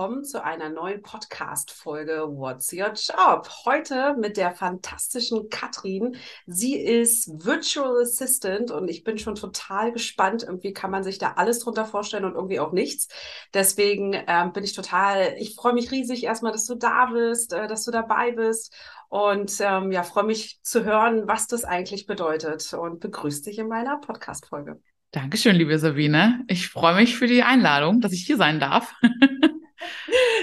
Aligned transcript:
willkommen 0.00 0.24
zu 0.24 0.42
einer 0.42 0.70
neuen 0.70 1.02
Podcast-Folge 1.02 2.24
What's 2.30 2.72
Your 2.72 2.94
Job? 2.94 3.50
Heute 3.66 4.16
mit 4.18 4.38
der 4.38 4.52
fantastischen 4.52 5.50
Katrin. 5.50 6.16
Sie 6.46 6.74
ist 6.74 7.28
Virtual 7.44 8.00
Assistant 8.00 8.70
und 8.70 8.88
ich 8.88 9.04
bin 9.04 9.18
schon 9.18 9.34
total 9.34 9.92
gespannt. 9.92 10.42
Irgendwie 10.42 10.72
kann 10.72 10.90
man 10.90 11.02
sich 11.02 11.18
da 11.18 11.34
alles 11.36 11.58
drunter 11.58 11.84
vorstellen 11.84 12.24
und 12.24 12.34
irgendwie 12.34 12.60
auch 12.60 12.72
nichts. 12.72 13.08
Deswegen 13.52 14.16
ähm, 14.26 14.54
bin 14.54 14.64
ich 14.64 14.72
total, 14.72 15.34
ich 15.38 15.54
freue 15.54 15.74
mich 15.74 15.90
riesig 15.90 16.24
erstmal, 16.24 16.52
dass 16.52 16.64
du 16.64 16.76
da 16.76 17.10
bist, 17.12 17.52
äh, 17.52 17.68
dass 17.68 17.84
du 17.84 17.90
dabei 17.90 18.32
bist 18.32 18.74
und 19.10 19.54
ähm, 19.60 19.92
ja, 19.92 20.02
freue 20.02 20.24
mich 20.24 20.60
zu 20.62 20.82
hören, 20.82 21.28
was 21.28 21.46
das 21.46 21.64
eigentlich 21.64 22.06
bedeutet 22.06 22.72
und 22.72 23.00
begrüße 23.00 23.42
dich 23.42 23.58
in 23.58 23.68
meiner 23.68 23.98
Podcast-Folge. 23.98 24.80
Dankeschön, 25.10 25.56
liebe 25.56 25.78
Sabine. 25.78 26.42
Ich 26.48 26.70
freue 26.70 26.94
mich 26.94 27.18
für 27.18 27.26
die 27.26 27.42
Einladung, 27.42 28.00
dass 28.00 28.12
ich 28.12 28.24
hier 28.24 28.38
sein 28.38 28.60
darf. 28.60 28.94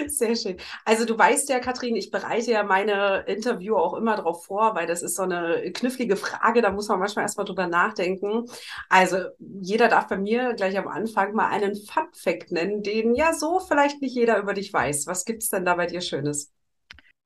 Sehr 0.08 0.36
schön. 0.36 0.58
Also 0.86 1.06
du 1.06 1.18
weißt 1.18 1.50
ja, 1.50 1.60
Katrin, 1.60 1.96
ich 1.96 2.12
bereite 2.12 2.52
ja 2.52 2.64
meine 2.64 3.24
Interview 3.28 3.76
auch 3.76 3.94
immer 3.94 4.16
darauf 4.16 4.46
vor, 4.46 4.76
weil 4.76 4.88
das 4.88 5.02
ist 5.02 5.16
so 5.16 5.24
eine 5.24 5.72
knifflige 5.74 6.16
Frage, 6.16 6.62
da 6.62 6.72
muss 6.72 6.88
man 6.88 7.00
manchmal 7.00 7.24
erstmal 7.24 7.46
drüber 7.46 7.68
nachdenken. 7.68 8.46
Also 8.90 9.18
jeder 9.40 9.88
darf 9.88 10.08
bei 10.08 10.18
mir 10.18 10.54
gleich 10.54 10.78
am 10.78 10.88
Anfang 10.88 11.34
mal 11.34 11.50
einen 11.50 11.76
Fun 11.76 12.08
Fact 12.14 12.52
nennen, 12.52 12.84
den 12.84 13.16
ja 13.16 13.34
so 13.34 13.60
vielleicht 13.60 14.02
nicht 14.02 14.16
jeder 14.16 14.40
über 14.40 14.54
dich 14.54 14.72
weiß. 14.72 15.08
Was 15.08 15.26
gibt 15.26 15.44
es 15.44 15.50
denn 15.50 15.66
da 15.66 15.76
bei 15.76 15.86
dir 15.86 16.02
Schönes? 16.02 16.52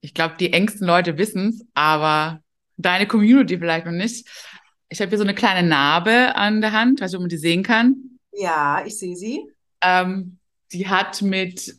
Ich 0.02 0.14
glaube, 0.14 0.36
die 0.40 0.52
engsten 0.52 0.88
Leute 0.88 1.18
wissen 1.18 1.50
es, 1.50 1.66
aber 1.74 2.42
deine 2.78 3.08
Community 3.08 3.58
vielleicht 3.58 3.86
noch 3.86 3.92
nicht. 3.92 4.28
Ich 4.90 5.00
habe 5.00 5.10
hier 5.10 5.18
so 5.18 5.24
eine 5.24 5.36
kleine 5.36 5.68
Narbe 5.68 6.36
an 6.36 6.60
der 6.60 6.74
Hand, 6.74 7.00
weiß 7.00 7.12
nicht, 7.12 7.18
ob 7.18 7.22
man 7.22 7.30
die 7.30 7.38
sehen 7.38 7.64
kann. 7.64 8.18
Ja, 8.34 8.84
ich 8.86 8.98
sehe 8.98 9.16
sie. 9.16 9.46
Ähm, 9.82 10.40
die 10.74 10.88
hat 10.88 11.22
mit 11.22 11.76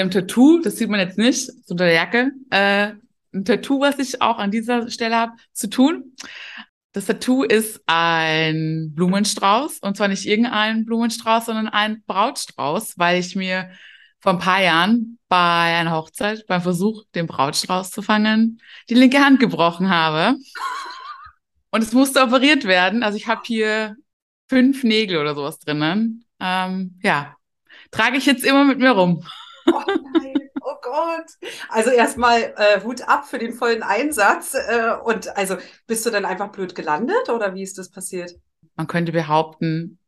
einem 0.00 0.10
Tattoo, 0.10 0.60
das 0.62 0.76
sieht 0.76 0.88
man 0.88 1.00
jetzt 1.00 1.18
nicht, 1.18 1.46
so 1.46 1.72
unter 1.72 1.84
der 1.84 1.94
Jacke, 1.94 2.32
äh, 2.50 2.92
ein 3.32 3.44
Tattoo, 3.44 3.80
was 3.80 3.98
ich 3.98 4.22
auch 4.22 4.38
an 4.38 4.50
dieser 4.50 4.90
Stelle 4.90 5.16
habe, 5.16 5.32
zu 5.52 5.68
tun. 5.68 6.16
Das 6.92 7.06
Tattoo 7.06 7.42
ist 7.42 7.82
ein 7.86 8.92
Blumenstrauß 8.94 9.80
und 9.80 9.96
zwar 9.96 10.08
nicht 10.08 10.26
irgendein 10.26 10.84
Blumenstrauß, 10.84 11.46
sondern 11.46 11.68
ein 11.68 12.02
Brautstrauß, 12.06 12.98
weil 12.98 13.18
ich 13.18 13.34
mir 13.34 13.70
vor 14.20 14.32
ein 14.32 14.38
paar 14.38 14.62
Jahren 14.62 15.18
bei 15.28 15.76
einer 15.76 15.92
Hochzeit 15.92 16.46
beim 16.46 16.62
Versuch, 16.62 17.04
den 17.14 17.26
Brautstrauß 17.26 17.90
zu 17.90 18.00
fangen, 18.00 18.60
die 18.88 18.94
linke 18.94 19.18
Hand 19.18 19.40
gebrochen 19.40 19.90
habe. 19.90 20.36
Und 21.70 21.82
es 21.82 21.92
musste 21.92 22.22
operiert 22.22 22.64
werden. 22.64 23.02
Also 23.02 23.16
ich 23.16 23.26
habe 23.26 23.42
hier 23.44 23.96
fünf 24.48 24.84
Nägel 24.84 25.18
oder 25.18 25.34
sowas 25.34 25.58
drinnen. 25.58 26.24
Ähm, 26.38 27.00
ja, 27.02 27.34
trage 27.90 28.16
ich 28.16 28.26
jetzt 28.26 28.44
immer 28.44 28.64
mit 28.64 28.78
mir 28.78 28.92
rum. 28.92 29.24
Oh 29.66 29.82
nein, 29.86 30.50
oh 30.60 30.74
Gott. 30.82 31.26
Also 31.68 31.90
erstmal 31.90 32.54
äh, 32.56 32.80
Hut 32.82 33.02
ab 33.08 33.26
für 33.26 33.38
den 33.38 33.52
vollen 33.52 33.82
Einsatz. 33.82 34.54
Äh, 34.54 34.94
und 35.04 35.36
also 35.36 35.56
bist 35.86 36.04
du 36.06 36.10
dann 36.10 36.24
einfach 36.24 36.50
blöd 36.50 36.74
gelandet 36.74 37.28
oder 37.28 37.54
wie 37.54 37.62
ist 37.62 37.78
das 37.78 37.90
passiert? 37.90 38.34
Man 38.76 38.86
könnte 38.86 39.12
behaupten, 39.12 39.98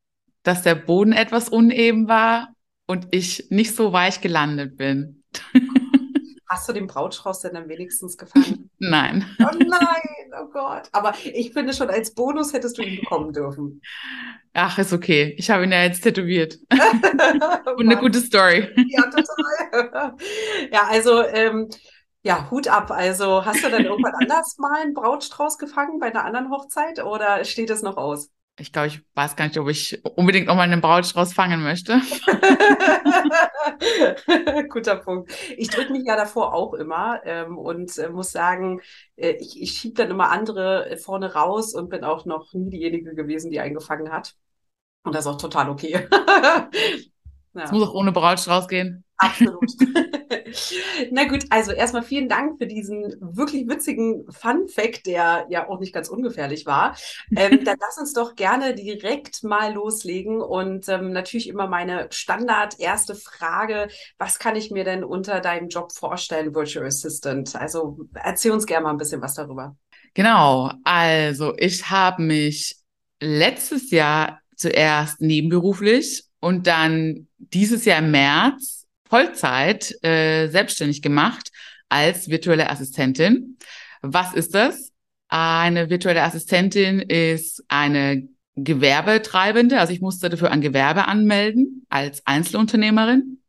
dass 0.42 0.62
der 0.62 0.74
Boden 0.74 1.12
etwas 1.12 1.48
uneben 1.48 2.08
war 2.08 2.48
und 2.86 3.08
ich 3.10 3.46
nicht 3.50 3.74
so 3.74 3.92
weich 3.92 4.20
gelandet 4.20 4.76
bin. 4.76 5.24
Hast 6.56 6.70
du 6.70 6.72
den 6.72 6.86
Brautstrauß 6.86 7.40
denn 7.40 7.52
dann 7.52 7.68
wenigstens 7.68 8.16
gefangen? 8.16 8.70
Nein. 8.78 9.26
Oh 9.40 9.54
nein, 9.58 10.32
oh 10.40 10.46
Gott. 10.50 10.88
Aber 10.90 11.12
ich 11.22 11.52
finde 11.52 11.74
schon, 11.74 11.90
als 11.90 12.14
Bonus 12.14 12.54
hättest 12.54 12.78
du 12.78 12.82
ihn 12.82 12.98
bekommen 12.98 13.34
dürfen. 13.34 13.82
Ach, 14.54 14.78
ist 14.78 14.94
okay. 14.94 15.34
Ich 15.36 15.50
habe 15.50 15.64
ihn 15.64 15.72
ja 15.72 15.82
jetzt 15.82 16.00
tätowiert. 16.00 16.58
Und 17.76 17.86
eine 17.86 17.98
gute 17.98 18.20
Story. 18.20 18.70
Ja, 18.88 19.02
total. 19.02 20.16
ja, 20.72 20.86
also, 20.88 21.26
ähm, 21.26 21.68
ja, 22.22 22.50
Hut 22.50 22.68
ab. 22.68 22.90
Also, 22.90 23.44
hast 23.44 23.62
du 23.62 23.68
dann 23.68 23.84
irgendwann 23.84 24.14
anders 24.14 24.56
mal 24.56 24.80
einen 24.80 24.94
Brautstrauß 24.94 25.58
gefangen 25.58 25.98
bei 25.98 26.06
einer 26.06 26.24
anderen 26.24 26.50
Hochzeit 26.50 27.04
oder 27.04 27.44
steht 27.44 27.68
es 27.68 27.82
noch 27.82 27.98
aus? 27.98 28.30
Ich 28.58 28.72
glaube, 28.72 28.88
ich 28.88 29.02
weiß 29.14 29.36
gar 29.36 29.46
nicht, 29.46 29.58
ob 29.58 29.68
ich 29.68 30.02
unbedingt 30.16 30.46
nochmal 30.46 30.64
einen 30.64 30.80
Brautstrauß 30.80 31.34
fangen 31.34 31.62
möchte. 31.62 32.00
Guter 34.70 34.96
Punkt. 34.96 35.30
Ich 35.58 35.68
drücke 35.68 35.92
mich 35.92 36.06
ja 36.06 36.16
davor 36.16 36.54
auch 36.54 36.72
immer 36.72 37.20
ähm, 37.24 37.58
und 37.58 37.98
äh, 37.98 38.08
muss 38.08 38.32
sagen, 38.32 38.80
äh, 39.16 39.32
ich, 39.32 39.60
ich 39.60 39.72
schiebe 39.72 39.94
dann 39.94 40.10
immer 40.10 40.30
andere 40.30 40.96
vorne 40.96 41.34
raus 41.34 41.74
und 41.74 41.90
bin 41.90 42.02
auch 42.02 42.24
noch 42.24 42.54
nie 42.54 42.70
diejenige 42.70 43.14
gewesen, 43.14 43.50
die 43.50 43.60
eingefangen 43.60 44.10
hat. 44.10 44.34
Und 45.02 45.14
das 45.14 45.26
ist 45.26 45.32
auch 45.32 45.38
total 45.38 45.68
okay. 45.68 46.08
Es 47.58 47.70
ja. 47.70 47.74
muss 47.74 47.88
auch 47.88 47.94
ohne 47.94 48.12
Brautstrauß 48.12 48.68
gehen. 48.68 49.02
Absolut. 49.16 49.72
Na 51.10 51.24
gut, 51.24 51.44
also 51.50 51.72
erstmal 51.72 52.02
vielen 52.02 52.28
Dank 52.28 52.58
für 52.58 52.66
diesen 52.66 53.16
wirklich 53.20 53.68
witzigen 53.68 54.24
Fun 54.30 54.68
Fact, 54.68 55.06
der 55.06 55.46
ja 55.48 55.68
auch 55.68 55.80
nicht 55.80 55.92
ganz 55.92 56.08
ungefährlich 56.08 56.66
war. 56.66 56.96
Ähm, 57.34 57.60
dann 57.64 57.76
lass 57.80 57.98
uns 57.98 58.12
doch 58.12 58.34
gerne 58.34 58.74
direkt 58.74 59.42
mal 59.42 59.72
loslegen 59.72 60.40
und 60.40 60.88
ähm, 60.88 61.12
natürlich 61.12 61.48
immer 61.48 61.66
meine 61.66 62.08
Standard 62.10 62.78
erste 62.78 63.14
Frage: 63.14 63.88
Was 64.18 64.38
kann 64.38 64.56
ich 64.56 64.70
mir 64.70 64.84
denn 64.84 65.04
unter 65.04 65.40
deinem 65.40 65.68
Job 65.68 65.92
vorstellen, 65.92 66.54
Virtual 66.54 66.86
Assistant? 66.86 67.56
Also 67.56 67.98
erzähl 68.14 68.52
uns 68.52 68.66
gerne 68.66 68.84
mal 68.84 68.90
ein 68.90 68.98
bisschen 68.98 69.22
was 69.22 69.34
darüber. 69.34 69.76
Genau, 70.14 70.72
also 70.84 71.54
ich 71.58 71.90
habe 71.90 72.22
mich 72.22 72.76
letztes 73.20 73.90
Jahr 73.90 74.40
zuerst 74.54 75.20
nebenberuflich 75.20 76.24
und 76.40 76.66
dann 76.66 77.28
dieses 77.38 77.84
Jahr 77.84 77.98
im 77.98 78.10
März 78.10 78.85
Vollzeit 79.16 79.94
äh, 80.04 80.48
selbstständig 80.48 81.00
gemacht 81.00 81.50
als 81.88 82.28
virtuelle 82.28 82.68
Assistentin. 82.68 83.56
Was 84.02 84.34
ist 84.34 84.54
das? 84.54 84.92
Eine 85.28 85.88
virtuelle 85.88 86.22
Assistentin 86.22 87.00
ist 87.00 87.64
eine 87.68 88.28
Gewerbetreibende, 88.56 89.80
also 89.80 89.94
ich 89.94 90.02
musste 90.02 90.28
dafür 90.28 90.50
ein 90.50 90.60
Gewerbe 90.60 91.08
anmelden 91.08 91.86
als 91.88 92.26
Einzelunternehmerin. 92.26 93.40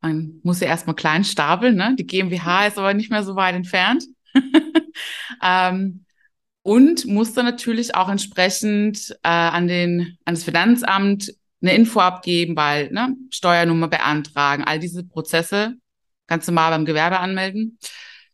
Man 0.00 0.40
muss 0.42 0.60
ja 0.60 0.68
erstmal 0.68 0.96
klein 0.96 1.24
stapeln, 1.24 1.76
ne? 1.76 1.94
Die 1.98 2.06
GmbH 2.06 2.68
ist 2.68 2.78
aber 2.78 2.94
nicht 2.94 3.10
mehr 3.10 3.22
so 3.22 3.36
weit 3.36 3.54
entfernt. 3.54 4.04
ähm, 5.42 6.06
und 6.62 7.04
musste 7.04 7.42
natürlich 7.42 7.94
auch 7.94 8.08
entsprechend 8.08 9.10
äh, 9.22 9.28
an 9.28 9.68
den 9.68 10.16
an 10.24 10.34
das 10.34 10.44
Finanzamt 10.44 11.34
eine 11.62 11.74
Info 11.74 12.00
abgeben, 12.00 12.56
weil 12.56 12.90
ne, 12.90 13.16
Steuernummer 13.30 13.88
beantragen, 13.88 14.64
all 14.64 14.78
diese 14.78 15.04
Prozesse 15.04 15.76
ganz 16.26 16.46
normal 16.46 16.70
beim 16.72 16.84
Gewerbe 16.84 17.20
anmelden, 17.20 17.78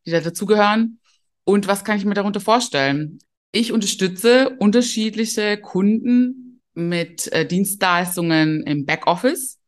die 0.06 0.10
da 0.10 0.20
dazugehören. 0.20 1.00
Und 1.44 1.66
was 1.66 1.84
kann 1.84 1.98
ich 1.98 2.04
mir 2.04 2.14
darunter 2.14 2.40
vorstellen? 2.40 3.18
Ich 3.52 3.72
unterstütze 3.72 4.50
unterschiedliche 4.58 5.56
Kunden 5.58 6.60
mit 6.74 7.30
äh, 7.32 7.46
Dienstleistungen 7.46 8.62
im 8.64 8.86
Backoffice. 8.86 9.58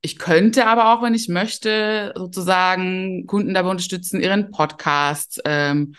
Ich 0.00 0.18
könnte 0.18 0.66
aber 0.66 0.92
auch, 0.92 1.02
wenn 1.02 1.14
ich 1.14 1.28
möchte, 1.28 2.12
sozusagen 2.16 3.26
Kunden 3.26 3.54
dabei 3.54 3.70
unterstützen, 3.70 4.20
ihren 4.20 4.50
Podcast 4.50 5.40
ähm, 5.44 5.94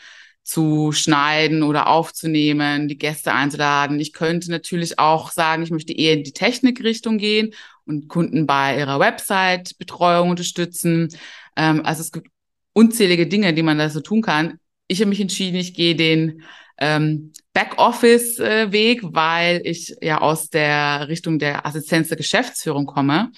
zu 0.48 0.94
schneiden 0.94 1.62
oder 1.62 1.88
aufzunehmen, 1.88 2.88
die 2.88 2.98
Gäste 2.98 3.34
einzuladen. 3.34 4.00
Ich 4.00 4.14
könnte 4.14 4.50
natürlich 4.50 4.98
auch 4.98 5.30
sagen, 5.32 5.62
ich 5.62 5.72
möchte 5.72 5.92
eher 5.92 6.14
in 6.14 6.24
die 6.24 6.32
Technikrichtung 6.32 7.18
gehen 7.18 7.54
und 7.86 8.08
Kunden 8.08 8.48
bei 8.48 8.78
ihrer 8.78 8.98
Website-Betreuung 8.98 10.30
unterstützen. 10.30 11.10
Ähm, 11.58 11.86
also 11.86 12.00
es 12.00 12.14
gibt 12.14 12.30
unzählige 12.72 13.28
Dinge, 13.28 13.54
die 13.54 13.62
man 13.62 13.78
da 13.78 13.90
so 13.90 14.00
tun 14.00 14.22
kann. 14.22 14.58
Ich 14.88 15.02
habe 15.02 15.10
mich 15.10 15.20
entschieden, 15.20 15.58
ich 15.58 15.74
gehe 15.74 15.98
den 15.98 16.44
ähm, 16.78 17.34
Backoffice-Weg, 17.52 19.02
weil 19.04 19.62
ich 19.66 19.98
ja 20.02 20.22
aus 20.22 20.50
der 20.50 21.10
Richtung 21.10 21.40
der 21.40 21.66
Assistenz 21.66 22.08
der 22.08 22.16
Geschäftsführung 22.16 22.86
komme. 22.86 23.34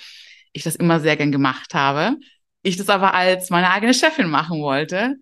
Ich 0.53 0.61
das 0.61 0.75
immer 0.75 0.99
sehr 0.99 1.17
gern 1.17 1.31
gemacht 1.31 1.73
habe. 1.73 2.17
Ich 2.61 2.77
das 2.77 2.89
aber 2.89 3.15
als 3.15 3.49
meine 3.49 3.71
eigene 3.71 3.95
Chefin 3.95 4.29
machen 4.29 4.61
wollte 4.61 5.15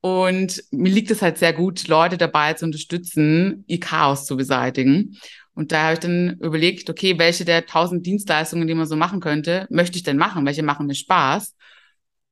und 0.00 0.62
mir 0.70 0.92
liegt 0.92 1.10
es 1.10 1.22
halt 1.22 1.38
sehr 1.38 1.52
gut, 1.52 1.88
Leute 1.88 2.18
dabei 2.18 2.54
zu 2.54 2.64
unterstützen, 2.64 3.64
ihr 3.66 3.80
Chaos 3.80 4.26
zu 4.26 4.36
beseitigen. 4.36 5.16
Und 5.54 5.72
da 5.72 5.84
habe 5.84 5.94
ich 5.94 5.98
dann 5.98 6.38
überlegt, 6.40 6.88
okay, 6.88 7.18
welche 7.18 7.44
der 7.44 7.66
tausend 7.66 8.06
Dienstleistungen, 8.06 8.68
die 8.68 8.74
man 8.74 8.86
so 8.86 8.94
machen 8.94 9.20
könnte, 9.20 9.66
möchte 9.70 9.96
ich 9.96 10.04
denn 10.04 10.16
machen? 10.16 10.46
Welche 10.46 10.62
machen 10.62 10.86
mir 10.86 10.94
Spaß? 10.94 11.56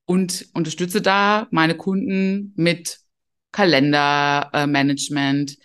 Und 0.05 0.47
unterstütze 0.55 1.03
da 1.03 1.49
meine 1.51 1.77
Kunden 1.77 2.53
mit 2.55 3.01
Kalendermanagement, 3.51 5.57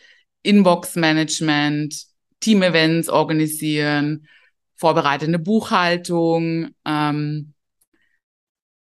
Inbox-Management, 0.42 2.06
Team-Events 2.40 3.10
organisieren, 3.10 4.28
vorbereitende 4.76 5.38
Buchhaltung, 5.38 6.70
ähm, 6.86 7.54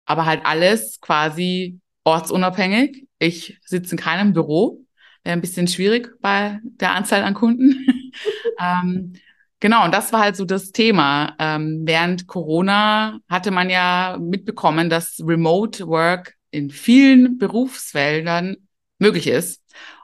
aber 0.04 0.24
halt 0.24 0.42
alles 0.44 1.00
quasi 1.00 1.80
ortsunabhängig 2.04 3.07
ich 3.18 3.58
sitze 3.64 3.92
in 3.92 3.98
keinem 3.98 4.32
Büro. 4.32 4.84
Wäre 5.24 5.32
ein 5.34 5.40
bisschen 5.40 5.68
schwierig 5.68 6.10
bei 6.20 6.60
der 6.62 6.94
Anzahl 6.94 7.22
an 7.22 7.34
Kunden. 7.34 7.86
ähm, 8.60 9.14
Genau, 9.60 9.84
und 9.84 9.92
das 9.92 10.12
war 10.12 10.20
halt 10.20 10.36
so 10.36 10.44
das 10.44 10.70
Thema. 10.70 11.34
Ähm, 11.38 11.82
während 11.84 12.28
Corona 12.28 13.18
hatte 13.28 13.50
man 13.50 13.70
ja 13.70 14.16
mitbekommen, 14.20 14.88
dass 14.88 15.20
Remote 15.20 15.88
Work 15.88 16.36
in 16.50 16.70
vielen 16.70 17.38
Berufsfeldern 17.38 18.56
möglich 18.98 19.26
ist. 19.26 19.62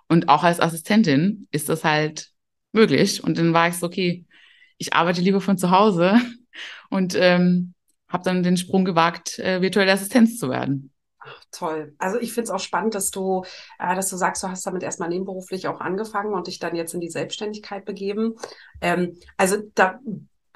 Und 0.08 0.28
auch 0.28 0.43
als 0.43 0.61
Assistentin 0.61 1.46
ist 1.52 1.69
das 1.69 1.84
halt 1.84 2.31
möglich. 2.72 3.22
Und 3.22 3.38
dann 3.38 3.52
war 3.52 3.69
ich 3.69 3.76
so, 3.76 3.87
okay, 3.87 4.25
ich 4.78 4.93
arbeite 4.93 5.20
lieber 5.20 5.40
von 5.40 5.56
zu 5.56 5.70
Hause 5.70 6.20
und 6.90 7.14
ähm, 7.16 7.75
habe 8.08 8.25
dann 8.25 8.43
den 8.43 8.56
Sprung 8.56 8.84
gewagt, 8.84 9.38
äh, 9.38 9.62
virtuelle 9.62 9.93
Assistenz 9.93 10.38
zu 10.38 10.50
werden. 10.50 10.90
Toll. 11.50 11.94
Also 11.99 12.19
ich 12.19 12.32
finde 12.32 12.44
es 12.44 12.50
auch 12.50 12.61
spannend, 12.61 12.94
dass 12.94 13.11
du, 13.11 13.44
äh, 13.79 13.94
dass 13.94 14.11
du 14.11 14.17
sagst, 14.17 14.43
du 14.43 14.49
hast 14.49 14.67
damit 14.67 14.82
erstmal 14.82 15.09
nebenberuflich 15.09 15.69
auch 15.69 15.81
angefangen 15.81 16.35
und 16.35 16.47
dich 16.47 16.59
dann 16.59 16.75
jetzt 16.75 16.94
in 16.94 17.00
die 17.00 17.11
Selbstständigkeit 17.11 17.85
begeben. 17.85 18.35
Ähm, 18.81 19.17
also 19.37 19.56
da 19.75 20.00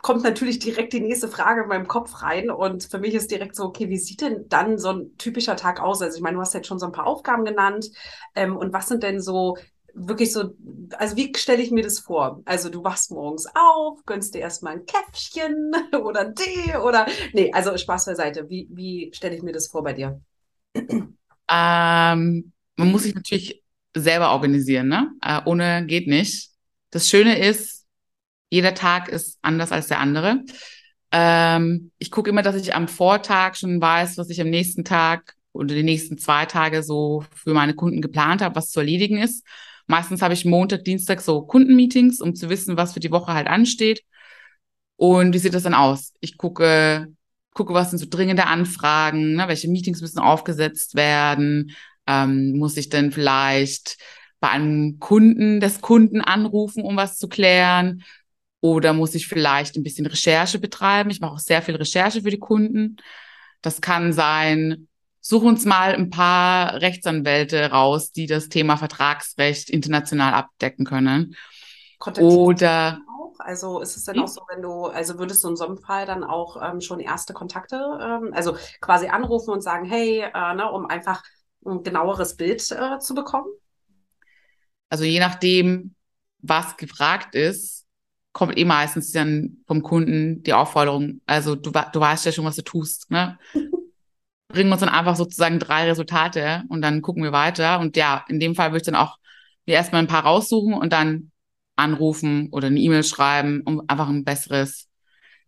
kommt 0.03 0.23
natürlich 0.23 0.59
direkt 0.59 0.93
die 0.93 1.01
nächste 1.01 1.29
Frage 1.29 1.63
in 1.63 1.69
meinem 1.69 1.89
Kopf 1.89 2.23
rein 2.23 2.51
und 2.51 2.85
für 2.85 2.99
mich 2.99 3.15
ist 3.15 3.31
direkt 3.31 3.57
so, 3.57 3.65
okay, 3.65 3.89
wie 3.89 3.99
sieht 3.99 4.21
denn 4.21 4.49
dann 4.49 4.79
so 4.79 4.91
ein 4.91 5.17
typischer 5.19 5.57
Tag 5.57 5.81
aus? 5.81 6.03
Also 6.03 6.17
ich 6.17 6.23
meine, 6.23 6.37
du 6.37 6.41
hast 6.41 6.55
jetzt 6.55 6.67
schon 6.67 6.79
so 6.79 6.87
ein 6.87 6.93
paar 6.93 7.07
Aufgaben 7.07 7.45
genannt 7.45 7.91
ähm, 8.35 8.57
und 8.57 8.73
was 8.73 8.89
sind 8.89 9.03
denn 9.03 9.21
so 9.21 9.57
wirklich 9.95 10.33
so, 10.33 10.55
also 10.97 11.17
wie 11.17 11.33
stelle 11.37 11.63
ich 11.63 11.71
mir 11.71 11.83
das 11.83 11.99
vor? 11.99 12.43
Also 12.45 12.69
du 12.69 12.85
wachst 12.85 13.11
morgens 13.11 13.47
auf, 13.55 14.05
gönnst 14.07 14.35
dir 14.35 14.41
erstmal 14.41 14.75
ein 14.75 14.87
Käffchen 14.87 15.73
oder 16.03 16.21
einen 16.21 16.35
Tee 16.35 16.77
oder, 16.77 17.07
nee, 17.33 17.53
also 17.53 17.77
Spaß 17.77 18.07
beiseite. 18.07 18.49
Wie, 18.49 18.69
wie 18.71 19.11
stelle 19.15 19.35
ich 19.37 19.43
mir 19.43 19.53
das 19.53 19.69
vor 19.69 19.83
bei 19.83 19.93
dir? 19.95 20.21
Ähm, 21.51 22.53
man 22.77 22.93
muss 22.93 23.03
sich 23.05 23.15
natürlich 23.15 23.63
selber 23.97 24.33
organisieren, 24.33 24.89
ne? 24.89 25.11
Äh, 25.23 25.41
ohne 25.45 25.87
geht 25.87 26.07
nicht. 26.07 26.51
Das 26.91 27.09
Schöne 27.09 27.39
ist, 27.39 27.87
jeder 28.51 28.75
Tag 28.75 29.09
ist 29.09 29.39
anders 29.43 29.73
als 29.73 29.89
der 29.89 30.01
andere. 30.01 30.43
Ähm, 31.11 31.91
ich 31.99 32.11
gucke 32.11 32.31
immer, 32.31 32.43
dass 32.43 32.57
ich 32.57 32.75
am 32.75 32.89
Vortag 32.89 33.57
schon 33.57 33.81
weiß, 33.81 34.19
was 34.19 34.31
ich 34.31 34.41
am 34.41 34.51
nächsten 34.51 34.85
Tag 34.85 35.35
oder 35.53 35.75
die 35.75 35.83
nächsten 35.83 36.19
zwei 36.19 36.47
Tage 36.47 36.83
so 36.83 37.25
für 37.35 37.55
meine 37.55 37.75
Kunden 37.75 38.03
geplant 38.03 38.43
habe, 38.43 38.57
was 38.57 38.71
zu 38.71 38.81
erledigen 38.81 39.19
ist. 39.19 39.45
Meistens 39.87 40.21
habe 40.21 40.35
ich 40.35 40.45
Montag, 40.45 40.85
Dienstag 40.85 41.23
so 41.23 41.43
Kundenmeetings, 41.43 42.21
um 42.21 42.35
zu 42.35 42.51
wissen, 42.51 42.77
was 42.77 42.93
für 42.93 43.01
die 43.01 43.11
Woche 43.11 43.33
halt 43.33 43.47
ansteht. 43.47 44.03
Und 44.97 45.33
wie 45.33 45.39
sieht 45.39 45.55
das 45.55 45.63
dann 45.63 45.75
aus? 45.75 46.13
Ich 46.21 46.37
gucke, 46.37 47.09
gucke, 47.59 47.75
was 47.75 47.91
sind 47.91 47.99
so 47.99 48.07
dringende 48.09 48.47
Anfragen, 48.47 49.35
ne? 49.35 49.49
welche 49.49 49.69
Meetings 49.69 50.01
müssen 50.01 50.21
aufgesetzt 50.21 50.95
werden, 50.95 51.73
ähm, 52.07 52.57
muss 52.57 52.77
ich 52.77 52.89
denn 52.89 53.11
vielleicht 53.11 53.99
bei 54.41 54.49
einem 54.49 55.01
Kunden 55.01 55.59
des 55.61 55.81
Kunden 55.81 56.21
anrufen, 56.21 56.85
um 56.85 56.97
was 56.97 57.19
zu 57.19 57.29
klären? 57.29 58.05
Oder 58.61 58.93
muss 58.93 59.15
ich 59.15 59.27
vielleicht 59.27 59.77
ein 59.77 59.83
bisschen 59.83 60.07
Recherche 60.07 60.59
betreiben? 60.59 61.11
Ich 61.11 61.21
mache 61.21 61.33
auch 61.33 61.39
sehr 61.39 61.61
viel 61.61 61.75
Recherche 61.75 62.23
für 62.23 62.31
die 62.31 62.39
Kunden. 62.39 62.97
Das 63.61 63.81
kann 63.81 64.13
sein, 64.13 64.87
such 65.21 65.43
uns 65.43 65.65
mal 65.65 65.95
ein 65.95 66.11
paar 66.11 66.81
Rechtsanwälte 66.81 67.71
raus, 67.71 68.13
die 68.13 68.27
das 68.27 68.49
Thema 68.49 68.77
Vertragsrecht 68.77 69.69
international 69.69 70.33
abdecken 70.35 70.85
können. 70.85 71.35
Oder 72.21 73.01
also 73.39 73.81
ist 73.81 73.97
es 73.97 74.05
denn 74.05 74.19
auch 74.19 74.29
so, 74.29 74.43
wenn 74.49 74.63
du, 74.63 74.87
also 74.87 75.19
würdest 75.19 75.45
du 75.45 75.49
in 75.49 75.57
so 75.57 75.67
einem 75.67 75.79
Fall 75.79 76.07
dann 76.07 76.25
auch 76.25 76.61
ähm, 76.63 76.81
schon 76.81 77.01
erste 77.01 77.33
Kontakte, 77.33 77.77
ähm, 77.77 78.33
also 78.35 78.57
quasi 78.81 79.09
anrufen 79.09 79.51
und 79.51 79.63
sagen, 79.63 79.85
hey, 79.85 80.21
äh, 80.23 80.55
ne, 80.55 80.71
um 80.71 80.87
einfach 80.87 81.23
ein 81.65 81.83
genaueres 81.83 82.37
Bild 82.37 82.71
äh, 82.71 82.99
zu 82.99 83.15
bekommen? 83.15 83.49
Also 84.89 85.05
je 85.05 85.21
nachdem, 85.21 85.95
was 86.41 86.77
gefragt 86.77 87.35
ist, 87.35 87.87
kommt 88.33 88.57
eh 88.57 88.65
meistens 88.65 89.13
dann 89.13 89.59
vom 89.67 89.83
Kunden 89.83 90.43
die 90.43 90.53
Aufforderung, 90.53 91.21
also 91.27 91.55
du, 91.55 91.71
du 91.71 92.01
weißt 92.01 92.27
ja 92.27 92.33
schon, 92.33 92.45
was 92.45 92.57
du 92.57 92.63
tust, 92.63 93.11
ne? 93.11 93.39
Bringen 94.49 94.73
uns 94.73 94.81
dann 94.81 94.89
einfach 94.89 95.15
sozusagen 95.15 95.59
drei 95.59 95.85
Resultate 95.85 96.63
und 96.71 96.81
dann 96.81 97.03
gucken 97.03 97.23
wir 97.23 97.33
weiter. 97.33 97.81
Und 97.81 97.99
ja, 97.99 98.25
in 98.29 98.41
dem 98.41 98.55
Fall 98.55 98.71
würde 98.71 98.79
ich 98.79 98.85
dann 98.85 98.95
auch 98.95 99.19
mir 99.67 99.75
erstmal 99.75 100.01
ein 100.01 100.09
paar 100.09 100.25
raussuchen 100.25 100.73
und 100.73 100.91
dann 100.91 101.31
anrufen 101.79 102.49
oder 102.51 102.69
eine 102.69 102.81
E-Mail 102.81 103.05
schreiben, 103.05 103.63
um 103.65 103.83
einfach 103.89 104.09
ein 104.09 104.25
besseres 104.25 104.89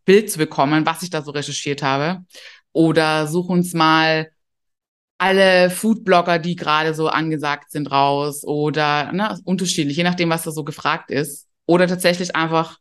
Bild 0.05 0.31
zu 0.31 0.38
bekommen, 0.38 0.87
was 0.87 1.03
ich 1.03 1.11
da 1.11 1.23
so 1.23 1.31
recherchiert 1.31 1.82
habe. 1.82 2.25
Oder 2.73 3.27
such 3.27 3.49
uns 3.49 3.75
mal 3.75 4.31
alle 5.19 5.71
Foodblogger, 5.71 6.38
die 6.38 6.56
gerade 6.56 6.94
so 6.94 7.09
angesagt 7.09 7.71
sind, 7.71 7.91
raus 7.91 8.43
oder 8.43 9.12
ne, 9.12 9.38
unterschiedlich, 9.44 9.97
je 9.97 10.05
nachdem, 10.05 10.31
was 10.31 10.44
da 10.44 10.50
so 10.50 10.65
gefragt 10.65 11.11
ist. 11.11 11.47
Oder 11.67 11.87
tatsächlich 11.87 12.35
einfach, 12.35 12.79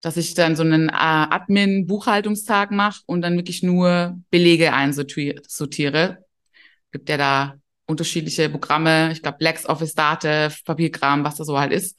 dass 0.00 0.16
ich 0.16 0.34
dann 0.34 0.56
so 0.56 0.62
einen 0.62 0.88
äh, 0.88 0.92
Admin-Buchhaltungstag 0.92 2.70
mache 2.70 3.02
und 3.06 3.22
dann 3.22 3.36
wirklich 3.36 3.62
nur 3.62 4.18
Belege 4.30 4.72
einsortiere. 4.72 6.24
Gibt 6.90 7.08
ja 7.08 7.16
da 7.18 7.54
unterschiedliche 7.86 8.48
Programme, 8.48 9.12
ich 9.12 9.22
glaube 9.22 9.38
LexOffice, 9.40 9.94
Datev, 9.94 10.64
Papierkram, 10.64 11.24
was 11.24 11.36
da 11.36 11.44
so 11.44 11.58
halt 11.58 11.72
ist. 11.72 11.98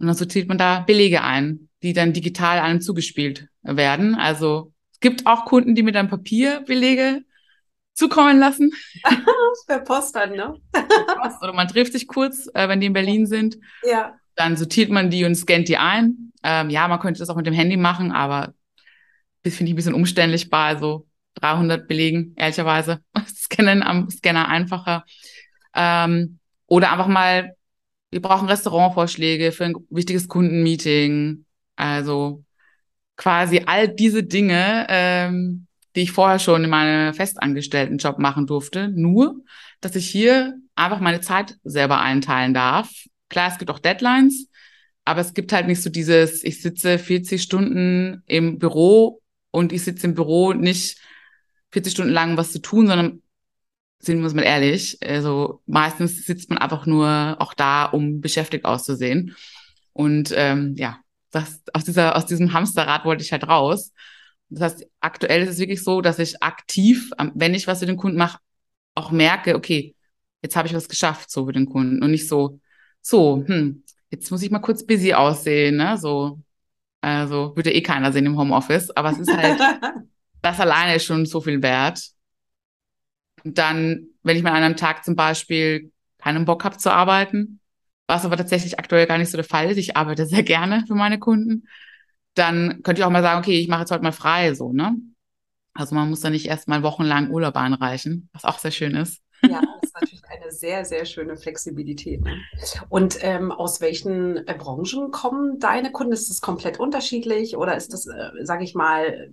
Und 0.00 0.06
dann 0.06 0.16
sortiert 0.16 0.48
man 0.48 0.56
da 0.56 0.80
Belege 0.80 1.22
ein, 1.22 1.68
die 1.82 1.92
dann 1.92 2.14
digital 2.14 2.58
einem 2.58 2.80
zugespielt 2.80 3.48
werden. 3.62 4.14
Also 4.14 4.72
es 4.92 5.00
gibt 5.00 5.26
auch 5.26 5.44
Kunden, 5.44 5.74
die 5.74 5.82
mir 5.82 5.92
dann 5.92 6.08
Papierbelege 6.08 7.22
zukommen 7.92 8.38
lassen. 8.38 8.72
per 9.66 9.80
Post 9.80 10.16
dann, 10.16 10.32
ne? 10.32 10.54
Post. 10.72 11.42
Oder 11.42 11.52
man 11.52 11.68
trifft 11.68 11.92
sich 11.92 12.06
kurz, 12.06 12.48
äh, 12.54 12.66
wenn 12.66 12.80
die 12.80 12.86
in 12.86 12.94
Berlin 12.94 13.26
sind. 13.26 13.58
Ja. 13.82 14.14
Dann 14.36 14.56
sortiert 14.56 14.90
man 14.90 15.10
die 15.10 15.24
und 15.26 15.34
scannt 15.34 15.68
die 15.68 15.76
ein. 15.76 16.32
Ähm, 16.42 16.70
ja, 16.70 16.88
man 16.88 16.98
könnte 16.98 17.18
das 17.18 17.28
auch 17.28 17.36
mit 17.36 17.46
dem 17.46 17.52
Handy 17.52 17.76
machen, 17.76 18.10
aber 18.10 18.54
das 19.42 19.54
finde 19.54 19.68
ich 19.68 19.74
ein 19.74 19.76
bisschen 19.76 19.94
umständlich 19.94 20.48
bei 20.48 20.68
also 20.68 21.06
300 21.34 21.86
Belegen, 21.86 22.34
ehrlicherweise. 22.36 23.00
Scannen 23.26 23.82
am 23.82 24.08
Scanner 24.08 24.48
einfacher. 24.48 25.04
Ähm, 25.74 26.38
oder 26.66 26.92
einfach 26.92 27.06
mal 27.06 27.54
wir 28.10 28.20
brauchen 28.20 28.48
Restaurantvorschläge 28.48 29.52
für 29.52 29.64
ein 29.64 29.74
wichtiges 29.90 30.28
Kundenmeeting. 30.28 31.44
Also 31.76 32.44
quasi 33.16 33.62
all 33.66 33.88
diese 33.88 34.22
Dinge, 34.22 34.86
ähm, 34.88 35.66
die 35.94 36.02
ich 36.02 36.12
vorher 36.12 36.38
schon 36.38 36.64
in 36.64 36.70
meinem 36.70 37.14
festangestellten 37.14 37.98
Job 37.98 38.18
machen 38.18 38.46
durfte. 38.46 38.88
Nur, 38.88 39.36
dass 39.80 39.96
ich 39.96 40.08
hier 40.08 40.54
einfach 40.74 41.00
meine 41.00 41.20
Zeit 41.20 41.56
selber 41.64 42.00
einteilen 42.00 42.54
darf. 42.54 42.90
Klar, 43.28 43.50
es 43.50 43.58
gibt 43.58 43.70
auch 43.70 43.78
Deadlines, 43.78 44.48
aber 45.04 45.20
es 45.20 45.34
gibt 45.34 45.52
halt 45.52 45.66
nicht 45.66 45.82
so 45.82 45.90
dieses, 45.90 46.42
ich 46.44 46.62
sitze 46.62 46.98
40 46.98 47.42
Stunden 47.42 48.22
im 48.26 48.58
Büro 48.58 49.20
und 49.50 49.72
ich 49.72 49.82
sitze 49.82 50.06
im 50.06 50.14
Büro 50.14 50.52
nicht 50.52 50.98
40 51.72 51.92
Stunden 51.92 52.12
lang 52.12 52.36
was 52.36 52.52
zu 52.52 52.60
tun, 52.60 52.86
sondern 52.86 53.22
sind 54.00 54.18
wir 54.18 54.24
uns 54.24 54.34
mal 54.34 54.42
ehrlich, 54.42 54.98
also 55.02 55.60
meistens 55.66 56.24
sitzt 56.24 56.48
man 56.48 56.58
einfach 56.58 56.86
nur 56.86 57.36
auch 57.38 57.54
da, 57.54 57.84
um 57.84 58.20
beschäftigt 58.20 58.64
auszusehen. 58.64 59.36
Und 59.92 60.32
ähm, 60.34 60.74
ja, 60.76 60.98
das, 61.30 61.62
aus, 61.74 61.84
dieser, 61.84 62.16
aus 62.16 62.26
diesem 62.26 62.52
Hamsterrad 62.52 63.04
wollte 63.04 63.22
ich 63.22 63.32
halt 63.32 63.46
raus. 63.46 63.92
Das 64.48 64.62
heißt, 64.62 64.86
aktuell 65.00 65.42
ist 65.42 65.50
es 65.50 65.58
wirklich 65.58 65.84
so, 65.84 66.00
dass 66.00 66.18
ich 66.18 66.42
aktiv, 66.42 67.10
wenn 67.34 67.54
ich 67.54 67.66
was 67.66 67.80
für 67.80 67.86
den 67.86 67.96
Kunden 67.98 68.18
mache, 68.18 68.38
auch 68.94 69.10
merke, 69.10 69.54
okay, 69.54 69.94
jetzt 70.42 70.56
habe 70.56 70.66
ich 70.66 70.74
was 70.74 70.88
geschafft, 70.88 71.30
so 71.30 71.46
für 71.46 71.52
den 71.52 71.66
Kunden. 71.66 72.02
Und 72.02 72.10
nicht 72.10 72.26
so, 72.26 72.58
so, 73.02 73.44
hm, 73.46 73.84
jetzt 74.10 74.30
muss 74.30 74.42
ich 74.42 74.50
mal 74.50 74.58
kurz 74.60 74.84
busy 74.84 75.12
aussehen, 75.12 75.76
ne? 75.76 75.96
So, 75.98 76.40
also 77.00 77.54
würde 77.54 77.72
eh 77.72 77.82
keiner 77.82 78.12
sehen 78.12 78.26
im 78.26 78.38
Homeoffice, 78.38 78.90
aber 78.90 79.10
es 79.10 79.18
ist 79.18 79.34
halt, 79.34 79.60
das 80.42 80.58
alleine 80.58 80.96
ist 80.96 81.04
schon 81.04 81.26
so 81.26 81.40
viel 81.40 81.62
wert. 81.62 82.00
Dann, 83.44 84.08
wenn 84.22 84.36
ich 84.36 84.42
mal 84.42 84.50
an 84.52 84.62
einem 84.62 84.76
Tag 84.76 85.04
zum 85.04 85.16
Beispiel 85.16 85.92
keinen 86.18 86.44
Bock 86.44 86.64
habe 86.64 86.76
zu 86.76 86.92
arbeiten, 86.92 87.60
was 88.06 88.24
aber 88.24 88.36
tatsächlich 88.36 88.78
aktuell 88.78 89.06
gar 89.06 89.18
nicht 89.18 89.30
so 89.30 89.36
der 89.38 89.44
Fall 89.44 89.70
ist, 89.70 89.78
ich 89.78 89.96
arbeite 89.96 90.26
sehr 90.26 90.42
gerne 90.42 90.84
für 90.86 90.94
meine 90.94 91.18
Kunden, 91.18 91.66
dann 92.34 92.82
könnte 92.82 93.00
ich 93.00 93.04
auch 93.04 93.10
mal 93.10 93.22
sagen, 93.22 93.40
okay, 93.40 93.58
ich 93.58 93.68
mache 93.68 93.80
jetzt 93.80 93.90
heute 93.90 94.02
mal 94.02 94.12
frei, 94.12 94.54
so, 94.54 94.72
ne? 94.72 94.96
Also 95.74 95.94
man 95.94 96.10
muss 96.10 96.20
da 96.20 96.30
nicht 96.30 96.46
erst 96.46 96.68
mal 96.68 96.82
wochenlang 96.82 97.30
Urlaub 97.30 97.56
einreichen, 97.56 98.28
was 98.32 98.44
auch 98.44 98.58
sehr 98.58 98.72
schön 98.72 98.94
ist. 98.96 99.22
Ja, 99.48 99.60
das 99.80 99.90
ist 99.90 99.94
natürlich 99.94 100.24
eine 100.28 100.52
sehr, 100.52 100.84
sehr 100.84 101.04
schöne 101.04 101.36
Flexibilität. 101.36 102.22
Ne? 102.22 102.36
Und 102.88 103.18
ähm, 103.22 103.52
aus 103.52 103.80
welchen 103.80 104.36
äh, 104.46 104.54
Branchen 104.56 105.10
kommen 105.10 105.58
deine 105.58 105.92
Kunden? 105.92 106.12
Ist 106.12 106.30
das 106.30 106.40
komplett 106.40 106.78
unterschiedlich 106.78 107.56
oder 107.56 107.76
ist 107.76 107.92
das, 107.92 108.06
äh, 108.06 108.30
sage 108.42 108.64
ich 108.64 108.74
mal, 108.74 109.30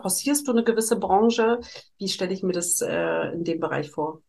forcierst 0.00 0.46
du 0.46 0.52
eine 0.52 0.64
gewisse 0.64 0.96
Branche? 0.96 1.60
Wie 1.98 2.08
stelle 2.08 2.32
ich 2.32 2.42
mir 2.42 2.52
das 2.52 2.80
äh, 2.80 3.32
in 3.32 3.44
dem 3.44 3.60
Bereich 3.60 3.90
vor? 3.90 4.22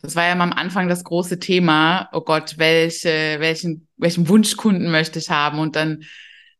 Das 0.00 0.16
war 0.16 0.24
ja 0.24 0.32
am 0.32 0.52
Anfang 0.52 0.88
das 0.88 1.04
große 1.04 1.38
Thema. 1.38 2.08
Oh 2.12 2.22
Gott, 2.22 2.58
welche, 2.58 3.36
welchen, 3.38 3.86
welchen 3.96 4.28
Wunschkunden 4.28 4.90
möchte 4.90 5.20
ich 5.20 5.30
haben? 5.30 5.60
Und 5.60 5.76
dann 5.76 6.02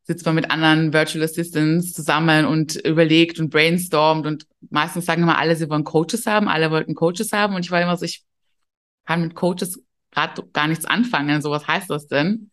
sitzt 0.05 0.27
man 0.27 0.35
mit 0.35 0.51
anderen 0.51 0.93
Virtual 0.93 1.25
Assistants 1.25 1.93
zusammen 1.93 2.45
und 2.45 2.77
überlegt 2.77 3.39
und 3.39 3.51
brainstormt 3.51 4.27
und 4.27 4.47
meistens 4.71 5.07
sagen 5.07 5.23
immer 5.23 5.39
alle, 5.39 5.57
sie 5.57 5.69
wollen 5.71 5.85
Coaches 5.85 6.27
haben, 6.27 6.49
alle 6.49 6.71
wollten 6.71 6.95
Coaches 6.95 7.33
haben 7.33 7.55
und 7.55 7.65
ich 7.65 7.71
war 7.71 7.81
immer 7.81 7.97
so, 7.97 8.05
ich 8.05 8.25
kann 9.07 9.23
mit 9.23 9.35
Coaches 9.35 9.83
gerade 10.11 10.43
gar 10.53 10.69
nichts 10.69 10.85
anfangen. 10.85 11.41
So 11.43 11.51
was 11.51 11.67
heißt 11.67 11.91
das 11.91 12.07
denn? 12.07 12.51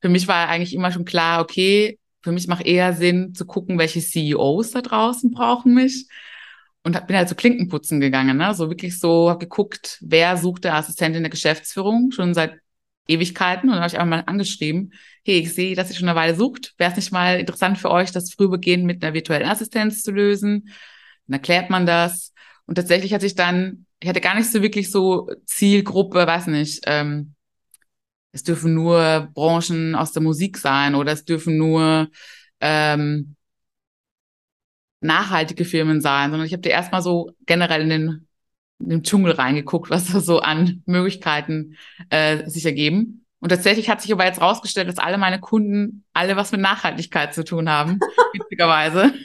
Für 0.00 0.08
mich 0.08 0.28
war 0.28 0.48
eigentlich 0.48 0.74
immer 0.74 0.92
schon 0.92 1.04
klar, 1.04 1.40
okay, 1.40 1.98
für 2.22 2.32
mich 2.32 2.48
macht 2.48 2.66
eher 2.66 2.92
Sinn 2.92 3.34
zu 3.34 3.46
gucken, 3.46 3.78
welche 3.78 4.00
CEOs 4.00 4.72
da 4.72 4.82
draußen 4.82 5.30
brauchen 5.30 5.74
mich. 5.74 6.06
Und 6.82 7.06
bin 7.06 7.16
halt 7.16 7.28
so 7.28 7.34
Klinkenputzen 7.34 8.00
gegangen, 8.00 8.38
ne? 8.38 8.54
So 8.54 8.70
wirklich 8.70 8.98
so, 8.98 9.28
hab 9.28 9.40
geguckt, 9.40 9.98
wer 10.00 10.38
sucht 10.38 10.64
der 10.64 10.76
Assistentin 10.76 11.22
der 11.22 11.30
Geschäftsführung 11.30 12.10
schon 12.10 12.32
seit 12.32 12.58
Ewigkeiten. 13.06 13.68
Und 13.68 13.74
dann 13.74 13.82
habe 13.82 13.88
ich 13.88 13.98
einfach 13.98 14.18
mal 14.18 14.24
angeschrieben, 14.26 14.92
hey, 15.24 15.38
ich 15.38 15.54
sehe, 15.54 15.74
dass 15.74 15.90
ihr 15.90 15.96
schon 15.96 16.08
eine 16.08 16.18
Weile 16.18 16.34
sucht. 16.34 16.74
Wäre 16.78 16.90
es 16.90 16.96
nicht 16.96 17.12
mal 17.12 17.38
interessant 17.38 17.78
für 17.78 17.90
euch, 17.90 18.12
das 18.12 18.32
vorübergehend 18.32 18.84
mit 18.84 19.02
einer 19.02 19.14
virtuellen 19.14 19.48
Assistenz 19.48 20.02
zu 20.02 20.12
lösen? 20.12 20.68
Dann 21.26 21.34
erklärt 21.34 21.70
man 21.70 21.86
das. 21.86 22.32
Und 22.66 22.76
tatsächlich 22.76 23.12
hatte 23.12 23.26
ich 23.26 23.34
dann, 23.34 23.86
ich 24.00 24.08
hatte 24.08 24.20
gar 24.20 24.34
nicht 24.36 24.50
so 24.50 24.62
wirklich 24.62 24.90
so 24.90 25.28
Zielgruppe, 25.46 26.26
weiß 26.26 26.46
nicht, 26.48 26.82
ähm, 26.86 27.34
es 28.32 28.44
dürfen 28.44 28.74
nur 28.74 29.28
Branchen 29.34 29.94
aus 29.94 30.12
der 30.12 30.22
Musik 30.22 30.56
sein 30.58 30.94
oder 30.94 31.12
es 31.12 31.24
dürfen 31.24 31.56
nur 31.56 32.08
ähm, 32.60 33.34
nachhaltige 35.00 35.64
Firmen 35.64 36.00
sein, 36.00 36.30
sondern 36.30 36.46
ich 36.46 36.52
habe 36.52 36.62
dir 36.62 36.70
erstmal 36.70 37.02
so 37.02 37.32
generell 37.46 37.82
in 37.82 37.90
den, 37.90 38.28
in 38.80 38.88
den 38.88 39.02
Dschungel 39.02 39.32
reingeguckt, 39.32 39.90
was 39.90 40.12
da 40.12 40.20
so 40.20 40.40
an 40.40 40.82
Möglichkeiten 40.86 41.76
äh, 42.08 42.48
sich 42.48 42.64
ergeben. 42.66 43.26
Und 43.40 43.48
tatsächlich 43.48 43.88
hat 43.88 44.02
sich 44.02 44.12
aber 44.12 44.26
jetzt 44.26 44.40
rausgestellt, 44.40 44.88
dass 44.88 44.98
alle 44.98 45.16
meine 45.16 45.40
Kunden 45.40 46.04
alle 46.12 46.36
was 46.36 46.52
mit 46.52 46.60
Nachhaltigkeit 46.60 47.34
zu 47.34 47.44
tun 47.44 47.70
haben, 47.70 47.98
witzigerweise. 48.32 49.14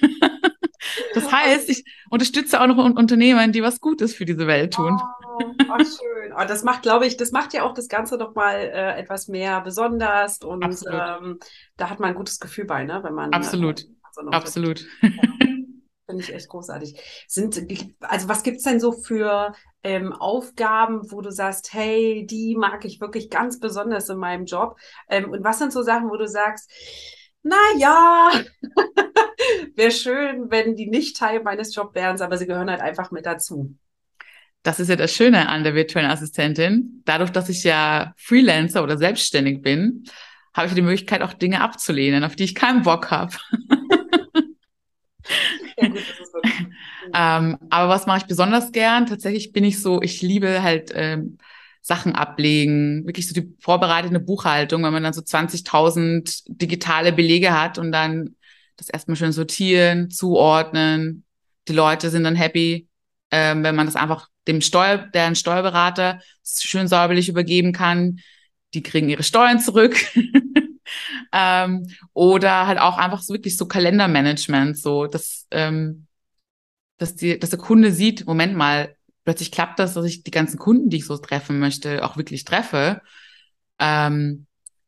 Das 1.13 1.31
heißt, 1.31 1.69
ich 1.69 1.83
unterstütze 2.09 2.61
auch 2.61 2.67
noch 2.67 2.77
Unternehmen, 2.77 3.51
die 3.51 3.63
was 3.63 3.81
Gutes 3.81 4.13
für 4.13 4.25
diese 4.25 4.45
Welt 4.47 4.73
tun. 4.73 4.99
Oh, 4.99 5.39
oh 5.39 5.77
schön. 5.79 6.33
Oh, 6.37 6.43
das 6.47 6.63
macht, 6.63 6.83
glaube 6.83 7.07
ich, 7.07 7.17
das 7.17 7.31
macht 7.31 7.53
ja 7.53 7.63
auch 7.63 7.73
das 7.73 7.87
Ganze 7.87 8.17
noch 8.17 8.35
mal 8.35 8.55
äh, 8.55 8.99
etwas 8.99 9.27
mehr 9.27 9.61
besonders 9.61 10.39
und 10.39 10.63
ähm, 10.91 11.39
da 11.77 11.89
hat 11.89 11.99
man 11.99 12.09
ein 12.09 12.15
gutes 12.15 12.39
Gefühl 12.39 12.65
bei, 12.65 12.83
ne, 12.83 12.99
wenn 13.03 13.13
man 13.13 13.33
absolut, 13.33 13.81
äh, 13.81 13.87
so 14.11 14.21
absolut. 14.29 14.85
Finde 16.07 16.23
ich 16.23 16.33
echt 16.33 16.49
großartig. 16.49 16.99
Sind, 17.27 17.59
also 18.01 18.29
was 18.29 18.43
gibt 18.43 18.57
es 18.57 18.63
denn 18.63 18.79
so 18.79 18.91
für 18.91 19.55
ähm, 19.83 20.13
Aufgaben, 20.13 21.11
wo 21.11 21.21
du 21.21 21.31
sagst, 21.31 21.73
hey, 21.73 22.27
die 22.29 22.55
mag 22.55 22.85
ich 22.85 23.01
wirklich 23.01 23.31
ganz 23.31 23.59
besonders 23.59 24.07
in 24.09 24.17
meinem 24.17 24.45
Job? 24.45 24.77
Ähm, 25.09 25.31
und 25.31 25.43
was 25.43 25.57
sind 25.57 25.73
so 25.73 25.81
Sachen, 25.81 26.09
wo 26.09 26.17
du 26.17 26.27
sagst, 26.27 26.71
na 27.41 27.57
ja, 27.77 28.31
wäre 29.75 29.91
schön, 29.91 30.51
wenn 30.51 30.75
die 30.75 30.87
nicht 30.87 31.17
Teil 31.17 31.41
meines 31.41 31.73
Jobs 31.73 31.95
wären, 31.95 32.21
aber 32.21 32.37
sie 32.37 32.45
gehören 32.45 32.69
halt 32.69 32.81
einfach 32.81 33.09
mit 33.09 33.25
dazu. 33.25 33.75
Das 34.61 34.79
ist 34.79 34.89
ja 34.89 34.95
das 34.95 35.13
Schöne 35.13 35.49
an 35.49 35.63
der 35.63 35.75
virtuellen 35.75 36.09
Assistentin. 36.09 37.01
Dadurch, 37.05 37.31
dass 37.31 37.49
ich 37.49 37.63
ja 37.63 38.13
Freelancer 38.17 38.83
oder 38.83 38.97
selbstständig 38.97 39.61
bin, 39.61 40.03
habe 40.53 40.67
ich 40.67 40.73
die 40.73 40.81
Möglichkeit, 40.81 41.21
auch 41.21 41.33
Dinge 41.33 41.61
abzulehnen, 41.61 42.23
auf 42.23 42.35
die 42.35 42.45
ich 42.45 42.55
keinen 42.55 42.83
Bock 42.83 43.11
habe. 43.11 43.35
Ja, 47.13 47.37
ähm, 47.37 47.57
aber 47.69 47.89
was 47.89 48.05
mache 48.05 48.19
ich 48.19 48.25
besonders 48.25 48.71
gern? 48.71 49.05
Tatsächlich 49.05 49.51
bin 49.51 49.63
ich 49.63 49.81
so, 49.81 50.01
ich 50.01 50.21
liebe 50.21 50.61
halt 50.63 50.91
ähm, 50.93 51.37
Sachen 51.81 52.15
ablegen, 52.15 53.05
wirklich 53.05 53.27
so 53.27 53.33
die 53.33 53.53
vorbereitende 53.59 54.19
Buchhaltung, 54.19 54.83
wenn 54.83 54.93
man 54.93 55.03
dann 55.03 55.13
so 55.13 55.21
20.000 55.21 56.43
digitale 56.47 57.13
Belege 57.13 57.59
hat 57.59 57.77
und 57.77 57.91
dann 57.91 58.35
das 58.77 58.89
erstmal 58.89 59.15
schön 59.17 59.31
sortieren, 59.31 60.09
zuordnen. 60.09 61.23
Die 61.67 61.73
Leute 61.73 62.09
sind 62.09 62.23
dann 62.23 62.35
happy, 62.35 62.87
ähm, 63.31 63.63
wenn 63.63 63.75
man 63.75 63.85
das 63.85 63.95
einfach 63.95 64.29
dem 64.47 64.61
Steuer, 64.61 64.97
deren 64.97 65.35
Steuerberater 65.35 66.19
schön 66.43 66.87
säuberlich 66.87 67.29
übergeben 67.29 67.71
kann. 67.71 68.19
Die 68.73 68.83
kriegen 68.83 69.09
ihre 69.09 69.23
Steuern 69.23 69.59
zurück. 69.59 69.95
ähm, 71.31 71.87
oder 72.13 72.67
halt 72.67 72.79
auch 72.79 72.97
einfach 72.97 73.21
so 73.21 73.33
wirklich 73.33 73.57
so 73.57 73.67
Kalendermanagement, 73.67 74.77
so 74.77 75.07
dass, 75.07 75.47
ähm, 75.51 76.07
dass, 76.97 77.15
die, 77.15 77.39
dass 77.39 77.51
der 77.51 77.59
Kunde 77.59 77.91
sieht, 77.91 78.25
Moment 78.25 78.55
mal, 78.55 78.95
plötzlich 79.23 79.51
klappt 79.51 79.79
das, 79.79 79.93
dass 79.93 80.05
ich 80.05 80.23
die 80.23 80.31
ganzen 80.31 80.57
Kunden, 80.57 80.89
die 80.89 80.97
ich 80.97 81.05
so 81.05 81.17
treffen 81.17 81.59
möchte, 81.59 82.03
auch 82.05 82.17
wirklich 82.17 82.43
treffe. 82.43 83.01
Ähm, 83.79 84.45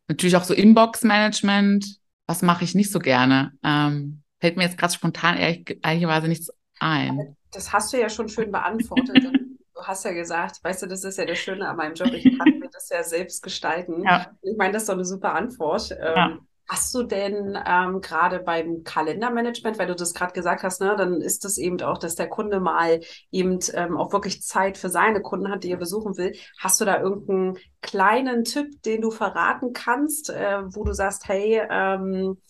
natürlich 0.08 0.36
auch 0.36 0.44
so 0.44 0.54
Inbox-Management, 0.54 1.98
was 2.28 2.42
mache 2.42 2.64
ich 2.64 2.76
nicht 2.76 2.92
so 2.92 3.00
gerne? 3.00 3.54
Ähm, 3.64 4.22
fällt 4.40 4.58
mir 4.58 4.64
jetzt 4.64 4.78
gerade 4.78 4.94
spontan 4.94 5.38
ehrlich, 5.38 5.80
ehrlicherweise 5.84 6.28
nichts 6.28 6.52
ein. 6.80 7.36
Das 7.52 7.74
hast 7.74 7.92
du 7.94 8.00
ja 8.00 8.10
schon 8.10 8.30
schön 8.30 8.52
beantwortet. 8.52 9.18
du 9.78 9.84
hast 9.84 10.06
ja 10.06 10.12
gesagt, 10.12 10.64
weißt 10.64 10.84
du, 10.84 10.88
das 10.88 11.04
ist 11.04 11.18
ja 11.18 11.26
das 11.26 11.38
Schöne 11.38 11.68
an 11.68 11.78
meinem 11.78 11.94
Job, 11.94 12.12
ich 12.12 12.38
kann 12.38 12.60
mir 12.60 12.70
das 12.72 12.90
ja 12.90 13.04
selbst 13.04 13.44
gestalten. 13.44 14.04
Ja. 14.04 14.32
Ich 14.42 14.58
meine, 14.58 14.74
das 14.74 14.84
ist 14.84 14.90
doch 14.90 14.96
eine 14.96 15.06
super 15.06 15.34
Antwort. 15.34 15.92
Ähm, 15.92 16.16
ja. 16.16 16.38
Hast 16.70 16.94
du 16.94 17.04
denn 17.04 17.58
ähm, 17.66 18.02
gerade 18.02 18.40
beim 18.40 18.84
Kalendermanagement, 18.84 19.80
weil 19.80 19.88
du 19.88 19.96
das 19.96 20.14
gerade 20.14 20.34
gesagt 20.34 20.64
hast, 20.64 20.82
ne, 20.82 20.96
dann 20.98 21.22
ist 21.22 21.46
es 21.46 21.58
eben 21.58 21.80
auch, 21.82 21.98
dass 21.98 22.16
der 22.16 22.28
Kunde 22.28 22.60
mal 22.60 23.00
eben 23.32 23.60
ähm, 23.74 23.96
auch 23.96 24.12
wirklich 24.12 24.42
Zeit 24.42 24.78
für 24.78 24.90
seine 24.90 25.22
Kunden 25.22 25.50
hat, 25.50 25.64
die 25.64 25.72
er 25.72 25.78
besuchen 25.78 26.18
will. 26.18 26.36
Hast 26.60 26.82
du 26.82 26.86
da 26.86 27.00
irgendeinen 27.00 27.58
kleinen 27.82 28.44
Tipp, 28.44 28.82
den 28.84 29.02
du 29.02 29.12
verraten 29.12 29.72
kannst, 29.72 30.30
äh, 30.30 30.64
wo 30.76 30.84
du 30.84 30.92
sagst, 30.92 31.30
hey, 31.30 31.62
ähm, 31.70 32.42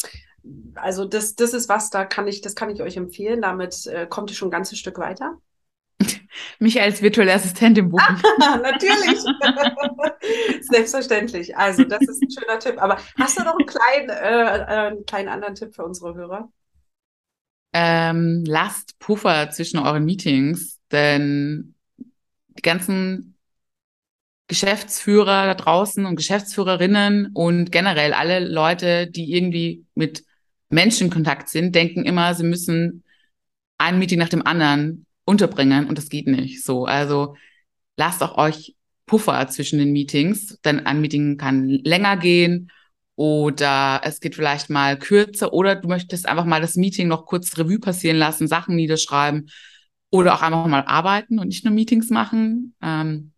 also 0.74 1.06
das, 1.06 1.36
das 1.36 1.54
ist 1.54 1.70
was, 1.70 1.92
da 1.92 2.04
kann 2.06 2.28
ich, 2.28 2.42
das 2.42 2.56
kann 2.56 2.72
ich 2.72 2.82
euch 2.82 2.98
empfehlen. 2.98 3.44
Damit 3.44 3.86
äh, 3.86 4.08
kommt 4.08 4.32
ihr 4.32 4.36
schon 4.36 4.48
ein 4.48 4.52
ganzes 4.52 4.80
Stück 4.80 4.98
weiter. 4.98 5.38
Mich 6.60 6.82
als 6.82 7.02
virtuelle 7.02 7.34
Assistentin 7.34 7.90
buchen. 7.90 8.22
Natürlich. 8.40 9.22
Selbstverständlich. 10.62 11.56
Also, 11.56 11.84
das 11.84 12.02
ist 12.02 12.22
ein 12.22 12.30
schöner 12.32 12.60
Tipp. 12.60 12.82
Aber 12.82 12.98
hast 13.18 13.40
du 13.40 13.44
noch 13.44 13.58
einen 13.58 13.68
kleinen, 13.68 14.10
äh, 14.10 14.58
äh, 14.58 14.88
einen 14.88 15.06
kleinen 15.06 15.30
anderen 15.30 15.56
Tipp 15.56 15.74
für 15.76 15.84
unsere 15.84 16.16
Hörer? 16.16 16.50
Ähm, 17.74 18.44
lasst 18.46 18.98
Puffer 19.00 19.50
zwischen 19.52 19.80
euren 19.80 20.06
Meetings, 20.06 20.80
denn 20.92 21.76
die 21.98 22.62
ganzen 22.62 23.38
Geschäftsführer 24.48 25.46
da 25.46 25.54
draußen 25.54 26.06
und 26.06 26.16
Geschäftsführerinnen 26.16 27.32
und 27.34 27.72
generell 27.72 28.14
alle 28.14 28.40
Leute, 28.40 29.08
die 29.08 29.34
irgendwie 29.36 29.86
mit 29.94 30.24
Menschen 30.70 31.08
in 31.08 31.14
Kontakt 31.14 31.50
sind, 31.50 31.76
denken 31.76 32.06
immer, 32.06 32.34
sie 32.34 32.46
müssen 32.46 33.04
ein 33.78 34.00
Meeting 34.00 34.20
nach 34.20 34.30
dem 34.30 34.46
anderen 34.46 35.07
unterbringen 35.28 35.88
und 35.88 35.98
das 35.98 36.10
geht 36.10 36.26
nicht 36.26 36.64
so. 36.64 36.86
Also 36.86 37.36
lasst 37.98 38.24
auch 38.24 38.38
euch 38.38 38.76
Puffer 39.06 39.48
zwischen 39.50 39.78
den 39.78 39.92
Meetings, 39.92 40.60
denn 40.62 40.86
ein 40.86 41.02
Meeting 41.02 41.38
kann 41.38 41.68
länger 41.68 42.18
gehen 42.18 42.72
oder 43.16 44.02
es 44.04 44.20
geht 44.22 44.36
vielleicht 44.36 44.70
mal 44.70 44.98
kürzer 44.98 45.54
oder 45.54 45.76
du 45.76 45.88
möchtest 45.88 46.28
einfach 46.28 46.46
mal 46.46 46.62
das 46.62 46.76
Meeting 46.76 47.08
noch 47.08 47.26
kurz 47.26 47.58
Revue 47.58 47.80
passieren 47.80 48.18
lassen, 48.18 48.48
Sachen 48.48 48.76
niederschreiben 48.76 49.50
oder 50.10 50.34
auch 50.34 50.42
einfach 50.42 50.66
mal 50.68 50.86
arbeiten 50.86 51.40
und 51.40 51.50
nicht 51.50 51.66
nur 51.66 51.74
Meetings 51.74 52.10
machen. 52.10 52.76
Ähm, 52.82 53.34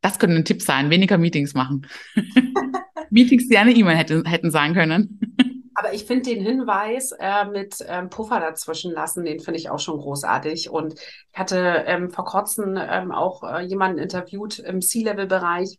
das 0.00 0.18
könnte 0.18 0.36
ein 0.36 0.44
Tipp 0.44 0.62
sein, 0.62 0.90
weniger 0.90 1.18
Meetings 1.18 1.54
machen. 1.54 1.86
Meetings, 3.10 3.48
die 3.48 3.58
eine 3.58 3.72
E-Mail 3.72 3.96
hätte, 3.96 4.22
hätten 4.26 4.50
sein 4.50 4.74
können. 4.74 5.20
Aber 5.74 5.94
ich 5.94 6.04
finde 6.04 6.30
den 6.30 6.42
Hinweis 6.44 7.12
äh, 7.18 7.44
mit 7.46 7.76
ähm, 7.86 8.10
Puffer 8.10 8.40
dazwischen 8.40 8.92
lassen, 8.92 9.24
den 9.24 9.40
finde 9.40 9.58
ich 9.58 9.70
auch 9.70 9.78
schon 9.78 9.98
großartig. 9.98 10.70
Und 10.70 10.94
ich 10.94 11.38
hatte 11.38 11.84
ähm, 11.86 12.10
vor 12.10 12.24
kurzem 12.24 12.76
ähm, 12.78 13.12
auch 13.12 13.42
äh, 13.42 13.60
jemanden 13.62 13.98
interviewt 13.98 14.58
im 14.58 14.80
C-Level-Bereich. 14.80 15.78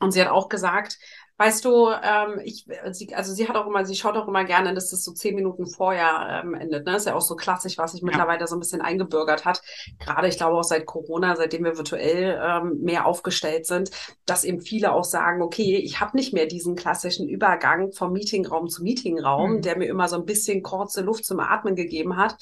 Und 0.00 0.12
sie 0.12 0.20
hat 0.20 0.30
auch 0.30 0.48
gesagt, 0.48 0.98
Weißt 1.42 1.64
du, 1.64 1.88
ähm, 1.88 2.40
ich, 2.44 2.66
sie, 2.92 3.12
also 3.16 3.34
sie 3.34 3.48
hat 3.48 3.56
auch 3.56 3.66
immer, 3.66 3.84
sie 3.84 3.96
schaut 3.96 4.16
auch 4.16 4.28
immer 4.28 4.44
gerne, 4.44 4.74
dass 4.74 4.90
das 4.90 5.02
so 5.02 5.10
zehn 5.10 5.34
Minuten 5.34 5.66
vorher 5.66 6.44
ähm, 6.44 6.54
endet. 6.54 6.86
Ne? 6.86 6.94
Ist 6.94 7.08
ja 7.08 7.16
auch 7.16 7.20
so 7.20 7.34
klassisch, 7.34 7.78
was 7.78 7.90
sich 7.90 8.00
ja. 8.00 8.06
mittlerweile 8.06 8.46
so 8.46 8.54
ein 8.54 8.60
bisschen 8.60 8.80
eingebürgert 8.80 9.44
hat. 9.44 9.60
Gerade, 9.98 10.28
ich 10.28 10.36
glaube 10.36 10.56
auch 10.56 10.62
seit 10.62 10.86
Corona, 10.86 11.34
seitdem 11.34 11.64
wir 11.64 11.76
virtuell 11.76 12.40
ähm, 12.40 12.78
mehr 12.82 13.06
aufgestellt 13.06 13.66
sind, 13.66 13.90
dass 14.24 14.44
eben 14.44 14.60
viele 14.60 14.92
auch 14.92 15.02
sagen, 15.02 15.42
okay, 15.42 15.78
ich 15.78 15.98
habe 16.00 16.16
nicht 16.16 16.32
mehr 16.32 16.46
diesen 16.46 16.76
klassischen 16.76 17.28
Übergang 17.28 17.90
vom 17.90 18.12
Meetingraum 18.12 18.68
zu 18.68 18.84
Meetingraum, 18.84 19.54
mhm. 19.54 19.62
der 19.62 19.76
mir 19.76 19.86
immer 19.86 20.06
so 20.06 20.14
ein 20.14 20.24
bisschen 20.24 20.62
kurze 20.62 21.00
Luft 21.00 21.24
zum 21.24 21.40
Atmen 21.40 21.74
gegeben 21.74 22.18
hat, 22.18 22.36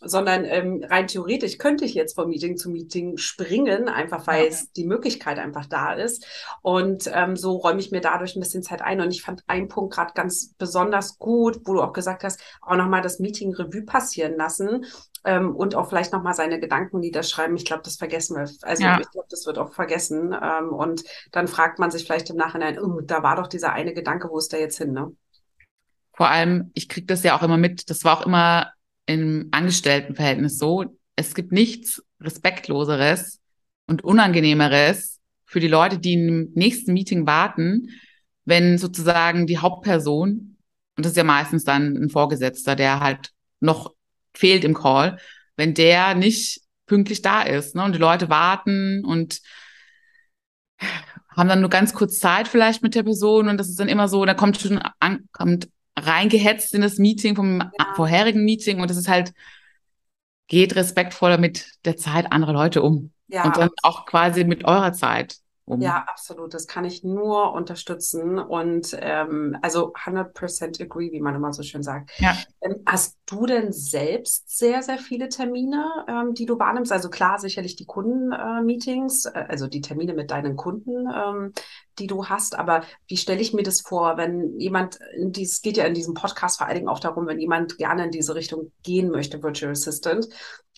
sondern 0.00 0.44
ähm, 0.44 0.84
rein 0.88 1.08
theoretisch 1.08 1.58
könnte 1.58 1.84
ich 1.84 1.94
jetzt 1.94 2.14
vom 2.14 2.28
Meeting 2.28 2.56
zu 2.56 2.70
Meeting 2.70 3.16
springen, 3.16 3.88
einfach 3.88 4.28
weil 4.28 4.44
ja. 4.44 4.48
es 4.48 4.70
die 4.70 4.86
Möglichkeit 4.86 5.40
einfach 5.40 5.66
da 5.66 5.94
ist. 5.94 6.24
Und 6.62 7.10
ähm, 7.12 7.34
so 7.34 7.56
räume 7.56 7.80
ich 7.80 7.90
mir 7.90 8.00
dadurch 8.00 8.36
ein 8.36 8.43
bisschen 8.44 8.62
Zeit 8.62 8.82
ein. 8.82 9.00
Und 9.00 9.10
ich 9.10 9.22
fand 9.22 9.42
einen 9.46 9.68
Punkt 9.68 9.94
gerade 9.94 10.12
ganz 10.14 10.54
besonders 10.58 11.18
gut, 11.18 11.60
wo 11.64 11.74
du 11.74 11.82
auch 11.82 11.92
gesagt 11.92 12.24
hast, 12.24 12.40
auch 12.62 12.76
nochmal 12.76 13.02
das 13.02 13.18
Meeting 13.18 13.54
Revue 13.54 13.82
passieren 13.82 14.36
lassen 14.36 14.84
ähm, 15.24 15.54
und 15.54 15.74
auch 15.74 15.88
vielleicht 15.88 16.12
nochmal 16.12 16.34
seine 16.34 16.60
Gedanken 16.60 17.00
niederschreiben. 17.00 17.56
Ich 17.56 17.64
glaube, 17.64 17.82
das 17.82 17.96
vergessen 17.96 18.36
wir. 18.36 18.48
Also 18.62 18.82
ja. 18.82 19.00
ich 19.00 19.10
glaube, 19.10 19.26
das 19.30 19.46
wird 19.46 19.58
auch 19.58 19.72
vergessen. 19.72 20.34
Ähm, 20.40 20.68
und 20.68 21.02
dann 21.32 21.48
fragt 21.48 21.78
man 21.78 21.90
sich 21.90 22.04
vielleicht 22.04 22.30
im 22.30 22.36
Nachhinein, 22.36 22.78
oh, 22.78 23.00
da 23.00 23.22
war 23.22 23.36
doch 23.36 23.46
dieser 23.46 23.72
eine 23.72 23.94
Gedanke, 23.94 24.28
wo 24.30 24.38
ist 24.38 24.52
der 24.52 24.60
jetzt 24.60 24.78
hin? 24.78 24.92
Ne? 24.92 25.12
Vor 26.12 26.28
allem, 26.28 26.70
ich 26.74 26.88
kriege 26.88 27.06
das 27.06 27.22
ja 27.22 27.36
auch 27.36 27.42
immer 27.42 27.56
mit, 27.56 27.90
das 27.90 28.04
war 28.04 28.18
auch 28.18 28.26
immer 28.26 28.72
im 29.06 29.48
Angestelltenverhältnis 29.50 30.58
so. 30.58 30.84
Es 31.16 31.34
gibt 31.34 31.52
nichts 31.52 32.02
Respektloseres 32.20 33.40
und 33.86 34.04
Unangenehmeres 34.04 35.20
für 35.44 35.60
die 35.60 35.68
Leute, 35.68 35.98
die 35.98 36.14
im 36.14 36.50
nächsten 36.54 36.92
Meeting 36.92 37.26
warten, 37.26 37.90
wenn 38.44 38.78
sozusagen 38.78 39.46
die 39.46 39.58
Hauptperson 39.58 40.56
und 40.96 41.04
das 41.04 41.12
ist 41.12 41.16
ja 41.16 41.24
meistens 41.24 41.64
dann 41.64 41.96
ein 41.96 42.10
Vorgesetzter, 42.10 42.76
der 42.76 43.00
halt 43.00 43.30
noch 43.60 43.94
fehlt 44.32 44.64
im 44.64 44.74
Call, 44.74 45.18
wenn 45.56 45.74
der 45.74 46.14
nicht 46.14 46.60
pünktlich 46.86 47.22
da 47.22 47.42
ist, 47.42 47.74
ne? 47.74 47.84
Und 47.84 47.94
die 47.94 48.00
Leute 48.00 48.28
warten 48.28 49.04
und 49.04 49.40
haben 51.36 51.48
dann 51.48 51.60
nur 51.60 51.70
ganz 51.70 51.94
kurz 51.94 52.18
Zeit 52.18 52.46
vielleicht 52.46 52.82
mit 52.82 52.94
der 52.94 53.02
Person 53.02 53.48
und 53.48 53.58
das 53.58 53.68
ist 53.68 53.80
dann 53.80 53.88
immer 53.88 54.08
so, 54.08 54.24
da 54.24 54.34
kommt 54.34 54.60
schon 54.60 54.78
an, 55.00 55.28
kommt 55.32 55.68
reingehetzt 55.96 56.74
in 56.74 56.82
das 56.82 56.98
Meeting 56.98 57.36
vom 57.36 57.60
ja. 57.60 57.94
vorherigen 57.94 58.44
Meeting 58.44 58.80
und 58.80 58.90
das 58.90 58.96
ist 58.96 59.08
halt 59.08 59.32
geht 60.46 60.76
respektvoller 60.76 61.38
mit 61.38 61.66
der 61.84 61.96
Zeit 61.96 62.30
anderer 62.30 62.52
Leute 62.52 62.82
um 62.82 63.12
ja. 63.28 63.44
und 63.44 63.56
dann 63.56 63.70
auch 63.82 64.04
quasi 64.06 64.44
mit 64.44 64.64
eurer 64.64 64.92
Zeit 64.92 65.36
um. 65.66 65.80
Ja, 65.80 66.04
absolut. 66.06 66.52
Das 66.52 66.66
kann 66.66 66.84
ich 66.84 67.04
nur 67.04 67.52
unterstützen. 67.52 68.38
Und 68.38 68.96
ähm, 69.00 69.56
also 69.62 69.92
100% 69.94 70.82
agree, 70.82 71.10
wie 71.12 71.20
man 71.20 71.34
immer 71.34 71.52
so 71.52 71.62
schön 71.62 71.82
sagt. 71.82 72.10
Ja. 72.18 72.36
Ähm, 72.60 72.82
hast 72.86 73.18
du 73.26 73.46
denn 73.46 73.72
selbst 73.72 74.56
sehr, 74.58 74.82
sehr 74.82 74.98
viele 74.98 75.28
Termine, 75.28 76.04
ähm, 76.06 76.34
die 76.34 76.44
du 76.44 76.58
wahrnimmst? 76.58 76.92
Also 76.92 77.08
klar, 77.08 77.38
sicherlich 77.38 77.76
die 77.76 77.86
Kundenmeetings, 77.86 79.24
äh, 79.24 79.46
also 79.48 79.66
die 79.66 79.80
Termine 79.80 80.12
mit 80.12 80.30
deinen 80.30 80.56
Kunden, 80.56 81.08
ähm, 81.14 81.52
die 81.98 82.06
du 82.06 82.26
hast. 82.26 82.58
Aber 82.58 82.82
wie 83.08 83.16
stelle 83.16 83.40
ich 83.40 83.54
mir 83.54 83.62
das 83.62 83.80
vor, 83.80 84.16
wenn 84.16 84.58
jemand, 84.58 84.98
es 85.36 85.62
geht 85.62 85.76
ja 85.76 85.84
in 85.84 85.94
diesem 85.94 86.14
Podcast 86.14 86.58
vor 86.58 86.66
allen 86.66 86.76
Dingen 86.76 86.88
auch 86.88 87.00
darum, 87.00 87.26
wenn 87.26 87.40
jemand 87.40 87.78
gerne 87.78 88.04
in 88.04 88.10
diese 88.10 88.34
Richtung 88.34 88.72
gehen 88.82 89.10
möchte, 89.10 89.42
Virtual 89.42 89.72
Assistant, 89.72 90.28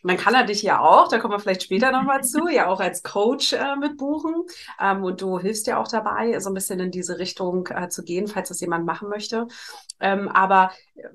man 0.02 0.16
kann 0.16 0.34
er 0.34 0.44
dich 0.44 0.62
ja 0.62 0.80
auch, 0.80 1.08
da 1.08 1.18
kommen 1.18 1.34
wir 1.34 1.40
vielleicht 1.40 1.64
später 1.64 1.90
nochmal 1.90 2.22
zu, 2.22 2.48
ja 2.48 2.68
auch 2.68 2.80
als 2.80 3.02
Coach 3.02 3.52
äh, 3.52 3.76
mit 3.76 3.96
buchen. 3.96 4.34
Ähm, 4.80 5.02
und 5.02 5.20
du 5.20 5.38
hilfst 5.38 5.66
ja 5.66 5.78
auch 5.78 5.88
dabei, 5.88 6.38
so 6.38 6.50
ein 6.50 6.54
bisschen 6.54 6.78
in 6.78 6.90
diese 6.90 7.18
Richtung 7.18 7.66
äh, 7.68 7.88
zu 7.88 8.04
gehen, 8.04 8.28
falls 8.28 8.48
das 8.48 8.60
jemand 8.60 8.86
machen 8.86 9.08
möchte. 9.08 9.48
Ähm, 9.98 10.28
aber 10.28 10.70
äh, 10.94 11.08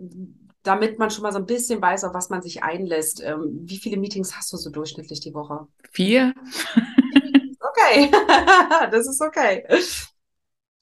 damit 0.63 0.99
man 0.99 1.09
schon 1.09 1.23
mal 1.23 1.31
so 1.31 1.39
ein 1.39 1.45
bisschen 1.45 1.81
weiß, 1.81 2.03
auf 2.03 2.13
was 2.13 2.29
man 2.29 2.41
sich 2.41 2.63
einlässt, 2.63 3.23
ähm, 3.23 3.61
wie 3.63 3.77
viele 3.77 3.97
Meetings 3.97 4.35
hast 4.35 4.51
du 4.53 4.57
so 4.57 4.69
durchschnittlich 4.69 5.19
die 5.19 5.33
Woche? 5.33 5.67
Vier. 5.91 6.33
Okay, 7.91 8.11
das 8.91 9.07
ist 9.07 9.21
okay. 9.21 9.65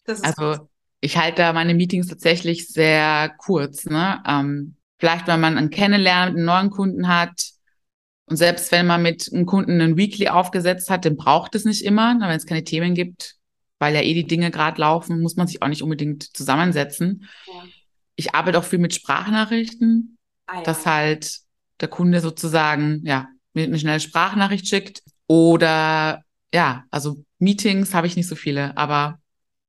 Das 0.06 0.20
ist 0.20 0.26
also 0.26 0.60
gut. 0.60 0.70
ich 1.02 1.18
halte 1.18 1.52
meine 1.54 1.74
Meetings 1.74 2.08
tatsächlich 2.08 2.68
sehr 2.68 3.30
kurz. 3.38 3.86
Ne? 3.86 4.22
Ähm, 4.28 4.76
vielleicht, 4.98 5.28
wenn 5.28 5.40
man 5.40 5.58
einen 5.58 5.70
Kennenlernen, 5.70 6.36
einen 6.36 6.46
neuen 6.46 6.70
Kunden 6.70 7.08
hat, 7.08 7.52
und 8.26 8.38
selbst 8.38 8.72
wenn 8.72 8.86
man 8.86 9.02
mit 9.02 9.32
einem 9.34 9.48
Kunden 9.48 9.82
einen 9.82 9.98
Weekly 9.98 10.30
aufgesetzt 10.30 10.92
hat, 10.92 11.04
dann 11.04 11.18
braucht 11.18 11.56
es 11.56 11.66
nicht 11.66 11.84
immer, 11.84 12.16
wenn 12.20 12.30
es 12.30 12.46
keine 12.46 12.64
Themen 12.64 12.94
gibt, 12.94 13.36
weil 13.80 13.96
ja 13.96 14.02
eh 14.02 14.14
die 14.14 14.28
Dinge 14.28 14.52
gerade 14.52 14.80
laufen, 14.80 15.22
muss 15.22 15.36
man 15.36 15.48
sich 15.48 15.64
auch 15.64 15.68
nicht 15.68 15.82
unbedingt 15.82 16.36
zusammensetzen. 16.38 17.28
Ja. 17.48 17.64
Ich 18.16 18.36
arbeite 18.36 18.60
auch 18.60 18.64
viel 18.64 18.78
mit 18.78 18.94
Sprachnachrichten, 18.94 20.18
ah, 20.46 20.58
ja. 20.58 20.64
dass 20.64 20.86
halt 20.86 21.40
der 21.82 21.88
Kunde 21.88 22.20
sozusagen, 22.20 23.02
ja, 23.04 23.30
mir 23.54 23.64
eine 23.64 23.80
schnelle 23.80 24.00
Sprachnachricht 24.00 24.68
schickt 24.68 25.02
oder 25.26 26.24
ja, 26.54 26.86
also 26.92 27.18
Meetings 27.38 27.94
habe 27.94 28.08
ich 28.08 28.16
nicht 28.16 28.28
so 28.28 28.36
viele, 28.36 28.76
aber 28.78 29.20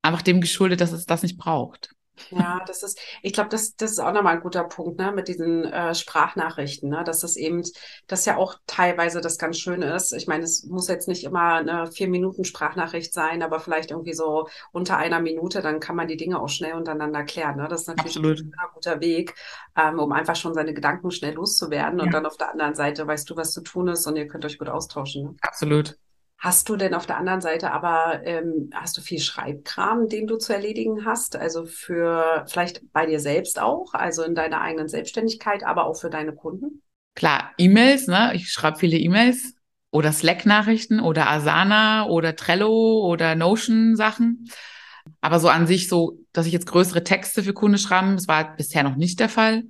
einfach 0.02 0.22
dem 0.22 0.40
geschuldet, 0.40 0.80
dass 0.80 0.92
es 0.92 1.06
das 1.06 1.22
nicht 1.22 1.38
braucht. 1.38 1.90
Ja, 2.30 2.62
das 2.66 2.82
ist, 2.82 3.00
ich 3.22 3.32
glaube, 3.32 3.48
das, 3.48 3.76
das 3.76 3.92
ist 3.92 3.98
auch 3.98 4.12
nochmal 4.12 4.36
ein 4.36 4.42
guter 4.42 4.64
Punkt, 4.64 4.98
ne, 4.98 5.12
mit 5.12 5.28
diesen 5.28 5.64
äh, 5.64 5.94
Sprachnachrichten, 5.94 6.90
ne, 6.90 7.02
dass 7.04 7.20
das 7.20 7.36
eben, 7.36 7.62
das 8.06 8.24
ja 8.26 8.36
auch 8.36 8.56
teilweise 8.66 9.20
das 9.20 9.38
ganz 9.38 9.58
Schöne 9.58 9.94
ist. 9.94 10.12
Ich 10.12 10.26
meine, 10.26 10.44
es 10.44 10.64
muss 10.64 10.88
jetzt 10.88 11.08
nicht 11.08 11.24
immer 11.24 11.54
eine 11.54 11.90
vier 11.90 12.08
Minuten 12.08 12.44
Sprachnachricht 12.44 13.12
sein, 13.12 13.42
aber 13.42 13.60
vielleicht 13.60 13.90
irgendwie 13.90 14.12
so 14.12 14.48
unter 14.72 14.96
einer 14.96 15.20
Minute, 15.20 15.62
dann 15.62 15.80
kann 15.80 15.96
man 15.96 16.08
die 16.08 16.16
Dinge 16.16 16.40
auch 16.40 16.48
schnell 16.48 16.74
untereinander 16.74 17.24
klären. 17.24 17.56
Ne? 17.56 17.68
Das 17.68 17.82
ist 17.82 17.88
natürlich 17.88 18.16
Absolut. 18.16 18.40
ein 18.40 18.52
guter 18.74 19.00
Weg, 19.00 19.34
ähm, 19.76 19.98
um 19.98 20.12
einfach 20.12 20.36
schon 20.36 20.54
seine 20.54 20.74
Gedanken 20.74 21.10
schnell 21.10 21.34
loszuwerden. 21.34 21.98
Ja. 21.98 22.04
Und 22.04 22.12
dann 22.12 22.26
auf 22.26 22.36
der 22.36 22.50
anderen 22.50 22.74
Seite 22.74 23.06
weißt 23.06 23.28
du, 23.30 23.36
was 23.36 23.52
zu 23.52 23.62
tun 23.62 23.88
ist 23.88 24.06
und 24.06 24.16
ihr 24.16 24.28
könnt 24.28 24.44
euch 24.44 24.58
gut 24.58 24.68
austauschen. 24.68 25.24
Ne? 25.24 25.36
Absolut. 25.40 25.96
Hast 26.42 26.70
du 26.70 26.76
denn 26.76 26.94
auf 26.94 27.04
der 27.04 27.18
anderen 27.18 27.42
Seite 27.42 27.70
aber, 27.70 28.22
ähm, 28.24 28.70
hast 28.72 28.96
du 28.96 29.02
viel 29.02 29.20
Schreibkram, 29.20 30.08
den 30.08 30.26
du 30.26 30.38
zu 30.38 30.54
erledigen 30.54 31.04
hast? 31.04 31.36
Also 31.36 31.66
für 31.66 32.46
vielleicht 32.48 32.80
bei 32.94 33.04
dir 33.04 33.20
selbst 33.20 33.60
auch, 33.60 33.92
also 33.92 34.22
in 34.22 34.34
deiner 34.34 34.62
eigenen 34.62 34.88
Selbstständigkeit, 34.88 35.64
aber 35.64 35.84
auch 35.84 36.00
für 36.00 36.08
deine 36.08 36.32
Kunden? 36.32 36.80
Klar, 37.14 37.50
E-Mails, 37.58 38.06
ne? 38.06 38.32
Ich 38.34 38.50
schreibe 38.50 38.78
viele 38.78 38.96
E-Mails 38.96 39.54
oder 39.90 40.12
Slack-Nachrichten 40.12 41.00
oder 41.00 41.28
Asana 41.28 42.06
oder 42.06 42.34
Trello 42.34 43.06
oder 43.06 43.34
Notion-Sachen. 43.34 44.48
Aber 45.20 45.40
so 45.40 45.50
an 45.50 45.66
sich 45.66 45.88
so, 45.88 46.20
dass 46.32 46.46
ich 46.46 46.54
jetzt 46.54 46.66
größere 46.66 47.04
Texte 47.04 47.42
für 47.42 47.52
Kunden 47.52 47.76
schreibe, 47.76 48.14
das 48.14 48.28
war 48.28 48.56
bisher 48.56 48.82
noch 48.82 48.96
nicht 48.96 49.20
der 49.20 49.28
Fall. 49.28 49.64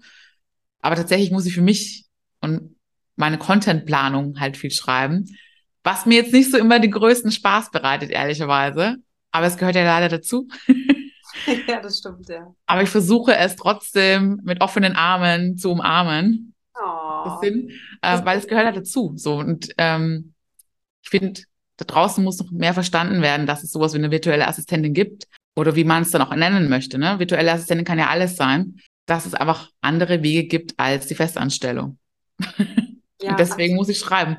Aber 0.83 0.95
tatsächlich 0.95 1.33
muss 1.33 1.47
ich 1.47 1.55
für 1.55 1.63
mich 1.63 2.07
und 2.41 2.77
meine 3.17 3.39
Contentplanung 3.39 4.39
halt 4.39 4.57
viel 4.57 4.71
schreiben 4.71 5.27
was 5.83 6.07
mir 6.07 6.17
jetzt 6.17 6.33
nicht 6.33 6.51
so 6.51 6.59
immer 6.59 6.79
den 6.79 6.91
größten 6.91 7.31
Spaß 7.31 7.71
bereitet, 7.71 8.11
ehrlicherweise. 8.11 8.97
Aber 9.33 9.47
es 9.47 9.57
gehört 9.57 9.77
ja 9.77 9.85
leider 9.85 10.09
dazu. 10.09 10.49
ja, 11.69 11.81
das 11.81 11.99
stimmt, 11.99 12.29
ja. 12.29 12.55
Aber 12.67 12.83
ich 12.83 12.91
versuche 12.91 13.37
es 13.37 13.57
trotzdem 13.57 14.41
mit 14.45 14.61
offenen 14.61 14.97
Armen 14.97 15.57
zu 15.57 15.71
umarmen. 15.71 16.55
Oh. 16.75 17.39
Bisschen, 17.39 17.71
äh, 18.03 18.25
weil 18.25 18.39
es 18.39 18.47
gehört 18.47 18.67
ja 18.67 18.73
dazu. 18.73 19.13
So. 19.17 19.37
Und 19.37 19.71
ähm, 19.79 20.35
ich 21.03 21.11
finde, 21.11 21.43
da 21.77 21.85
draußen 21.85 22.23
muss 22.23 22.39
noch 22.39 22.51
mehr 22.51 22.75
verstanden 22.75 23.23
werden, 23.23 23.47
dass 23.47 23.63
es 23.63 23.73
sowas 23.73 23.95
wie 23.95 23.99
eine 23.99 24.11
virtuelle 24.11 24.49
Assistentin 24.49 24.95
gibt. 24.95 25.27
Oder 25.57 25.75
wie 25.77 25.85
man 25.85 26.03
es 26.03 26.11
dann 26.11 26.23
auch 26.23 26.35
nennen 26.35 26.69
möchte. 26.69 26.99
Ne? 26.99 27.19
Virtuelle 27.19 27.53
Assistentin 27.53 27.85
kann 27.85 27.99
ja 27.99 28.09
alles 28.09 28.37
sein. 28.37 28.77
Dass 29.07 29.27
es 29.27 29.35
einfach 29.35 29.71
andere 29.81 30.23
Wege 30.23 30.47
gibt 30.47 30.79
als 30.79 31.07
die 31.07 31.15
Festanstellung. 31.15 31.99
Ja, 33.23 33.33
Und 33.33 33.39
deswegen 33.39 33.75
absolut. 33.75 33.77
muss 33.77 33.89
ich 33.91 33.99
schreiben. 33.99 34.37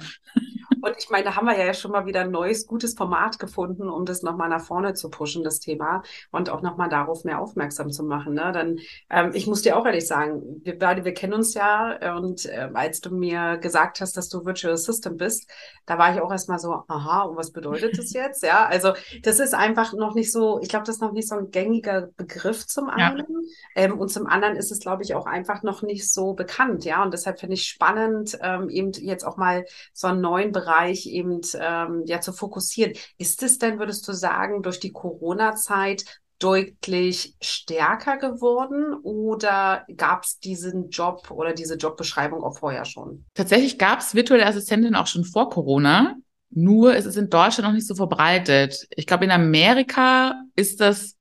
Und 0.81 0.95
ich 0.97 1.09
meine, 1.09 1.25
da 1.25 1.35
haben 1.35 1.45
wir 1.45 1.57
ja 1.57 1.73
schon 1.73 1.91
mal 1.91 2.05
wieder 2.05 2.21
ein 2.21 2.31
neues, 2.31 2.67
gutes 2.67 2.93
Format 2.93 3.39
gefunden, 3.39 3.89
um 3.89 4.05
das 4.05 4.23
nochmal 4.23 4.49
nach 4.49 4.63
vorne 4.63 4.93
zu 4.93 5.09
pushen, 5.09 5.43
das 5.43 5.59
Thema, 5.59 6.03
und 6.31 6.49
auch 6.49 6.61
nochmal 6.61 6.89
darauf 6.89 7.23
mehr 7.23 7.39
aufmerksam 7.39 7.91
zu 7.91 8.03
machen. 8.03 8.33
Ne? 8.33 8.51
Dann, 8.53 8.79
ähm, 9.09 9.31
ich 9.33 9.47
muss 9.47 9.61
dir 9.61 9.77
auch 9.77 9.85
ehrlich 9.85 10.07
sagen, 10.07 10.61
wir 10.63 10.77
beide, 10.77 11.05
wir 11.05 11.13
kennen 11.13 11.33
uns 11.33 11.53
ja 11.53 12.15
und 12.15 12.45
äh, 12.45 12.69
als 12.73 13.01
du 13.01 13.13
mir 13.15 13.57
gesagt 13.57 14.01
hast, 14.01 14.17
dass 14.17 14.29
du 14.29 14.45
Virtual 14.45 14.73
Assistant 14.73 15.17
bist, 15.17 15.49
da 15.85 15.97
war 15.97 16.13
ich 16.13 16.21
auch 16.21 16.31
erstmal 16.31 16.59
so, 16.59 16.83
aha, 16.87 17.23
und 17.23 17.37
was 17.37 17.51
bedeutet 17.51 17.97
das 17.97 18.13
jetzt? 18.13 18.43
Ja, 18.43 18.65
also 18.65 18.93
das 19.23 19.39
ist 19.39 19.53
einfach 19.53 19.93
noch 19.93 20.15
nicht 20.15 20.31
so, 20.31 20.59
ich 20.61 20.69
glaube, 20.69 20.85
das 20.85 20.95
ist 20.95 21.01
noch 21.01 21.11
nicht 21.11 21.27
so 21.27 21.35
ein 21.35 21.51
gängiger 21.51 22.09
Begriff 22.17 22.65
zum 22.65 22.89
einen. 22.89 23.19
Ja. 23.19 23.83
Ähm, 23.83 23.99
und 23.99 24.09
zum 24.09 24.27
anderen 24.27 24.55
ist 24.55 24.71
es, 24.71 24.79
glaube 24.79 25.03
ich, 25.03 25.15
auch 25.15 25.25
einfach 25.25 25.63
noch 25.63 25.81
nicht 25.81 26.11
so 26.11 26.33
bekannt, 26.33 26.85
ja. 26.85 27.03
Und 27.03 27.13
deshalb 27.13 27.39
finde 27.39 27.55
ich 27.55 27.67
spannend, 27.67 28.37
ähm, 28.41 28.69
eben 28.69 28.91
jetzt 28.93 29.23
auch 29.23 29.37
mal 29.37 29.65
so 29.93 30.07
einen 30.07 30.21
neuen 30.21 30.51
Bereich 30.51 30.70
Bereich 30.71 31.05
eben 31.07 31.41
ähm, 31.59 32.03
ja 32.05 32.21
zu 32.21 32.33
fokussieren. 32.33 32.93
Ist 33.17 33.43
es 33.43 33.57
denn, 33.57 33.79
würdest 33.79 34.07
du 34.07 34.13
sagen, 34.13 34.63
durch 34.63 34.79
die 34.79 34.91
Corona-Zeit 34.91 36.05
deutlich 36.39 37.35
stärker 37.39 38.17
geworden 38.17 38.95
oder 39.03 39.85
gab 39.95 40.23
es 40.23 40.39
diesen 40.39 40.89
Job 40.89 41.29
oder 41.29 41.53
diese 41.53 41.75
Jobbeschreibung 41.75 42.43
auch 42.43 42.57
vorher 42.57 42.85
schon? 42.85 43.25
Tatsächlich 43.35 43.77
gab 43.77 43.99
es 43.99 44.15
virtuelle 44.15 44.45
Assistentinnen 44.45 44.95
auch 44.95 45.07
schon 45.07 45.23
vor 45.23 45.49
Corona. 45.49 46.15
Nur 46.49 46.95
ist 46.95 47.05
es 47.05 47.15
in 47.15 47.29
Deutschland 47.29 47.67
noch 47.67 47.75
nicht 47.75 47.87
so 47.87 47.95
verbreitet. 47.95 48.87
Ich 48.95 49.05
glaube, 49.05 49.25
in 49.25 49.31
Amerika 49.31 50.33
ist 50.55 50.81
das 50.81 51.15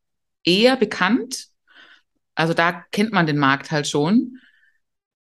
eher 0.44 0.76
bekannt. 0.76 1.48
Also 2.34 2.54
da 2.54 2.84
kennt 2.90 3.12
man 3.12 3.26
den 3.26 3.38
Markt 3.38 3.70
halt 3.70 3.86
schon 3.86 4.38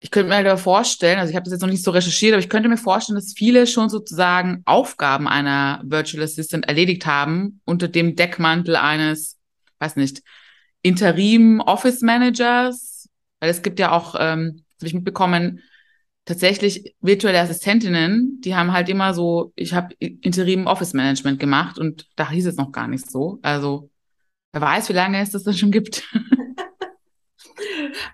ich 0.03 0.11
könnte 0.11 0.27
mir 0.27 0.35
halt 0.35 0.59
vorstellen, 0.59 1.17
also 1.17 1.29
ich 1.29 1.35
habe 1.37 1.45
das 1.45 1.53
jetzt 1.53 1.61
noch 1.61 1.69
nicht 1.69 1.81
so 1.81 1.91
recherchiert, 1.91 2.33
aber 2.33 2.41
ich 2.41 2.49
könnte 2.49 2.67
mir 2.67 2.75
vorstellen, 2.75 3.15
dass 3.15 3.33
viele 3.33 3.65
schon 3.65 3.87
sozusagen 3.87 4.61
Aufgaben 4.65 5.29
einer 5.29 5.81
Virtual 5.85 6.21
Assistant 6.21 6.67
erledigt 6.67 7.05
haben 7.05 7.61
unter 7.63 7.87
dem 7.87 8.17
Deckmantel 8.17 8.75
eines, 8.75 9.39
weiß 9.79 9.95
nicht, 9.95 10.21
Interim 10.81 11.61
Office 11.61 12.01
Managers, 12.01 13.07
weil 13.39 13.49
es 13.49 13.61
gibt 13.61 13.79
ja 13.79 13.93
auch, 13.93 14.15
ähm, 14.19 14.65
habe 14.77 14.87
ich 14.87 14.93
mitbekommen, 14.93 15.61
tatsächlich 16.25 16.95
virtuelle 16.99 17.39
Assistentinnen, 17.39 18.41
die 18.41 18.55
haben 18.55 18.73
halt 18.73 18.89
immer 18.89 19.13
so, 19.13 19.53
ich 19.55 19.73
habe 19.73 19.95
Interim 19.99 20.67
Office 20.67 20.91
Management 20.91 21.39
gemacht 21.39 21.79
und 21.79 22.09
da 22.17 22.29
hieß 22.29 22.47
es 22.47 22.57
noch 22.57 22.73
gar 22.73 22.89
nicht 22.89 23.09
so. 23.09 23.39
Also 23.41 23.89
wer 24.51 24.59
weiß, 24.59 24.89
wie 24.89 24.93
lange 24.93 25.21
es 25.21 25.31
das 25.31 25.43
dann 25.43 25.53
schon 25.53 25.71
gibt. 25.71 26.03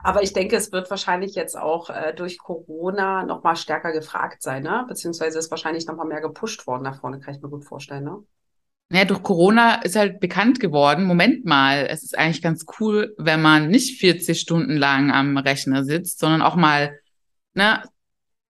Aber 0.04 0.23
ich 0.23 0.34
denke, 0.34 0.56
es 0.56 0.71
wird 0.71 0.89
wahrscheinlich 0.89 1.36
jetzt 1.36 1.58
auch 1.58 1.89
äh, 1.89 2.13
durch 2.13 2.38
Corona 2.38 3.23
noch 3.23 3.43
mal 3.43 3.56
stärker 3.56 3.91
gefragt 3.91 4.41
sein, 4.41 4.63
ne? 4.63 4.86
Beziehungsweise 4.88 5.39
ist 5.39 5.52
wahrscheinlich 5.52 5.86
noch 5.88 5.95
mal 5.95 6.06
mehr 6.06 6.21
gepusht 6.21 6.67
worden 6.67 6.84
nach 6.84 6.99
vorne, 6.99 7.19
kann 7.19 7.36
ich 7.36 7.41
mir 7.41 7.49
gut 7.49 7.65
vorstellen, 7.65 8.04
ne? 8.04 8.23
Naja, 8.91 9.06
durch 9.06 9.21
Corona 9.21 9.75
ist 9.84 9.95
halt 9.95 10.19
bekannt 10.19 10.60
geworden, 10.60 11.04
Moment 11.04 11.45
mal, 11.45 11.86
es 11.88 12.02
ist 12.02 12.17
eigentlich 12.17 12.41
ganz 12.41 12.65
cool, 12.80 13.13
wenn 13.19 13.39
man 13.39 13.69
nicht 13.69 13.99
40 13.99 14.39
Stunden 14.39 14.78
lang 14.78 15.12
am 15.12 15.38
Rechner 15.38 15.84
sitzt, 15.84 16.17
sondern 16.17 16.41
auch 16.41 16.56
mal 16.56 16.97
ne, 17.54 17.84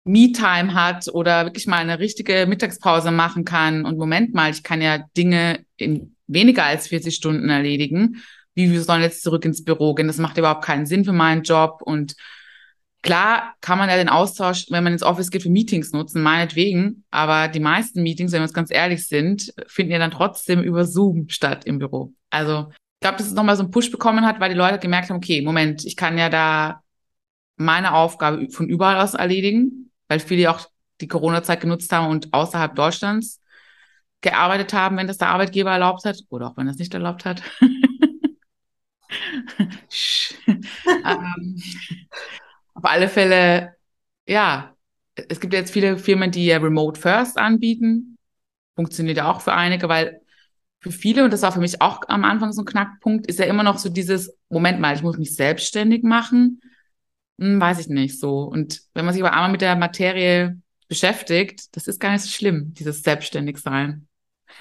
Me-Time 0.06 0.74
hat 0.74 1.10
oder 1.10 1.46
wirklich 1.46 1.68
mal 1.68 1.80
eine 1.80 2.00
richtige 2.00 2.46
Mittagspause 2.48 3.12
machen 3.12 3.44
kann. 3.44 3.86
Und 3.86 3.98
Moment 3.98 4.34
mal, 4.34 4.50
ich 4.50 4.64
kann 4.64 4.82
ja 4.82 5.00
Dinge 5.18 5.66
in 5.76 6.16
weniger 6.28 6.64
als 6.64 6.88
40 6.88 7.16
Stunden 7.16 7.50
erledigen 7.50 8.22
wie 8.68 8.72
wir 8.72 8.84
sollen 8.84 9.02
jetzt 9.02 9.24
zurück 9.24 9.46
ins 9.46 9.64
Büro 9.64 9.94
gehen, 9.94 10.08
das 10.08 10.18
macht 10.18 10.38
überhaupt 10.38 10.64
keinen 10.64 10.86
Sinn 10.86 11.06
für 11.06 11.14
meinen 11.14 11.44
Job 11.44 11.82
und 11.82 12.16
Klar 13.02 13.56
kann 13.62 13.78
man 13.78 13.90
ja 13.90 13.96
den 13.96 14.10
Austausch, 14.10 14.66
wenn 14.70 14.84
man 14.84 14.92
ins 14.92 15.04
Office 15.04 15.32
geht, 15.32 15.44
für 15.44 15.50
Meetings 15.50 15.94
nutzen, 15.94 16.22
meinetwegen. 16.22 17.06
Aber 17.12 17.48
die 17.48 17.62
meisten 17.62 18.04
Meetings, 18.04 18.34
wenn 18.34 18.42
wir 18.42 18.44
uns 18.44 18.54
ganz 18.54 18.72
ehrlich 18.72 19.08
sind, 19.08 19.54
finden 19.68 19.94
ja 19.94 20.00
dann 20.00 20.12
trotzdem 20.12 20.62
über 20.62 20.84
Zoom 20.86 21.30
statt 21.30 21.64
im 21.64 21.80
Büro. 21.80 22.14
Also 22.30 22.68
ich 22.72 23.00
glaube, 23.00 23.18
dass 23.18 23.28
es 23.28 23.34
nochmal 23.34 23.56
so 23.56 23.64
einen 23.64 23.72
Push 23.72 23.92
bekommen 23.92 24.26
hat, 24.26 24.42
weil 24.42 24.50
die 24.50 24.58
Leute 24.58 24.80
gemerkt 24.80 25.10
haben, 25.10 25.18
okay, 25.18 25.42
Moment, 25.42 25.86
ich 25.86 25.96
kann 25.96 26.18
ja 26.18 26.28
da 26.28 26.84
meine 27.56 27.94
Aufgabe 27.94 28.50
von 28.50 28.68
überall 28.68 28.98
aus 28.98 29.14
erledigen, 29.14 29.92
weil 30.10 30.20
viele 30.20 30.52
auch 30.52 30.68
die 31.00 31.08
Corona-Zeit 31.08 31.62
genutzt 31.62 31.92
haben 31.94 32.08
und 32.08 32.34
außerhalb 32.34 32.76
Deutschlands 32.76 33.42
gearbeitet 34.20 34.74
haben, 34.74 34.98
wenn 34.98 35.08
das 35.08 35.18
der 35.18 35.30
Arbeitgeber 35.30 35.72
erlaubt 35.72 36.04
hat 36.04 36.20
oder 36.30 36.48
auch 36.48 36.58
wenn 36.58 36.68
das 36.68 36.78
nicht 36.78 36.94
erlaubt 36.94 37.24
hat. 37.24 37.42
ähm, 40.48 41.62
auf 42.74 42.86
alle 42.86 43.10
Fälle, 43.10 43.76
ja, 44.28 44.76
es 45.16 45.40
gibt 45.40 45.54
jetzt 45.54 45.72
viele 45.72 45.98
Firmen, 45.98 46.32
die 46.32 46.46
ja 46.46 46.58
Remote 46.58 47.00
First 47.00 47.38
anbieten. 47.38 48.18
Funktioniert 48.76 49.18
ja 49.18 49.30
auch 49.32 49.42
für 49.42 49.54
einige, 49.54 49.90
weil 49.90 50.22
für 50.80 50.92
viele, 50.92 51.26
und 51.26 51.34
das 51.34 51.42
war 51.42 51.52
für 51.52 51.60
mich 51.60 51.82
auch 51.82 52.02
am 52.08 52.24
Anfang 52.24 52.54
so 52.54 52.62
ein 52.62 52.66
Knackpunkt, 52.66 53.28
ist 53.28 53.40
ja 53.40 53.46
immer 53.46 53.64
noch 53.64 53.78
so 53.78 53.90
dieses, 53.90 54.34
Moment 54.50 54.80
mal, 54.80 54.96
ich 54.96 55.04
muss 55.04 55.18
mich 55.18 55.36
selbstständig 55.36 56.04
machen. 56.04 56.62
Hm, 57.40 57.60
weiß 57.60 57.80
ich 57.80 57.88
nicht 57.90 58.20
so. 58.20 58.44
Und 58.44 58.82
wenn 58.94 59.06
man 59.06 59.14
sich 59.14 59.24
aber 59.24 59.34
einmal 59.34 59.52
mit 59.52 59.62
der 59.62 59.76
Materie 59.76 60.58
beschäftigt, 60.88 61.76
das 61.76 61.88
ist 61.88 62.00
gar 62.00 62.12
nicht 62.14 62.24
so 62.24 62.30
schlimm, 62.30 62.74
dieses 62.74 63.04
Selbstständigsein. 63.04 64.08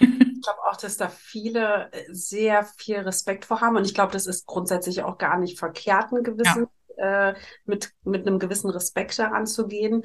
Ich 0.39 0.45
glaube 0.45 0.61
auch, 0.71 0.77
dass 0.77 0.97
da 0.97 1.09
viele 1.09 1.91
äh, 1.93 2.05
sehr 2.11 2.65
viel 2.65 2.99
Respekt 2.99 3.45
vor 3.45 3.61
haben. 3.61 3.77
Und 3.77 3.85
ich 3.85 3.95
glaube, 3.95 4.13
das 4.13 4.27
ist 4.27 4.47
grundsätzlich 4.47 5.03
auch 5.03 5.19
gar 5.19 5.39
nicht 5.39 5.59
verkehrt, 5.59 6.13
einen 6.13 6.23
gewissen 6.23 6.63
ja 6.63 6.69
äh, 6.99 7.35
mit, 7.65 7.93
mit 8.05 8.27
einem 8.27 8.39
gewissen 8.39 8.71
Respekt 8.71 9.19
daran 9.19 9.47
zu 9.47 9.67
gehen. 9.67 10.03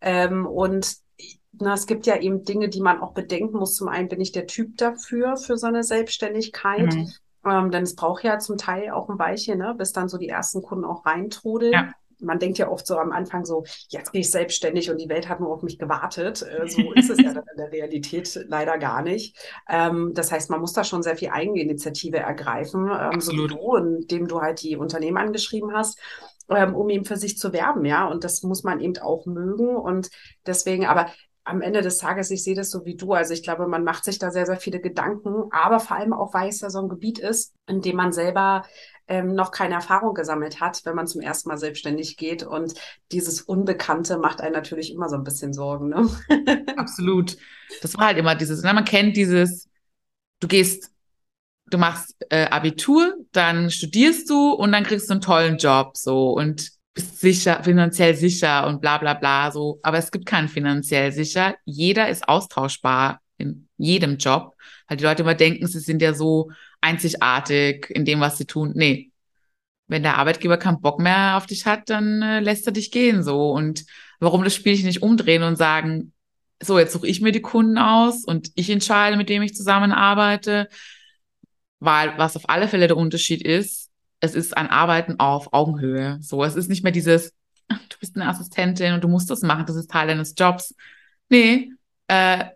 Ähm, 0.00 0.46
und 0.46 0.96
na, 1.52 1.74
es 1.74 1.86
gibt 1.86 2.06
ja 2.06 2.16
eben 2.16 2.44
Dinge, 2.44 2.68
die 2.68 2.80
man 2.80 3.00
auch 3.00 3.12
bedenken 3.12 3.58
muss. 3.58 3.76
Zum 3.76 3.88
einen 3.88 4.08
bin 4.08 4.20
ich 4.20 4.32
der 4.32 4.46
Typ 4.46 4.76
dafür, 4.76 5.36
für 5.36 5.56
so 5.56 5.66
eine 5.66 5.84
Selbstständigkeit. 5.84 6.94
Mhm. 6.94 7.12
Ähm, 7.44 7.70
denn 7.70 7.82
es 7.82 7.96
braucht 7.96 8.24
ja 8.24 8.38
zum 8.38 8.56
Teil 8.56 8.90
auch 8.90 9.08
ein 9.08 9.18
Weilchen, 9.18 9.58
ne, 9.58 9.74
bis 9.76 9.92
dann 9.92 10.08
so 10.08 10.16
die 10.16 10.28
ersten 10.28 10.62
Kunden 10.62 10.84
auch 10.84 11.04
reintrudeln. 11.06 11.72
Ja 11.72 11.92
man 12.22 12.38
denkt 12.38 12.58
ja 12.58 12.68
oft 12.68 12.86
so 12.86 12.98
am 12.98 13.12
Anfang 13.12 13.44
so, 13.44 13.64
jetzt 13.88 14.12
bin 14.12 14.20
ich 14.20 14.30
selbstständig 14.30 14.90
und 14.90 14.98
die 15.00 15.08
Welt 15.08 15.28
hat 15.28 15.40
nur 15.40 15.52
auf 15.52 15.62
mich 15.62 15.78
gewartet. 15.78 16.42
Äh, 16.42 16.68
so 16.68 16.92
ist 16.94 17.10
es 17.10 17.18
ja 17.18 17.32
dann 17.32 17.44
in 17.52 17.58
der 17.58 17.72
Realität 17.72 18.38
leider 18.48 18.78
gar 18.78 19.02
nicht. 19.02 19.36
Ähm, 19.68 20.12
das 20.14 20.32
heißt, 20.32 20.50
man 20.50 20.60
muss 20.60 20.72
da 20.72 20.84
schon 20.84 21.02
sehr 21.02 21.16
viel 21.16 21.30
Eigeninitiative 21.30 22.18
ergreifen, 22.18 22.90
ähm, 22.90 23.20
so 23.20 23.32
wie 23.32 23.46
du, 23.46 23.76
indem 23.76 24.28
du 24.28 24.40
halt 24.40 24.62
die 24.62 24.76
Unternehmen 24.76 25.18
angeschrieben 25.18 25.72
hast 25.74 25.98
ähm, 26.48 26.74
um 26.74 26.88
eben 26.90 27.04
für 27.04 27.16
sich 27.16 27.38
zu 27.38 27.52
werben, 27.52 27.84
ja. 27.84 28.06
Und 28.06 28.24
das 28.24 28.42
muss 28.42 28.62
man 28.62 28.80
eben 28.80 28.98
auch 28.98 29.26
mögen. 29.26 29.76
Und 29.76 30.10
deswegen, 30.46 30.86
aber 30.86 31.10
am 31.44 31.60
Ende 31.60 31.82
des 31.82 31.98
Tages, 31.98 32.30
ich 32.30 32.44
sehe 32.44 32.54
das 32.54 32.70
so 32.70 32.84
wie 32.84 32.96
du. 32.96 33.12
Also 33.12 33.34
ich 33.34 33.42
glaube, 33.42 33.66
man 33.66 33.84
macht 33.84 34.04
sich 34.04 34.18
da 34.18 34.30
sehr, 34.30 34.46
sehr 34.46 34.56
viele 34.56 34.80
Gedanken, 34.80 35.50
aber 35.50 35.80
vor 35.80 35.96
allem 35.96 36.12
auch, 36.12 36.34
weil 36.34 36.48
es 36.48 36.60
ja 36.60 36.70
so 36.70 36.80
ein 36.80 36.88
Gebiet 36.88 37.18
ist, 37.18 37.54
in 37.66 37.80
dem 37.80 37.96
man 37.96 38.12
selber 38.12 38.64
ähm, 39.08 39.34
noch 39.34 39.50
keine 39.50 39.74
Erfahrung 39.74 40.14
gesammelt 40.14 40.60
hat, 40.60 40.82
wenn 40.84 40.94
man 40.94 41.06
zum 41.06 41.20
ersten 41.20 41.48
Mal 41.48 41.58
selbstständig 41.58 42.16
geht. 42.16 42.44
Und 42.44 42.74
dieses 43.10 43.42
Unbekannte 43.42 44.18
macht 44.18 44.40
einen 44.40 44.54
natürlich 44.54 44.92
immer 44.92 45.08
so 45.08 45.16
ein 45.16 45.24
bisschen 45.24 45.52
Sorgen. 45.52 45.88
Ne? 45.88 46.08
Absolut. 46.76 47.36
Das 47.80 47.96
war 47.96 48.06
halt 48.06 48.18
immer 48.18 48.34
dieses, 48.34 48.62
ne? 48.62 48.72
man 48.72 48.84
kennt 48.84 49.16
dieses, 49.16 49.68
du 50.40 50.48
gehst 50.48 50.92
du 51.72 51.78
machst 51.78 52.14
äh, 52.28 52.46
Abitur, 52.50 53.14
dann 53.32 53.70
studierst 53.70 54.28
du 54.28 54.52
und 54.52 54.72
dann 54.72 54.84
kriegst 54.84 55.08
du 55.08 55.14
einen 55.14 55.20
tollen 55.22 55.56
Job 55.56 55.96
so 55.96 56.32
und 56.32 56.70
bist 56.94 57.20
sicher, 57.20 57.62
finanziell 57.62 58.14
sicher 58.14 58.66
und 58.66 58.80
bla 58.80 58.98
bla 58.98 59.14
bla 59.14 59.50
so. 59.50 59.80
Aber 59.82 59.98
es 59.98 60.10
gibt 60.10 60.26
keinen 60.26 60.48
finanziell 60.48 61.12
sicher. 61.12 61.56
Jeder 61.64 62.08
ist 62.08 62.28
austauschbar 62.28 63.20
in 63.38 63.68
jedem 63.78 64.18
Job, 64.18 64.54
weil 64.88 64.96
die 64.98 65.04
Leute 65.04 65.22
immer 65.22 65.34
denken, 65.34 65.66
sie 65.66 65.80
sind 65.80 66.02
ja 66.02 66.14
so 66.14 66.50
einzigartig 66.80 67.90
in 67.90 68.04
dem, 68.04 68.20
was 68.20 68.38
sie 68.38 68.46
tun. 68.46 68.72
Nee. 68.74 69.10
Wenn 69.88 70.02
der 70.02 70.16
Arbeitgeber 70.16 70.56
keinen 70.58 70.80
Bock 70.80 71.00
mehr 71.00 71.36
auf 71.36 71.46
dich 71.46 71.66
hat, 71.66 71.90
dann 71.90 72.22
äh, 72.22 72.40
lässt 72.40 72.66
er 72.66 72.72
dich 72.72 72.90
gehen 72.90 73.22
so. 73.22 73.50
Und 73.50 73.84
warum 74.20 74.44
das 74.44 74.54
Spielchen 74.54 74.86
nicht 74.86 75.02
umdrehen 75.02 75.42
und 75.42 75.56
sagen, 75.56 76.12
so, 76.62 76.78
jetzt 76.78 76.92
suche 76.92 77.08
ich 77.08 77.20
mir 77.20 77.32
die 77.32 77.42
Kunden 77.42 77.78
aus 77.78 78.24
und 78.24 78.50
ich 78.54 78.70
entscheide, 78.70 79.16
mit 79.16 79.28
dem 79.28 79.42
ich 79.42 79.54
zusammenarbeite 79.54 80.68
weil 81.82 82.16
was 82.16 82.36
auf 82.36 82.48
alle 82.48 82.68
Fälle 82.68 82.86
der 82.86 82.96
Unterschied 82.96 83.42
ist, 83.42 83.90
es 84.22 84.34
ist 84.36 84.56
ein 84.56 84.70
Arbeiten 84.70 85.18
auf 85.18 85.52
Augenhöhe. 85.52 86.18
So, 86.22 86.44
es 86.44 86.54
ist 86.54 86.68
nicht 86.68 86.84
mehr 86.84 86.92
dieses, 86.92 87.34
du 87.68 87.98
bist 88.00 88.16
eine 88.16 88.28
Assistentin 88.28 88.94
und 88.94 89.02
du 89.04 89.08
musst 89.08 89.28
das 89.28 89.42
machen, 89.42 89.66
das 89.66 89.76
ist 89.76 89.90
Teil 89.90 90.06
deines 90.06 90.34
Jobs. 90.38 90.74
Nee, 91.28 91.72
äh, 92.06 92.46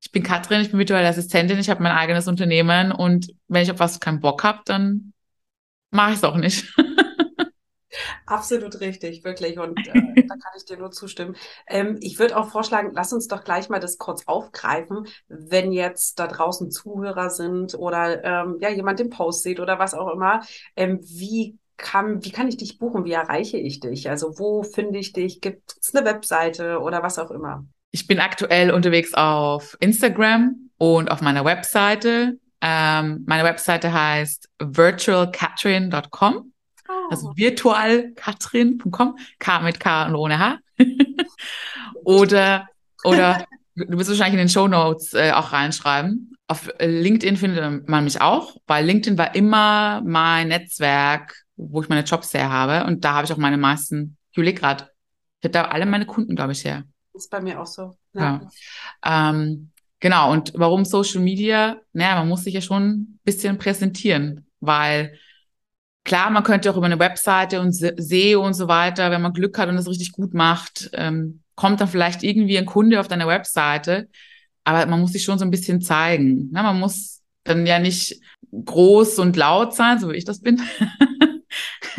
ich 0.00 0.10
bin 0.10 0.22
Katrin, 0.22 0.62
ich 0.62 0.70
bin 0.70 0.78
virtuelle 0.78 1.06
Assistentin, 1.06 1.58
ich 1.58 1.68
habe 1.68 1.82
mein 1.82 1.92
eigenes 1.92 2.26
Unternehmen 2.26 2.90
und 2.90 3.34
wenn 3.48 3.62
ich 3.62 3.70
auf 3.70 3.80
was 3.80 4.00
keinen 4.00 4.20
Bock 4.20 4.42
habe, 4.44 4.62
dann 4.64 5.12
mache 5.90 6.12
ich 6.12 6.16
es 6.16 6.24
auch 6.24 6.36
nicht. 6.36 6.74
Absolut 8.26 8.80
richtig, 8.80 9.24
wirklich. 9.24 9.58
Und 9.58 9.78
äh, 9.88 10.22
da 10.22 10.34
kann 10.34 10.52
ich 10.56 10.64
dir 10.64 10.76
nur 10.76 10.90
zustimmen. 10.90 11.36
Ähm, 11.66 11.96
ich 12.00 12.18
würde 12.18 12.36
auch 12.36 12.50
vorschlagen, 12.50 12.92
lass 12.94 13.12
uns 13.12 13.28
doch 13.28 13.44
gleich 13.44 13.68
mal 13.68 13.80
das 13.80 13.98
kurz 13.98 14.26
aufgreifen, 14.26 15.06
wenn 15.28 15.72
jetzt 15.72 16.18
da 16.18 16.26
draußen 16.26 16.70
Zuhörer 16.70 17.30
sind 17.30 17.74
oder 17.74 18.24
ähm, 18.24 18.58
ja 18.60 18.70
jemand 18.70 18.98
den 18.98 19.10
Post 19.10 19.42
sieht 19.42 19.60
oder 19.60 19.78
was 19.78 19.94
auch 19.94 20.12
immer. 20.12 20.42
Ähm, 20.76 21.00
wie 21.02 21.58
kann, 21.76 22.24
wie 22.24 22.32
kann 22.32 22.48
ich 22.48 22.56
dich 22.56 22.78
buchen? 22.78 23.04
Wie 23.04 23.12
erreiche 23.12 23.56
ich 23.56 23.80
dich? 23.80 24.10
Also 24.10 24.38
wo 24.38 24.62
finde 24.62 24.98
ich 24.98 25.12
dich? 25.12 25.40
Gibt 25.40 25.74
es 25.80 25.94
eine 25.94 26.04
Webseite 26.04 26.80
oder 26.80 27.02
was 27.02 27.18
auch 27.18 27.30
immer? 27.30 27.64
Ich 27.90 28.06
bin 28.06 28.20
aktuell 28.20 28.70
unterwegs 28.70 29.14
auf 29.14 29.76
Instagram 29.80 30.70
und 30.76 31.10
auf 31.10 31.22
meiner 31.22 31.44
Webseite. 31.44 32.38
Ähm, 32.60 33.24
meine 33.26 33.44
Webseite 33.44 33.92
heißt 33.92 34.50
virtualcatrin.com 34.58 36.52
also 37.10 37.28
oh. 37.28 37.36
virtualkatrin.com, 37.36 39.18
K 39.38 39.60
mit 39.60 39.80
K 39.80 40.06
und 40.06 40.14
ohne 40.14 40.38
H. 40.38 40.58
oder, 42.04 42.68
oder 43.04 43.46
du 43.74 43.98
wirst 43.98 44.10
wahrscheinlich 44.10 44.34
in 44.34 44.46
den 44.46 44.48
Show 44.48 44.68
Notes 44.68 45.14
äh, 45.14 45.32
auch 45.32 45.52
reinschreiben. 45.52 46.34
Auf 46.46 46.70
LinkedIn 46.80 47.36
findet 47.36 47.88
man 47.88 48.04
mich 48.04 48.20
auch, 48.20 48.56
weil 48.66 48.84
LinkedIn 48.86 49.18
war 49.18 49.34
immer 49.34 50.00
mein 50.04 50.48
Netzwerk, 50.48 51.34
wo 51.56 51.82
ich 51.82 51.88
meine 51.88 52.04
Jobs 52.04 52.32
her 52.32 52.50
habe. 52.50 52.86
Und 52.86 53.04
da 53.04 53.14
habe 53.14 53.26
ich 53.26 53.32
auch 53.32 53.38
meine 53.38 53.58
meisten, 53.58 54.16
ich 54.30 54.38
überlege 54.38 54.60
gerade, 54.60 54.84
ich 55.40 55.44
habe 55.44 55.52
da 55.52 55.64
alle 55.64 55.86
meine 55.86 56.06
Kunden, 56.06 56.34
glaube 56.36 56.52
ich, 56.52 56.64
her. 56.64 56.84
Das 57.12 57.24
ist 57.24 57.30
bei 57.30 57.40
mir 57.40 57.60
auch 57.60 57.66
so. 57.66 57.96
Ja. 58.14 58.40
ja. 59.04 59.30
Ähm, 59.30 59.70
genau, 60.00 60.32
und 60.32 60.52
warum 60.56 60.84
Social 60.84 61.20
Media? 61.20 61.76
Naja, 61.92 62.16
man 62.16 62.28
muss 62.28 62.44
sich 62.44 62.54
ja 62.54 62.60
schon 62.60 62.88
ein 62.88 63.20
bisschen 63.24 63.58
präsentieren, 63.58 64.46
weil 64.60 65.18
Klar, 66.08 66.30
man 66.30 66.42
könnte 66.42 66.70
auch 66.70 66.76
über 66.78 66.86
eine 66.86 66.98
Webseite 66.98 67.60
und 67.60 67.74
SEO 67.74 68.42
und 68.42 68.54
so 68.54 68.66
weiter, 68.66 69.10
wenn 69.10 69.20
man 69.20 69.34
Glück 69.34 69.58
hat 69.58 69.68
und 69.68 69.76
das 69.76 69.86
richtig 69.86 70.12
gut 70.12 70.32
macht, 70.32 70.88
ähm, 70.94 71.42
kommt 71.54 71.82
dann 71.82 71.88
vielleicht 71.88 72.22
irgendwie 72.22 72.56
ein 72.56 72.64
Kunde 72.64 72.98
auf 72.98 73.08
deine 73.08 73.26
Webseite. 73.26 74.08
Aber 74.64 74.86
man 74.86 75.00
muss 75.00 75.12
sich 75.12 75.22
schon 75.22 75.38
so 75.38 75.44
ein 75.44 75.50
bisschen 75.50 75.82
zeigen. 75.82 76.50
Ne? 76.50 76.62
Man 76.62 76.80
muss 76.80 77.20
dann 77.44 77.66
ja 77.66 77.78
nicht 77.78 78.22
groß 78.52 79.18
und 79.18 79.36
laut 79.36 79.74
sein, 79.74 79.98
so 79.98 80.08
wie 80.08 80.16
ich 80.16 80.24
das 80.24 80.40
bin. 80.40 80.62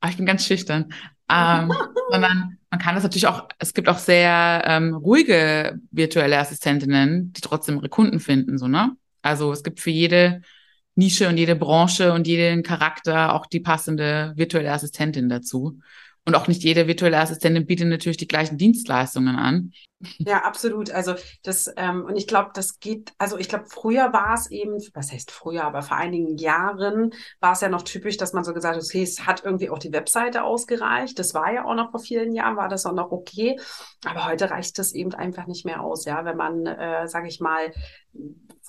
Aber 0.00 0.10
ich 0.10 0.18
bin 0.18 0.26
ganz 0.26 0.44
schüchtern. 0.44 0.92
Ähm, 1.30 1.72
sondern 2.10 2.58
man 2.68 2.78
kann 2.78 2.94
das 2.94 3.04
natürlich 3.04 3.26
auch, 3.26 3.48
es 3.58 3.72
gibt 3.72 3.88
auch 3.88 3.96
sehr 3.96 4.64
ähm, 4.66 4.94
ruhige 4.94 5.80
virtuelle 5.90 6.38
Assistentinnen, 6.38 7.32
die 7.32 7.40
trotzdem 7.40 7.76
ihre 7.76 7.88
Kunden 7.88 8.20
finden, 8.20 8.58
so, 8.58 8.68
ne? 8.68 8.94
Also 9.22 9.50
es 9.50 9.62
gibt 9.62 9.80
für 9.80 9.90
jede 9.90 10.42
Nische 10.94 11.28
und 11.28 11.36
jede 11.36 11.56
Branche 11.56 12.12
und 12.12 12.26
jeden 12.26 12.62
Charakter 12.62 13.34
auch 13.34 13.46
die 13.46 13.60
passende 13.60 14.32
virtuelle 14.36 14.72
Assistentin 14.72 15.28
dazu. 15.28 15.78
Und 16.26 16.34
auch 16.34 16.48
nicht 16.48 16.62
jede 16.62 16.86
virtuelle 16.86 17.18
Assistentin 17.18 17.66
bietet 17.66 17.88
natürlich 17.88 18.18
die 18.18 18.28
gleichen 18.28 18.58
Dienstleistungen 18.58 19.36
an. 19.36 19.72
Ja, 20.18 20.44
absolut. 20.44 20.90
Also 20.90 21.14
das, 21.42 21.72
ähm, 21.76 22.04
und 22.04 22.16
ich 22.16 22.26
glaube, 22.26 22.50
das 22.54 22.78
geht, 22.78 23.12
also 23.18 23.38
ich 23.38 23.48
glaube, 23.48 23.66
früher 23.68 24.12
war 24.12 24.34
es 24.34 24.50
eben, 24.50 24.78
was 24.94 25.12
heißt 25.12 25.30
früher, 25.30 25.64
aber 25.64 25.82
vor 25.82 25.96
einigen 25.96 26.36
Jahren 26.36 27.12
war 27.40 27.52
es 27.52 27.60
ja 27.60 27.68
noch 27.68 27.82
typisch, 27.82 28.16
dass 28.16 28.32
man 28.32 28.44
so 28.44 28.54
gesagt 28.54 28.76
hat, 28.76 28.82
okay, 28.82 29.02
es 29.02 29.26
hat 29.26 29.44
irgendwie 29.44 29.70
auch 29.70 29.78
die 29.78 29.92
Webseite 29.92 30.44
ausgereicht. 30.44 31.18
Das 31.18 31.34
war 31.34 31.52
ja 31.52 31.64
auch 31.64 31.74
noch 31.74 31.90
vor 31.90 32.00
vielen 32.00 32.34
Jahren, 32.34 32.56
war 32.56 32.68
das 32.68 32.86
auch 32.86 32.94
noch 32.94 33.12
okay. 33.12 33.58
Aber 34.04 34.26
heute 34.26 34.50
reicht 34.50 34.78
das 34.78 34.92
eben 34.92 35.14
einfach 35.14 35.46
nicht 35.46 35.64
mehr 35.64 35.82
aus, 35.82 36.04
ja, 36.04 36.24
wenn 36.24 36.36
man, 36.36 36.66
äh, 36.66 37.08
sage 37.08 37.28
ich 37.28 37.40
mal, 37.40 37.72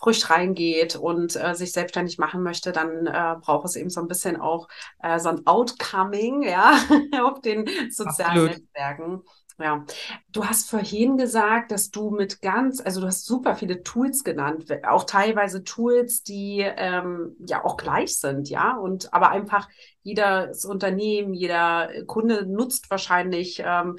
frisch 0.01 0.29
reingeht 0.29 0.95
und 0.95 1.35
äh, 1.35 1.53
sich 1.53 1.71
selbstständig 1.71 2.17
machen 2.17 2.41
möchte, 2.43 2.71
dann 2.71 3.05
äh, 3.05 3.35
braucht 3.39 3.65
es 3.65 3.75
eben 3.75 3.89
so 3.89 4.01
ein 4.01 4.07
bisschen 4.07 4.39
auch 4.39 4.67
äh, 5.01 5.19
so 5.19 5.29
ein 5.29 5.45
Outcoming, 5.45 6.43
ja, 6.43 6.73
auf 7.23 7.41
den 7.41 7.69
sozialen 7.89 8.31
Absolut. 8.31 8.49
Netzwerken. 8.51 9.21
Ja, 9.61 9.85
du 10.29 10.45
hast 10.45 10.69
vorhin 10.69 11.17
gesagt, 11.17 11.71
dass 11.71 11.91
du 11.91 12.09
mit 12.09 12.41
ganz, 12.41 12.81
also 12.81 13.01
du 13.01 13.07
hast 13.07 13.25
super 13.25 13.55
viele 13.55 13.83
Tools 13.83 14.23
genannt, 14.23 14.65
auch 14.87 15.03
teilweise 15.03 15.63
Tools, 15.63 16.23
die 16.23 16.59
ähm, 16.59 17.35
ja 17.45 17.63
auch 17.63 17.77
gleich 17.77 18.17
sind, 18.17 18.49
ja, 18.49 18.75
und 18.75 19.13
aber 19.13 19.29
einfach 19.29 19.69
jedes 20.03 20.65
Unternehmen, 20.65 21.33
jeder 21.33 21.89
Kunde 22.07 22.45
nutzt 22.45 22.89
wahrscheinlich 22.89 23.61
ähm, 23.63 23.97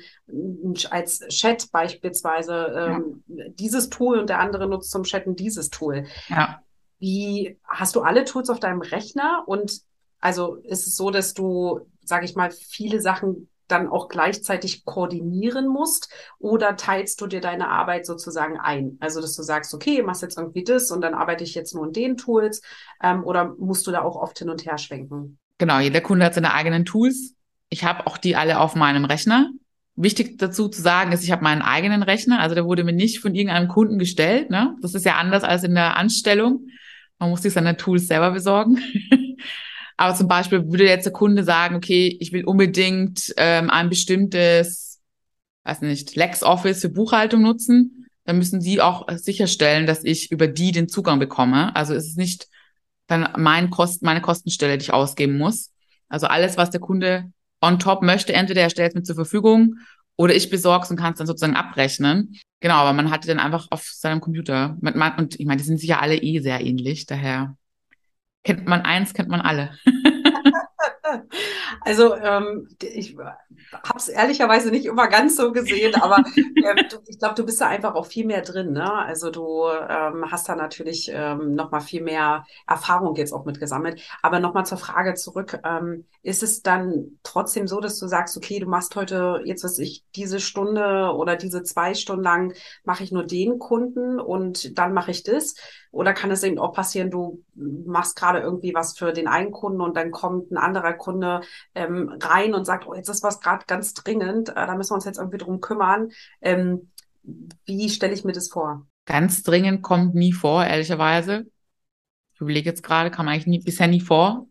als 0.90 1.20
Chat 1.28 1.70
beispielsweise 1.70 2.54
ähm, 2.76 3.22
ja. 3.28 3.44
dieses 3.50 3.88
Tool 3.88 4.18
und 4.18 4.28
der 4.28 4.40
andere 4.40 4.66
nutzt 4.68 4.90
zum 4.90 5.04
Chatten 5.04 5.36
dieses 5.36 5.70
Tool. 5.70 6.06
Ja. 6.28 6.60
Wie 6.98 7.58
hast 7.64 7.96
du 7.96 8.02
alle 8.02 8.24
Tools 8.24 8.50
auf 8.50 8.60
deinem 8.60 8.80
Rechner 8.80 9.44
und 9.46 9.82
also 10.20 10.54
ist 10.56 10.86
es 10.86 10.96
so, 10.96 11.10
dass 11.10 11.34
du, 11.34 11.80
sage 12.04 12.24
ich 12.24 12.36
mal, 12.36 12.50
viele 12.52 13.00
Sachen 13.00 13.48
dann 13.68 13.88
auch 13.88 14.08
gleichzeitig 14.08 14.84
koordinieren 14.84 15.68
musst 15.68 16.12
oder 16.38 16.76
teilst 16.76 17.20
du 17.20 17.26
dir 17.26 17.40
deine 17.40 17.68
Arbeit 17.68 18.06
sozusagen 18.06 18.58
ein? 18.58 18.96
Also, 19.00 19.20
dass 19.20 19.36
du 19.36 19.42
sagst, 19.42 19.74
okay, 19.74 20.02
machst 20.02 20.22
jetzt 20.22 20.38
irgendwie 20.38 20.64
das 20.64 20.90
und 20.90 21.00
dann 21.00 21.14
arbeite 21.14 21.44
ich 21.44 21.54
jetzt 21.54 21.74
nur 21.74 21.86
in 21.86 21.92
den 21.92 22.16
Tools 22.16 22.62
ähm, 23.02 23.24
oder 23.24 23.54
musst 23.58 23.86
du 23.86 23.90
da 23.90 24.02
auch 24.02 24.16
oft 24.16 24.38
hin 24.38 24.50
und 24.50 24.64
her 24.66 24.78
schwenken? 24.78 25.38
Genau, 25.58 25.78
jeder 25.78 26.00
Kunde 26.00 26.24
hat 26.24 26.34
seine 26.34 26.54
eigenen 26.54 26.84
Tools. 26.84 27.34
Ich 27.68 27.84
habe 27.84 28.06
auch 28.06 28.18
die 28.18 28.36
alle 28.36 28.58
auf 28.60 28.74
meinem 28.74 29.04
Rechner. 29.04 29.50
Wichtig 29.94 30.38
dazu 30.38 30.68
zu 30.68 30.80
sagen 30.80 31.12
ist, 31.12 31.22
ich 31.22 31.30
habe 31.30 31.44
meinen 31.44 31.62
eigenen 31.62 32.02
Rechner, 32.02 32.40
also 32.40 32.54
der 32.54 32.64
wurde 32.64 32.82
mir 32.82 32.92
nicht 32.92 33.20
von 33.20 33.34
irgendeinem 33.34 33.68
Kunden 33.68 33.98
gestellt. 33.98 34.50
Ne? 34.50 34.74
Das 34.80 34.94
ist 34.94 35.04
ja 35.04 35.16
anders 35.16 35.44
als 35.44 35.64
in 35.64 35.74
der 35.74 35.96
Anstellung. 35.96 36.66
Man 37.18 37.30
muss 37.30 37.42
sich 37.42 37.52
seine 37.52 37.76
Tools 37.76 38.08
selber 38.08 38.32
besorgen. 38.32 38.78
Aber 39.96 40.14
zum 40.14 40.28
Beispiel 40.28 40.70
würde 40.70 40.84
jetzt 40.86 41.04
der 41.04 41.12
Kunde 41.12 41.44
sagen, 41.44 41.76
okay, 41.76 42.16
ich 42.20 42.32
will 42.32 42.44
unbedingt 42.44 43.32
ähm, 43.36 43.70
ein 43.70 43.88
bestimmtes, 43.88 45.00
weiß 45.64 45.82
nicht, 45.82 46.16
LexOffice 46.16 46.80
für 46.80 46.88
Buchhaltung 46.88 47.42
nutzen, 47.42 48.06
dann 48.24 48.38
müssen 48.38 48.60
Sie 48.60 48.80
auch 48.80 49.06
sicherstellen, 49.16 49.86
dass 49.86 50.04
ich 50.04 50.30
über 50.30 50.46
die 50.46 50.72
den 50.72 50.88
Zugang 50.88 51.18
bekomme. 51.18 51.74
Also 51.74 51.94
es 51.94 52.06
ist 52.06 52.18
nicht 52.18 52.48
dann 53.06 53.28
mein 53.36 53.70
Kosten, 53.70 54.06
meine 54.06 54.20
Kostenstelle, 54.20 54.78
die 54.78 54.84
ich 54.84 54.92
ausgeben 54.92 55.36
muss. 55.36 55.70
Also 56.08 56.26
alles, 56.26 56.56
was 56.56 56.70
der 56.70 56.80
Kunde 56.80 57.32
on 57.60 57.78
top 57.78 58.02
möchte, 58.02 58.32
entweder 58.32 58.62
er 58.62 58.70
stellt 58.70 58.90
es 58.90 58.94
mir 58.94 59.02
zur 59.02 59.16
Verfügung 59.16 59.76
oder 60.16 60.34
ich 60.34 60.50
besorge 60.50 60.84
es 60.84 60.90
und 60.90 60.98
kann 60.98 61.12
es 61.12 61.18
dann 61.18 61.26
sozusagen 61.26 61.56
abrechnen. 61.56 62.36
Genau, 62.60 62.74
aber 62.74 62.92
man 62.92 63.10
hat 63.10 63.24
die 63.24 63.28
dann 63.28 63.40
einfach 63.40 63.66
auf 63.70 63.82
seinem 63.82 64.20
Computer. 64.20 64.76
Und 65.16 65.40
ich 65.40 65.46
meine, 65.46 65.58
die 65.58 65.66
sind 65.66 65.78
sicher 65.78 66.00
alle 66.00 66.16
eh 66.16 66.38
sehr 66.40 66.60
ähnlich, 66.60 67.06
daher 67.06 67.56
kennt 68.44 68.66
man 68.66 68.82
eins, 68.82 69.14
kennt 69.14 69.28
man 69.28 69.40
alle. 69.40 69.70
Also 71.84 72.14
ähm, 72.16 72.68
ich 72.80 73.16
habe 73.16 73.98
es 73.98 74.08
ehrlicherweise 74.08 74.70
nicht 74.70 74.86
immer 74.86 75.08
ganz 75.08 75.36
so 75.36 75.52
gesehen, 75.52 75.94
aber 75.96 76.18
äh, 76.36 76.88
du, 76.88 76.98
ich 77.06 77.18
glaube, 77.18 77.34
du 77.34 77.44
bist 77.44 77.60
da 77.60 77.68
einfach 77.68 77.94
auch 77.94 78.06
viel 78.06 78.26
mehr 78.26 78.42
drin. 78.42 78.72
Ne? 78.72 78.90
Also 78.90 79.30
du 79.30 79.66
ähm, 79.68 80.30
hast 80.30 80.48
da 80.48 80.54
natürlich 80.54 81.10
ähm, 81.12 81.54
noch 81.54 81.70
mal 81.70 81.80
viel 81.80 82.02
mehr 82.02 82.44
Erfahrung 82.66 83.16
jetzt 83.16 83.32
auch 83.32 83.44
mit 83.44 83.58
gesammelt. 83.58 84.00
Aber 84.22 84.40
noch 84.40 84.54
mal 84.54 84.64
zur 84.64 84.78
Frage 84.78 85.14
zurück: 85.14 85.60
ähm, 85.64 86.06
Ist 86.22 86.42
es 86.42 86.62
dann 86.62 87.18
trotzdem 87.22 87.66
so, 87.66 87.80
dass 87.80 87.98
du 87.98 88.06
sagst, 88.06 88.36
okay, 88.36 88.58
du 88.60 88.66
machst 88.66 88.94
heute 88.96 89.40
jetzt 89.44 89.64
was 89.64 89.78
ich 89.78 90.04
diese 90.14 90.40
Stunde 90.40 91.12
oder 91.14 91.36
diese 91.36 91.62
zwei 91.62 91.94
Stunden 91.94 92.22
lang 92.22 92.54
mache 92.84 93.02
ich 93.04 93.12
nur 93.12 93.24
den 93.24 93.58
Kunden 93.58 94.20
und 94.20 94.78
dann 94.78 94.92
mache 94.92 95.10
ich 95.10 95.22
das? 95.24 95.54
Oder 95.92 96.14
kann 96.14 96.30
es 96.30 96.42
eben 96.42 96.58
auch 96.58 96.72
passieren, 96.72 97.10
du 97.10 97.44
machst 97.54 98.16
gerade 98.16 98.40
irgendwie 98.40 98.74
was 98.74 98.96
für 98.96 99.12
den 99.12 99.28
einen 99.28 99.52
Kunden 99.52 99.82
und 99.82 99.94
dann 99.94 100.10
kommt 100.10 100.50
ein 100.50 100.56
anderer 100.56 100.94
Kunde 100.94 101.42
ähm, 101.74 102.16
rein 102.20 102.54
und 102.54 102.64
sagt, 102.64 102.86
oh, 102.86 102.94
jetzt 102.94 103.10
ist 103.10 103.22
was 103.22 103.40
gerade 103.40 103.66
ganz 103.66 103.92
dringend, 103.92 104.48
äh, 104.48 104.54
da 104.54 104.74
müssen 104.74 104.90
wir 104.90 104.94
uns 104.96 105.04
jetzt 105.04 105.18
irgendwie 105.18 105.38
drum 105.38 105.60
kümmern. 105.60 106.10
Ähm, 106.40 106.90
wie 107.66 107.90
stelle 107.90 108.14
ich 108.14 108.24
mir 108.24 108.32
das 108.32 108.48
vor? 108.48 108.86
Ganz 109.04 109.42
dringend 109.42 109.82
kommt 109.82 110.14
nie 110.14 110.32
vor, 110.32 110.64
ehrlicherweise. 110.64 111.46
Ich 112.34 112.40
überlege 112.40 112.70
jetzt 112.70 112.82
gerade, 112.82 113.10
kam 113.10 113.28
eigentlich 113.28 113.46
nie, 113.46 113.60
bisher 113.60 113.86
nie 113.86 114.00
vor. 114.00 114.46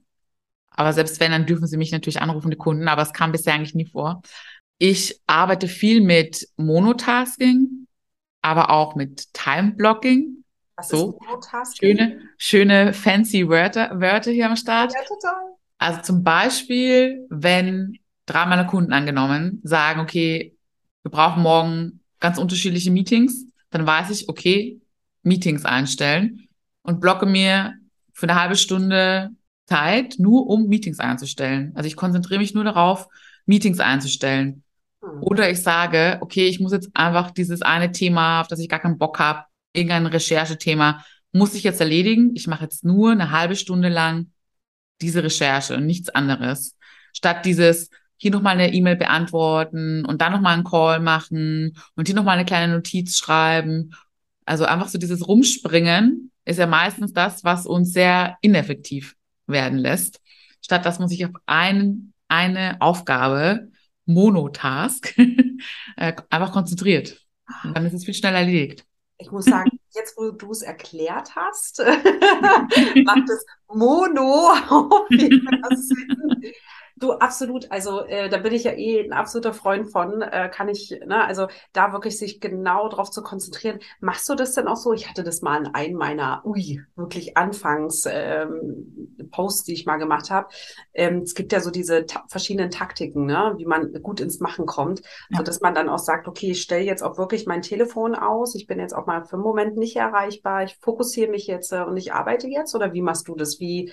Aber 0.69 0.93
selbst 0.93 1.19
wenn, 1.19 1.32
dann 1.32 1.47
dürfen 1.47 1.67
sie 1.67 1.77
mich 1.77 1.91
natürlich 1.91 2.21
anrufen, 2.21 2.51
die 2.51 2.58
Kunden, 2.58 2.88
aber 2.88 3.01
es 3.01 3.13
kam 3.13 3.32
bisher 3.32 3.56
eigentlich 3.56 3.75
nie 3.75 3.88
vor. 3.88 4.21
Ich 4.77 5.19
arbeite 5.27 5.67
viel 5.67 6.01
mit 6.01 6.47
Monotasking, 6.58 7.88
aber 8.41 8.69
auch 8.69 8.95
mit 8.95 9.34
Time-Blocking. 9.34 10.40
Was 10.82 10.89
so? 10.89 11.20
Schöne, 11.80 12.22
schöne 12.38 12.94
fancy 12.94 13.48
Wörter, 13.48 14.00
Wörter 14.00 14.32
hier 14.32 14.48
am 14.48 14.56
Start. 14.56 14.94
Ja, 14.94 15.04
total. 15.08 15.56
Also 15.78 16.02
zum 16.02 16.24
Beispiel, 16.24 17.26
wenn 17.30 17.98
drei 18.26 18.46
meiner 18.46 18.65
Kunden 18.65 18.94
angenommen 18.94 19.62
sagen, 19.63 20.00
okay, 20.00 20.56
wir 21.04 21.12
brauchen 21.12 21.41
morgen 21.41 22.02
ganz 22.20 22.38
unterschiedliche 22.38 22.91
Meetings, 22.91 23.48
dann 23.72 23.86
weiß 23.86 24.12
ich, 24.12 24.30
okay, 24.30 24.80
Meetings 25.24 25.65
einstellen 25.65 26.48
und 26.84 27.00
blocke 27.00 27.26
mir 27.26 27.76
für 28.13 28.28
eine 28.28 28.39
halbe 28.39 28.56
Stunde 28.56 29.32
Zeit, 29.65 30.15
nur 30.17 30.48
um 30.48 30.67
Meetings 30.67 31.00
einzustellen. 31.00 31.72
Also 31.76 31.88
ich 31.88 31.96
konzentriere 31.96 32.39
mich 32.39 32.54
nur 32.54 32.63
darauf, 32.63 33.08
Meetings 33.46 33.80
einzustellen. 33.80 34.63
Hm. 35.02 35.24
Oder 35.24 35.50
ich 35.50 35.62
sage, 35.62 36.17
okay, 36.22 36.48
ich 36.48 36.60
muss 36.60 36.74
jetzt 36.74 36.89
einfach 36.94 37.32
dieses 37.32 37.62
eine 37.62 37.91
Thema, 37.91 38.41
auf 38.41 38.48
das 38.48 38.60
ich 38.60 38.70
gar 38.70 38.80
keinen 38.80 38.98
Bock 38.98 39.20
habe, 39.20 39.46
irgendein 39.73 40.05
Recherchethema 40.05 41.03
muss 41.31 41.55
ich 41.55 41.63
jetzt 41.63 41.79
erledigen. 41.79 42.31
Ich 42.36 42.47
mache 42.47 42.63
jetzt 42.63 42.84
nur 42.84 43.12
eine 43.12 43.31
halbe 43.31 43.55
Stunde 43.55 43.89
lang 43.89 44.31
diese 45.01 45.23
Recherche 45.23 45.75
und 45.75 45.86
nichts 45.86 46.10
anderes. 46.10 46.77
Statt 47.13 47.45
dieses 47.45 47.89
hier 48.17 48.31
nochmal 48.31 48.53
eine 48.53 48.73
E-Mail 48.73 48.97
beantworten 48.97 50.05
und 50.05 50.21
dann 50.21 50.31
nochmal 50.31 50.53
einen 50.53 50.63
Call 50.63 50.99
machen 50.99 51.75
und 51.95 52.07
hier 52.07 52.15
nochmal 52.15 52.38
eine 52.38 52.45
kleine 52.45 52.73
Notiz 52.73 53.17
schreiben. 53.17 53.95
Also 54.45 54.65
einfach 54.65 54.89
so 54.89 54.99
dieses 54.99 55.27
Rumspringen 55.27 56.31
ist 56.45 56.60
ja 56.60 56.67
meistens 56.67 57.13
das, 57.13 57.43
was 57.43 57.65
uns 57.65 57.93
sehr 57.93 58.38
ineffektiv 58.41 59.15
werden 59.47 59.79
lässt. 59.79 60.21
Statt 60.62 60.86
dass 60.86 60.99
man 60.99 61.07
sich 61.07 61.25
auf 61.25 61.31
einen, 61.47 62.13
eine 62.27 62.79
Aufgabe, 62.79 63.69
Monotask, 64.05 65.17
äh, 65.97 66.13
einfach 66.29 66.51
konzentriert. 66.51 67.25
Und 67.63 67.75
dann 67.75 67.86
ist 67.86 67.93
es 67.93 68.05
viel 68.05 68.13
schneller 68.13 68.39
erledigt 68.39 68.86
ich 69.21 69.31
muss 69.31 69.45
sagen, 69.45 69.69
jetzt 69.91 70.17
wo 70.17 70.31
du 70.31 70.51
es 70.51 70.63
erklärt 70.63 71.36
hast, 71.36 71.79
macht 73.05 73.29
es 73.29 73.45
Mono 73.67 74.51
Sinn. 75.10 76.51
Du, 77.02 77.14
absolut. 77.14 77.72
Also 77.72 78.06
äh, 78.06 78.30
da 78.30 78.38
bin 78.38 78.54
ich 78.54 78.64
ja 78.64 78.74
eh 78.74 79.04
ein 79.04 79.12
absoluter 79.12 79.56
Freund 79.56 79.92
von. 79.92 80.22
Äh, 80.22 80.52
kann 80.54 80.70
ich, 80.70 80.92
ne, 81.04 81.26
also 81.26 81.48
da 81.74 81.94
wirklich 81.94 82.20
sich 82.20 82.40
genau 82.40 82.90
drauf 82.90 83.10
zu 83.10 83.24
konzentrieren. 83.24 83.80
Machst 84.02 84.30
du 84.30 84.36
das 84.36 84.54
denn 84.54 84.68
auch 84.68 84.76
so? 84.76 84.94
Ich 84.94 85.10
hatte 85.10 85.24
das 85.24 85.42
mal 85.42 85.66
in 85.66 85.74
einem 85.74 85.98
meiner, 85.98 86.46
ui, 86.46 86.80
wirklich 86.96 87.38
Anfangs 87.38 88.04
ähm, 88.08 89.18
Posts, 89.32 89.64
die 89.64 89.74
ich 89.74 89.88
mal 89.88 89.98
gemacht 89.98 90.30
habe. 90.30 90.50
Ähm, 90.94 91.24
es 91.24 91.34
gibt 91.34 91.52
ja 91.52 91.60
so 91.60 91.72
diese 91.72 92.06
ta 92.06 92.24
verschiedenen 92.30 92.70
Taktiken, 92.70 93.26
ne, 93.26 93.56
wie 93.58 93.66
man 93.66 93.94
gut 94.04 94.20
ins 94.20 94.40
Machen 94.40 94.68
kommt, 94.68 95.02
ja. 95.32 95.38
so 95.38 95.44
dass 95.44 95.60
man 95.60 95.74
dann 95.74 95.90
auch 95.90 95.98
sagt, 95.98 96.28
okay, 96.28 96.52
ich 96.52 96.62
stelle 96.62 96.84
jetzt 96.84 97.02
auch 97.02 97.18
wirklich 97.18 97.48
mein 97.48 97.64
Telefon 97.64 98.14
aus. 98.14 98.54
Ich 98.54 98.68
bin 98.68 98.80
jetzt 98.80 98.94
auch 98.94 99.08
mal 99.08 99.26
für 99.26 99.38
einen 99.38 99.44
Moment 99.44 99.76
nicht 99.76 99.96
erreichbar. 99.96 100.66
Ich 100.66 100.78
fokussiere 100.80 101.32
mich 101.32 101.48
jetzt 101.48 101.74
äh, 101.74 101.82
und 101.82 101.98
ich 101.98 102.14
arbeite 102.14 102.48
jetzt. 102.48 102.76
Oder 102.76 102.94
wie 102.94 103.02
machst 103.02 103.28
du 103.28 103.34
das? 103.34 103.60
Wie 103.60 103.92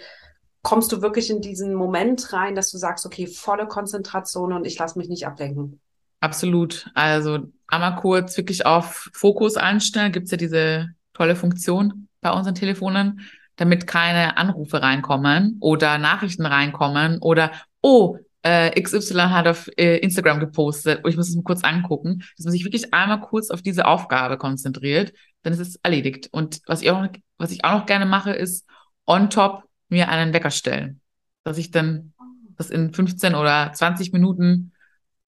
kommst 0.68 0.92
du 0.92 1.00
wirklich 1.00 1.30
in 1.30 1.40
diesen 1.40 1.72
Moment 1.74 2.30
rein, 2.34 2.54
dass 2.54 2.70
du 2.70 2.76
sagst, 2.76 3.06
okay, 3.06 3.26
volle 3.26 3.66
Konzentration 3.66 4.52
und 4.52 4.66
ich 4.66 4.78
lasse 4.78 4.98
mich 4.98 5.08
nicht 5.08 5.26
ablenken? 5.26 5.80
Absolut. 6.20 6.90
Also 6.92 7.38
einmal 7.66 7.96
kurz 7.96 8.36
wirklich 8.36 8.66
auf 8.66 9.08
Fokus 9.14 9.56
einstellen. 9.56 10.12
Gibt 10.12 10.26
es 10.26 10.30
ja 10.30 10.36
diese 10.36 10.88
tolle 11.14 11.36
Funktion 11.36 12.08
bei 12.20 12.30
unseren 12.32 12.54
Telefonen, 12.54 13.22
damit 13.56 13.86
keine 13.86 14.36
Anrufe 14.36 14.82
reinkommen 14.82 15.56
oder 15.60 15.96
Nachrichten 15.96 16.44
reinkommen 16.44 17.16
oder 17.22 17.50
oh, 17.80 18.18
äh, 18.42 18.78
XY 18.78 19.14
hat 19.14 19.48
auf 19.48 19.70
äh, 19.78 19.96
Instagram 19.96 20.38
gepostet, 20.38 21.00
oh, 21.02 21.08
ich 21.08 21.16
muss 21.16 21.30
es 21.30 21.34
mal 21.34 21.44
kurz 21.44 21.64
angucken, 21.64 22.22
dass 22.36 22.44
man 22.44 22.52
sich 22.52 22.64
wirklich 22.64 22.92
einmal 22.92 23.22
kurz 23.22 23.48
auf 23.48 23.62
diese 23.62 23.86
Aufgabe 23.86 24.36
konzentriert, 24.36 25.14
dann 25.44 25.54
ist 25.54 25.60
es 25.60 25.76
erledigt. 25.76 26.28
Und 26.30 26.60
was 26.66 26.82
ich 26.82 26.90
auch, 26.90 27.06
was 27.38 27.52
ich 27.52 27.64
auch 27.64 27.72
noch 27.72 27.86
gerne 27.86 28.04
mache, 28.04 28.32
ist 28.32 28.66
on 29.06 29.30
top 29.30 29.67
mir 29.88 30.08
einen 30.08 30.32
Wecker 30.32 30.50
stellen. 30.50 31.00
Dass 31.44 31.58
ich 31.58 31.70
dann 31.70 32.12
das 32.56 32.70
in 32.70 32.92
15 32.92 33.34
oder 33.34 33.72
20 33.72 34.12
Minuten 34.12 34.72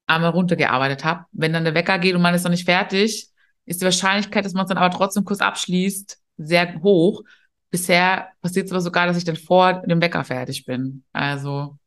einmal 0.06 0.30
runtergearbeitet 0.30 1.04
habe. 1.04 1.26
Wenn 1.32 1.52
dann 1.52 1.64
der 1.64 1.74
Wecker 1.74 1.98
geht 1.98 2.14
und 2.14 2.22
man 2.22 2.34
ist 2.34 2.42
noch 2.42 2.50
nicht 2.50 2.64
fertig, 2.64 3.28
ist 3.64 3.80
die 3.80 3.84
Wahrscheinlichkeit, 3.84 4.44
dass 4.44 4.52
man 4.52 4.64
es 4.64 4.68
dann 4.68 4.78
aber 4.78 4.94
trotzdem 4.94 5.24
kurz 5.24 5.40
abschließt, 5.40 6.18
sehr 6.36 6.82
hoch. 6.82 7.22
Bisher 7.70 8.28
passiert 8.42 8.66
es 8.66 8.72
aber 8.72 8.80
sogar, 8.80 9.06
dass 9.06 9.16
ich 9.16 9.24
dann 9.24 9.36
vor 9.36 9.82
dem 9.86 10.00
Wecker 10.00 10.24
fertig 10.24 10.64
bin. 10.64 11.04
Also 11.12 11.78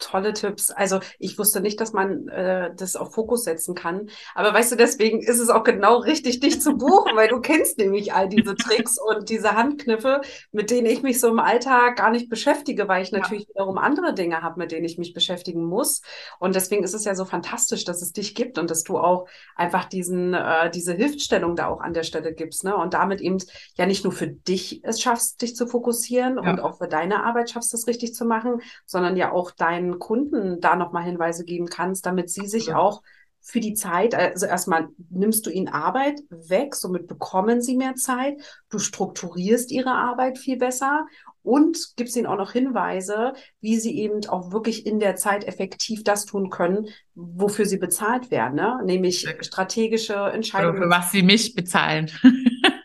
tolle 0.00 0.32
Tipps. 0.32 0.70
Also 0.70 1.00
ich 1.18 1.38
wusste 1.38 1.60
nicht, 1.60 1.80
dass 1.80 1.92
man 1.92 2.28
äh, 2.28 2.74
das 2.74 2.96
auf 2.96 3.14
Fokus 3.14 3.44
setzen 3.44 3.74
kann. 3.74 4.08
Aber 4.34 4.52
weißt 4.52 4.72
du, 4.72 4.76
deswegen 4.76 5.20
ist 5.20 5.38
es 5.38 5.48
auch 5.48 5.62
genau 5.62 5.98
richtig, 5.98 6.40
dich 6.40 6.60
zu 6.60 6.76
buchen, 6.76 7.14
weil 7.14 7.28
du 7.28 7.40
kennst 7.40 7.78
nämlich 7.78 8.12
all 8.12 8.28
diese 8.28 8.56
Tricks 8.56 8.98
und 9.08 9.28
diese 9.28 9.52
Handkniffe, 9.52 10.22
mit 10.52 10.70
denen 10.70 10.86
ich 10.86 11.02
mich 11.02 11.20
so 11.20 11.28
im 11.28 11.38
Alltag 11.38 11.96
gar 11.96 12.10
nicht 12.10 12.28
beschäftige, 12.28 12.88
weil 12.88 13.02
ich 13.02 13.12
natürlich 13.12 13.44
ja. 13.44 13.48
wiederum 13.50 13.78
andere 13.78 14.14
Dinge 14.14 14.42
habe, 14.42 14.58
mit 14.58 14.72
denen 14.72 14.84
ich 14.84 14.98
mich 14.98 15.12
beschäftigen 15.12 15.64
muss. 15.64 16.02
Und 16.38 16.54
deswegen 16.54 16.82
ist 16.82 16.94
es 16.94 17.04
ja 17.04 17.14
so 17.14 17.24
fantastisch, 17.24 17.84
dass 17.84 18.02
es 18.02 18.12
dich 18.12 18.34
gibt 18.34 18.58
und 18.58 18.70
dass 18.70 18.82
du 18.82 18.98
auch 18.98 19.28
einfach 19.54 19.84
diesen, 19.84 20.34
äh, 20.34 20.70
diese 20.70 20.94
Hilfestellung 20.94 21.56
da 21.56 21.68
auch 21.68 21.80
an 21.80 21.92
der 21.92 22.02
Stelle 22.02 22.32
gibst. 22.32 22.64
Ne? 22.64 22.76
Und 22.76 22.94
damit 22.94 23.20
eben 23.20 23.38
ja 23.74 23.86
nicht 23.86 24.04
nur 24.04 24.12
für 24.12 24.26
dich 24.26 24.82
es 24.84 25.00
schaffst, 25.00 25.42
dich 25.42 25.54
zu 25.54 25.66
fokussieren 25.66 26.38
ja. 26.42 26.50
und 26.50 26.60
auch 26.60 26.78
für 26.78 26.88
deine 26.88 27.24
Arbeit 27.24 27.50
schaffst, 27.50 27.72
das 27.74 27.86
richtig 27.86 28.14
zu 28.14 28.24
machen, 28.24 28.60
sondern 28.86 29.16
ja 29.16 29.32
auch 29.32 29.50
dein 29.50 29.89
deinen 29.90 29.98
Kunden 29.98 30.60
da 30.60 30.76
nochmal 30.76 31.04
Hinweise 31.04 31.44
geben 31.44 31.66
kannst, 31.66 32.06
damit 32.06 32.30
sie 32.30 32.46
sich 32.46 32.66
ja. 32.66 32.76
auch 32.76 33.02
für 33.42 33.60
die 33.60 33.72
Zeit, 33.72 34.14
also 34.14 34.44
erstmal 34.44 34.88
nimmst 35.08 35.46
du 35.46 35.50
ihnen 35.50 35.68
Arbeit 35.68 36.20
weg, 36.28 36.74
somit 36.74 37.06
bekommen 37.06 37.62
sie 37.62 37.74
mehr 37.74 37.94
Zeit, 37.94 38.34
du 38.68 38.78
strukturierst 38.78 39.70
ihre 39.72 39.92
Arbeit 39.92 40.36
viel 40.36 40.58
besser 40.58 41.06
und 41.42 41.78
gibst 41.96 42.16
ihnen 42.16 42.26
auch 42.26 42.36
noch 42.36 42.52
Hinweise, 42.52 43.32
wie 43.62 43.78
sie 43.78 43.96
eben 43.98 44.26
auch 44.28 44.52
wirklich 44.52 44.84
in 44.84 45.00
der 45.00 45.16
Zeit 45.16 45.44
effektiv 45.44 46.04
das 46.04 46.26
tun 46.26 46.50
können, 46.50 46.88
wofür 47.14 47.64
sie 47.64 47.78
bezahlt 47.78 48.30
werden, 48.30 48.56
ne? 48.56 48.78
nämlich 48.84 49.26
strategische 49.40 50.14
Entscheidungen. 50.14 50.76
Oder 50.76 50.84
für 50.84 50.90
was 50.90 51.10
sie 51.10 51.22
mich 51.22 51.54
bezahlen. 51.54 52.10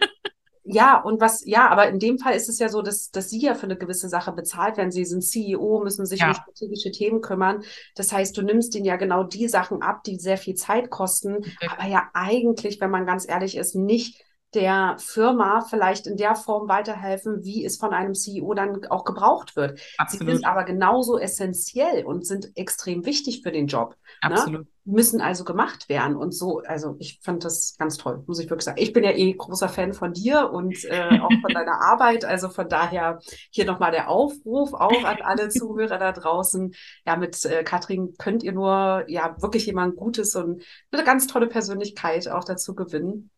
Ja, 0.67 0.99
und 0.99 1.21
was, 1.21 1.45
ja, 1.45 1.69
aber 1.69 1.87
in 1.89 1.99
dem 1.99 2.17
Fall 2.17 2.33
ist 2.33 2.49
es 2.49 2.57
ja 2.57 2.69
so, 2.69 2.81
dass, 2.81 3.11
dass 3.11 3.29
Sie 3.29 3.39
ja 3.39 3.53
für 3.53 3.67
eine 3.67 3.77
gewisse 3.77 4.09
Sache 4.09 4.31
bezahlt 4.31 4.77
werden. 4.77 4.91
Sie 4.91 5.05
sind 5.05 5.21
CEO, 5.21 5.79
müssen 5.83 6.07
sich 6.07 6.21
ja. 6.21 6.29
um 6.29 6.33
strategische 6.33 6.91
Themen 6.91 7.21
kümmern. 7.21 7.63
Das 7.95 8.11
heißt, 8.11 8.35
du 8.35 8.41
nimmst 8.41 8.73
ihnen 8.73 8.85
ja 8.85 8.95
genau 8.95 9.23
die 9.23 9.47
Sachen 9.47 9.83
ab, 9.83 10.03
die 10.03 10.17
sehr 10.17 10.37
viel 10.37 10.55
Zeit 10.55 10.89
kosten, 10.89 11.35
okay. 11.35 11.69
aber 11.69 11.87
ja 11.87 12.09
eigentlich, 12.13 12.81
wenn 12.81 12.89
man 12.89 13.05
ganz 13.05 13.29
ehrlich 13.29 13.57
ist, 13.57 13.75
nicht 13.75 14.24
der 14.55 14.95
Firma 14.99 15.61
vielleicht 15.61 16.07
in 16.07 16.17
der 16.17 16.35
Form 16.35 16.67
weiterhelfen, 16.67 17.43
wie 17.43 17.65
es 17.65 17.77
von 17.77 17.93
einem 17.93 18.15
CEO 18.15 18.53
dann 18.53 18.85
auch 18.87 19.03
gebraucht 19.03 19.55
wird. 19.55 19.79
Absolut. 19.97 20.27
Sie 20.27 20.33
sind 20.33 20.45
aber 20.47 20.63
genauso 20.63 21.19
essentiell 21.19 22.05
und 22.05 22.25
sind 22.25 22.51
extrem 22.55 23.05
wichtig 23.05 23.41
für 23.43 23.51
den 23.51 23.67
Job. 23.67 23.95
Ne? 24.23 24.31
Absolut. 24.31 24.61
Ne? 24.61 24.67
Müssen 24.87 25.19
also 25.19 25.43
gemacht 25.43 25.89
werden. 25.89 26.15
Und 26.15 26.31
so, 26.31 26.59
also 26.59 26.95
ich 26.99 27.19
fand 27.23 27.43
das 27.43 27.75
ganz 27.79 27.97
toll, 27.97 28.23
muss 28.27 28.39
ich 28.39 28.49
wirklich 28.49 28.65
sagen. 28.65 28.79
Ich 28.79 28.93
bin 28.93 29.03
ja 29.03 29.11
eh 29.11 29.33
großer 29.33 29.67
Fan 29.67 29.93
von 29.93 30.13
dir 30.13 30.51
und 30.51 30.83
äh, 30.85 31.19
auch 31.19 31.41
von 31.41 31.53
deiner 31.53 31.81
Arbeit. 31.81 32.23
Also 32.23 32.49
von 32.49 32.69
daher 32.69 33.19
hier 33.49 33.65
nochmal 33.65 33.91
der 33.91 34.09
Aufruf 34.09 34.73
auch 34.73 35.03
an 35.03 35.17
alle 35.23 35.49
Zuhörer 35.49 35.97
da 35.97 36.11
draußen. 36.11 36.73
Ja, 37.05 37.15
mit 37.15 37.43
äh, 37.45 37.63
Katrin 37.63 38.13
könnt 38.17 38.43
ihr 38.43 38.53
nur 38.53 39.05
ja 39.07 39.35
wirklich 39.41 39.65
jemand 39.65 39.95
Gutes 39.95 40.35
und 40.35 40.63
eine 40.91 41.03
ganz 41.03 41.27
tolle 41.27 41.47
Persönlichkeit 41.47 42.27
auch 42.27 42.43
dazu 42.43 42.75
gewinnen 42.75 43.31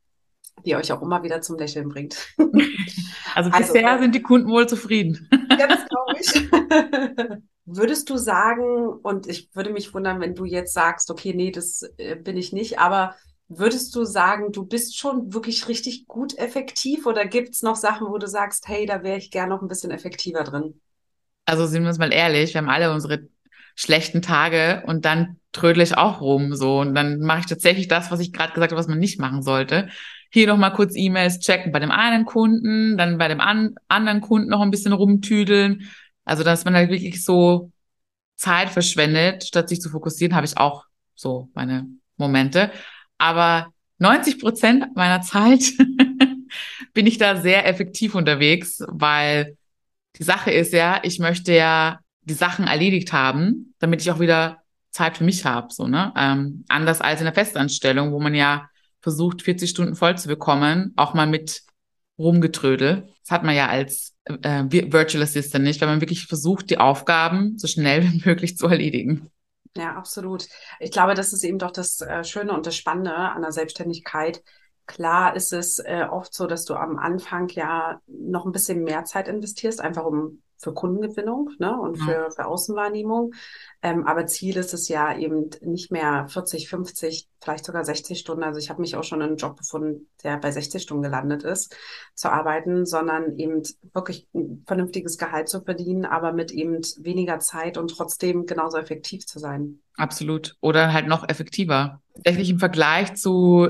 die 0.66 0.76
euch 0.76 0.92
auch 0.92 1.02
immer 1.02 1.24
wieder 1.24 1.42
zum 1.42 1.58
Lächeln 1.58 1.90
bringt. 1.90 2.18
Also, 3.36 3.52
also 3.52 3.74
bisher 3.74 3.92
also, 3.92 4.04
sind 4.04 4.16
die 4.16 4.24
Kunden 4.24 4.50
wohl 4.50 4.68
zufrieden. 4.68 5.30
Ja, 5.60 5.68
das 5.68 5.86
glaube 5.88 6.16
ich. 6.20 7.44
Würdest 7.66 8.10
du 8.10 8.18
sagen, 8.18 8.88
und 8.88 9.28
ich 9.28 9.50
würde 9.54 9.70
mich 9.70 9.94
wundern, 9.94 10.20
wenn 10.22 10.34
du 10.34 10.46
jetzt 10.46 10.74
sagst, 10.74 11.12
okay, 11.12 11.34
nee, 11.36 11.52
das 11.52 11.84
äh, 11.98 12.16
bin 12.16 12.36
ich 12.36 12.52
nicht, 12.52 12.80
aber 12.80 13.16
würdest 13.48 13.96
du 13.96 14.06
sagen, 14.06 14.52
du 14.52 14.66
bist 14.66 14.98
schon 14.98 15.34
wirklich 15.34 15.68
richtig 15.68 16.08
gut 16.08 16.38
effektiv 16.38 17.06
oder 17.06 17.26
gibt 17.26 17.50
es 17.50 17.62
noch 17.62 17.76
Sachen, 17.76 18.08
wo 18.08 18.18
du 18.18 18.28
sagst, 18.28 18.68
hey, 18.68 18.88
da 18.88 19.04
wäre 19.04 19.18
ich 19.18 19.30
gern 19.30 19.50
noch 19.50 19.62
ein 19.62 19.68
bisschen 19.68 19.92
effektiver 19.92 20.44
drin? 20.44 20.80
Also 21.46 21.68
sind 21.68 21.84
wir 21.84 21.90
uns 21.90 22.00
mal 22.00 22.12
ehrlich, 22.12 22.54
wir 22.54 22.62
haben 22.62 22.70
alle 22.70 22.92
unsere 22.92 23.28
schlechten 23.76 24.22
Tage 24.22 24.84
und 24.88 25.06
dann 25.06 25.40
trödel 25.52 25.84
ich 25.84 25.98
auch 25.98 26.22
rum 26.22 26.56
so 26.56 26.80
und 26.80 26.96
dann 26.96 27.20
mache 27.20 27.42
ich 27.42 27.46
tatsächlich 27.46 27.88
das, 27.88 28.10
was 28.10 28.20
ich 28.20 28.34
gerade 28.34 28.54
gesagt 28.54 28.72
habe, 28.72 28.80
was 28.80 28.88
man 28.88 29.00
nicht 29.00 29.20
machen 29.20 29.44
sollte 29.44 29.90
hier 30.38 30.48
noch 30.48 30.58
mal 30.58 30.70
kurz 30.70 30.94
E-Mails 30.96 31.40
checken 31.40 31.72
bei 31.72 31.80
dem 31.80 31.90
einen 31.90 32.26
Kunden, 32.26 32.96
dann 32.96 33.18
bei 33.18 33.28
dem 33.28 33.42
an 33.42 33.76
anderen 33.88 34.22
Kunden 34.22 34.50
noch 34.50 34.62
ein 34.62 34.70
bisschen 34.70 34.94
rumtüdeln. 34.94 35.90
Also, 36.26 36.44
dass 36.44 36.64
man 36.64 36.76
halt 36.76 36.92
wirklich 36.92 37.24
so 37.24 37.72
Zeit 38.36 38.70
verschwendet, 38.70 39.46
statt 39.46 39.68
sich 39.68 39.82
zu 39.82 39.90
fokussieren, 39.90 40.36
habe 40.36 40.46
ich 40.46 40.58
auch 40.58 40.86
so 41.16 41.50
meine 41.56 41.88
Momente. 42.18 42.72
Aber 43.18 43.74
90 43.98 44.40
Prozent 44.40 44.96
meiner 44.96 45.22
Zeit 45.22 45.64
bin 46.94 47.08
ich 47.08 47.18
da 47.18 47.38
sehr 47.38 47.66
effektiv 47.68 48.14
unterwegs, 48.14 48.84
weil 48.88 49.58
die 50.18 50.24
Sache 50.24 50.52
ist 50.52 50.72
ja, 50.72 51.00
ich 51.02 51.18
möchte 51.18 51.54
ja 51.54 52.00
die 52.22 52.36
Sachen 52.36 52.68
erledigt 52.68 53.12
haben, 53.12 53.74
damit 53.80 54.02
ich 54.02 54.12
auch 54.12 54.20
wieder 54.20 54.62
Zeit 54.92 55.18
für 55.18 55.24
mich 55.24 55.46
habe, 55.46 55.74
so 55.74 55.88
ne. 55.88 56.14
Ähm, 56.16 56.64
anders 56.68 57.02
als 57.02 57.22
in 57.22 57.26
der 57.26 57.34
Festanstellung, 57.34 58.12
wo 58.12 58.20
man 58.20 58.36
ja 58.36 58.70
versucht, 59.08 59.42
40 59.42 59.70
Stunden 59.70 59.96
voll 59.96 60.18
zu 60.18 60.28
bekommen, 60.28 60.92
auch 60.98 61.14
mal 61.14 61.28
mit 61.28 61.64
Rumgetrödel. 62.20 63.08
Das 63.22 63.32
hat 63.32 63.44
man 63.44 63.56
ja 63.56 63.68
als 63.68 64.18
äh, 64.26 64.66
Virtual 64.70 65.24
Assistant 65.24 65.64
nicht, 65.64 65.80
weil 65.80 65.88
man 65.88 66.02
wirklich 66.02 66.26
versucht, 66.26 66.70
die 66.70 66.78
Aufgaben 66.78 67.58
so 67.58 67.68
schnell 67.68 68.04
wie 68.04 68.22
möglich 68.26 68.58
zu 68.58 68.68
erledigen. 68.68 69.32
Ja, 69.78 69.96
absolut. 69.96 70.50
Ich 70.82 70.92
glaube, 70.92 71.14
das 71.14 71.32
ist 71.32 71.46
eben 71.46 71.58
doch 71.58 71.72
das 71.72 72.02
äh, 72.02 72.26
Schöne 72.26 72.52
und 72.52 72.66
das 72.66 72.76
Spannende 72.76 73.16
an 73.16 73.44
der 73.44 73.54
Selbstständigkeit. 73.54 74.44
Klar 74.88 75.38
ist 75.38 75.54
es 75.54 75.80
äh, 75.80 76.06
oft 76.10 76.34
so, 76.34 76.46
dass 76.46 76.66
du 76.66 76.74
am 76.74 76.98
Anfang 76.98 77.48
ja 77.50 78.02
noch 78.08 78.46
ein 78.46 78.52
bisschen 78.52 78.84
mehr 78.84 79.06
Zeit 79.06 79.30
investierst, 79.30 79.80
einfach 79.80 80.04
um 80.04 80.42
für 80.58 80.74
Kundengewinnung 80.74 81.52
ne, 81.60 81.80
und 81.80 81.98
für, 81.98 82.32
für 82.32 82.46
Außenwahrnehmung. 82.46 83.34
Ähm, 83.82 84.06
aber 84.08 84.26
Ziel 84.26 84.58
ist 84.58 84.74
es 84.74 84.88
ja 84.88 85.16
eben 85.16 85.50
nicht 85.62 85.92
mehr 85.92 86.28
40, 86.28 86.68
50, 86.68 87.28
vielleicht 87.42 87.66
sogar 87.66 87.86
60 87.86 88.20
Stunden. 88.20 88.44
Also 88.44 88.60
ich 88.60 88.70
habe 88.70 88.82
mich 88.82 88.96
auch 88.96 89.04
schon 89.04 89.22
in 89.22 89.28
einem 89.28 89.38
Job 89.38 89.58
gefunden, 89.58 90.08
der 90.24 90.38
bei 90.38 90.52
60 90.52 90.82
Stunden 90.82 91.04
gelandet 91.04 91.44
ist, 91.44 91.76
zu 92.16 92.32
arbeiten, 92.32 92.86
sondern 92.86 93.38
eben 93.38 93.62
wirklich 93.94 94.28
ein 94.34 94.64
vernünftiges 94.66 95.18
Gehalt 95.18 95.48
zu 95.48 95.62
verdienen, 95.62 96.06
aber 96.06 96.34
mit 96.34 96.52
eben 96.52 96.82
weniger 96.98 97.40
Zeit 97.40 97.78
und 97.78 97.90
trotzdem 97.90 98.46
genauso 98.46 98.78
effektiv 98.78 99.26
zu 99.26 99.40
sein. 99.40 99.80
Absolut. 99.96 100.56
Oder 100.62 100.94
halt 100.94 101.08
noch 101.08 101.28
effektiver. 101.30 102.02
Tatsächlich 102.16 102.50
im 102.50 102.60
Vergleich 102.60 103.16
zu 103.16 103.68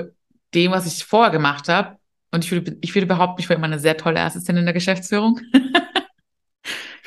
dem, 0.53 0.71
was 0.71 0.85
ich 0.87 1.05
vorher 1.05 1.31
gemacht 1.31 1.67
habe, 1.67 1.97
und 2.31 2.43
ich 2.43 2.51
würde, 2.51 2.77
ich 2.81 2.93
würde 2.93 3.07
behaupten, 3.07 3.41
ich 3.41 3.49
war 3.49 3.55
immer 3.55 3.67
eine 3.67 3.79
sehr 3.79 3.97
tolle 3.97 4.19
Assistentin 4.19 4.59
in 4.59 4.65
der 4.65 4.73
Geschäftsführung. 4.73 5.39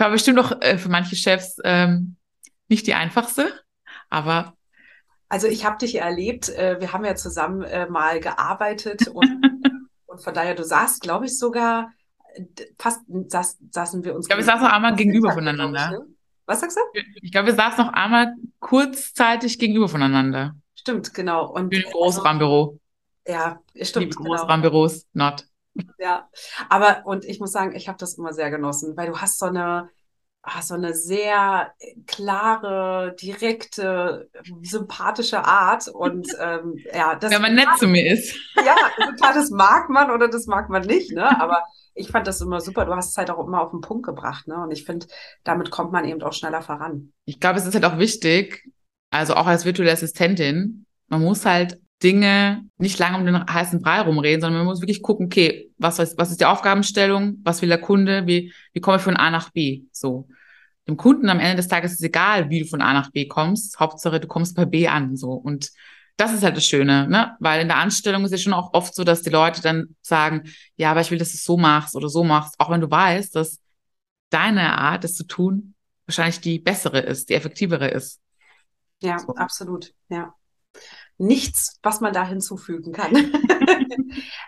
War 0.00 0.10
bestimmt 0.10 0.38
auch 0.38 0.62
äh, 0.62 0.78
für 0.78 0.88
manche 0.88 1.14
Chefs 1.14 1.58
ähm, 1.62 2.16
nicht 2.68 2.86
die 2.86 2.94
einfachste, 2.94 3.52
aber. 4.08 4.54
Also 5.28 5.46
ich 5.46 5.66
habe 5.66 5.76
dich 5.76 5.96
erlebt, 5.96 6.48
äh, 6.48 6.80
wir 6.80 6.94
haben 6.94 7.04
ja 7.04 7.14
zusammen 7.16 7.62
äh, 7.62 7.86
mal 7.86 8.18
gearbeitet 8.18 9.08
und, 9.08 9.26
und 10.06 10.22
von 10.22 10.32
daher, 10.32 10.54
du 10.54 10.64
saßt, 10.64 11.02
glaube 11.02 11.26
ich, 11.26 11.38
sogar 11.38 11.92
fast 12.78 13.02
saß, 13.28 13.58
saßen 13.70 14.02
wir 14.02 14.14
uns. 14.14 14.24
Ich 14.24 14.28
glaube, 14.28 14.40
wir 14.40 14.46
saßen 14.46 14.62
noch 14.62 14.72
einmal 14.72 14.94
gegenüber 14.94 15.32
voneinander. 15.32 15.90
Ne? 15.90 16.06
Was 16.46 16.60
sagst 16.60 16.78
du? 16.78 17.00
Ich 17.20 17.30
glaube, 17.30 17.48
wir 17.48 17.54
saßen 17.54 17.84
noch 17.84 17.92
einmal 17.92 18.34
kurzzeitig 18.58 19.58
gegenüber 19.58 19.88
voneinander. 19.88 20.56
Stimmt, 20.74 21.12
genau. 21.12 21.50
Und 21.50 21.74
im 21.74 21.82
Großraumbüro. 21.92 22.80
Also, 23.26 23.38
ja, 23.38 23.60
stimmt. 23.82 24.06
Liebe 24.06 24.16
genau. 24.16 24.30
Großraumbüros, 24.30 25.06
not. 25.12 25.44
Ja, 25.98 26.28
aber 26.68 27.02
und 27.04 27.24
ich 27.24 27.40
muss 27.40 27.52
sagen, 27.52 27.74
ich 27.74 27.88
habe 27.88 27.98
das 27.98 28.14
immer 28.14 28.33
sehr 28.33 28.50
genossen, 28.50 28.96
weil 28.96 29.09
du 29.09 29.18
hast 29.18 29.38
so 29.38 29.46
eine, 29.46 29.88
ah, 30.42 30.62
so 30.62 30.74
eine 30.74 30.94
sehr 30.94 31.72
klare, 32.06 33.14
direkte, 33.20 34.30
sympathische 34.62 35.44
Art 35.44 35.88
und 35.88 36.28
ähm, 36.40 36.76
ja, 36.92 37.14
das. 37.14 37.30
Wenn 37.30 37.42
man 37.42 37.54
nett 37.54 37.68
zu 37.78 37.87
mir 37.87 38.12
ist. 38.12 38.37
Ja, 38.64 38.76
also 38.98 39.12
klar, 39.14 39.33
das 39.33 39.50
mag 39.50 39.88
man 39.88 40.11
oder 40.11 40.28
das 40.28 40.46
mag 40.46 40.68
man 40.68 40.83
nicht, 40.83 41.12
ne? 41.12 41.40
Aber 41.40 41.64
ich 41.94 42.11
fand 42.11 42.26
das 42.26 42.40
immer 42.40 42.61
super. 42.61 42.85
Du 42.85 42.94
hast 42.94 43.11
es 43.11 43.16
halt 43.16 43.30
auch 43.30 43.46
immer 43.46 43.62
auf 43.62 43.70
den 43.70 43.80
Punkt 43.80 44.04
gebracht, 44.04 44.46
ne? 44.46 44.62
Und 44.62 44.70
ich 44.70 44.85
finde, 44.85 45.06
damit 45.44 45.70
kommt 45.70 45.92
man 45.92 46.04
eben 46.04 46.20
auch 46.22 46.35
schneller 46.35 46.61
voran. 46.61 47.12
Ich 47.24 47.40
glaube, 47.40 47.59
es 47.59 47.66
ist 47.66 47.74
halt 47.74 47.87
auch 47.87 47.98
wichtig, 47.98 48.68
also 49.11 49.35
auch 49.35 49.46
als 49.46 49.64
virtuelle 49.64 49.92
Assistentin, 49.92 50.87
man 51.09 51.22
muss 51.22 51.44
halt 51.46 51.80
Dinge 52.02 52.64
nicht 52.78 52.98
lange 52.98 53.18
um 53.18 53.26
den 53.26 53.46
heißen 53.46 53.80
Brei 53.82 54.00
rumreden, 54.00 54.40
sondern 54.40 54.60
man 54.60 54.66
muss 54.66 54.80
wirklich 54.80 55.02
gucken, 55.02 55.26
okay, 55.26 55.70
was, 55.76 55.98
was, 55.98 56.30
ist 56.30 56.40
die 56.40 56.46
Aufgabenstellung, 56.46 57.38
was 57.44 57.61
will 57.61 57.68
der 57.68 57.80
Kunde, 57.80 58.26
wie, 58.26 58.53
wie 58.72 58.80
komme 58.80 58.96
ich 58.96 59.03
von 59.03 59.16
A 59.16 59.30
nach 59.30 59.51
B, 59.51 59.82
so. 59.92 60.26
Dem 60.88 60.96
Kunden 60.96 61.28
am 61.28 61.40
Ende 61.40 61.57
des 61.57 61.68
Tages 61.68 61.92
ist 61.92 61.98
es 61.98 62.07
egal, 62.07 62.48
wie 62.48 62.61
du 62.61 62.66
von 62.66 62.80
A 62.80 62.92
nach 62.94 63.11
B 63.11 63.26
kommst, 63.26 63.78
Hauptsache 63.78 64.18
du 64.18 64.26
kommst 64.26 64.57
bei 64.57 64.64
B 64.64 64.88
an, 64.88 65.16
so. 65.16 65.32
Und 65.32 65.70
das 66.16 66.32
ist 66.32 66.42
halt 66.42 66.57
das 66.57 66.66
Schöne, 66.66 67.07
ne? 67.09 67.36
Weil 67.38 67.62
in 67.62 67.68
der 67.68 67.78
Anstellung 67.78 68.24
ist 68.24 68.32
es 68.32 68.42
schon 68.42 68.53
auch 68.53 68.72
oft 68.72 68.94
so, 68.94 69.05
dass 69.05 69.22
die 69.22 69.30
Leute 69.30 69.62
dann 69.62 69.96
sagen, 70.03 70.51
ja, 70.76 70.90
aber 70.90 71.01
ich 71.01 71.11
will, 71.11 71.18
dass 71.18 71.32
du 71.32 71.36
es 71.36 71.44
so 71.44 71.57
machst 71.57 71.96
oder 71.96 72.09
so 72.09 72.24
machst, 72.24 72.55
auch 72.59 72.70
wenn 72.70 72.80
du 72.80 72.90
weißt, 72.90 73.36
dass 73.36 73.61
deine 74.30 74.78
Art, 74.78 75.05
es 75.05 75.14
zu 75.14 75.24
tun, 75.24 75.74
wahrscheinlich 76.07 76.40
die 76.40 76.59
bessere 76.59 77.01
ist, 77.01 77.28
die 77.28 77.34
effektivere 77.34 77.88
ist. 77.88 78.20
Ja, 79.03 79.18
so. 79.18 79.34
absolut, 79.34 79.94
ja. 80.09 80.34
Nichts, 81.20 81.78
was 81.82 82.00
man 82.00 82.12
da 82.12 82.26
hinzufügen 82.26 82.92
kann. 82.92 83.12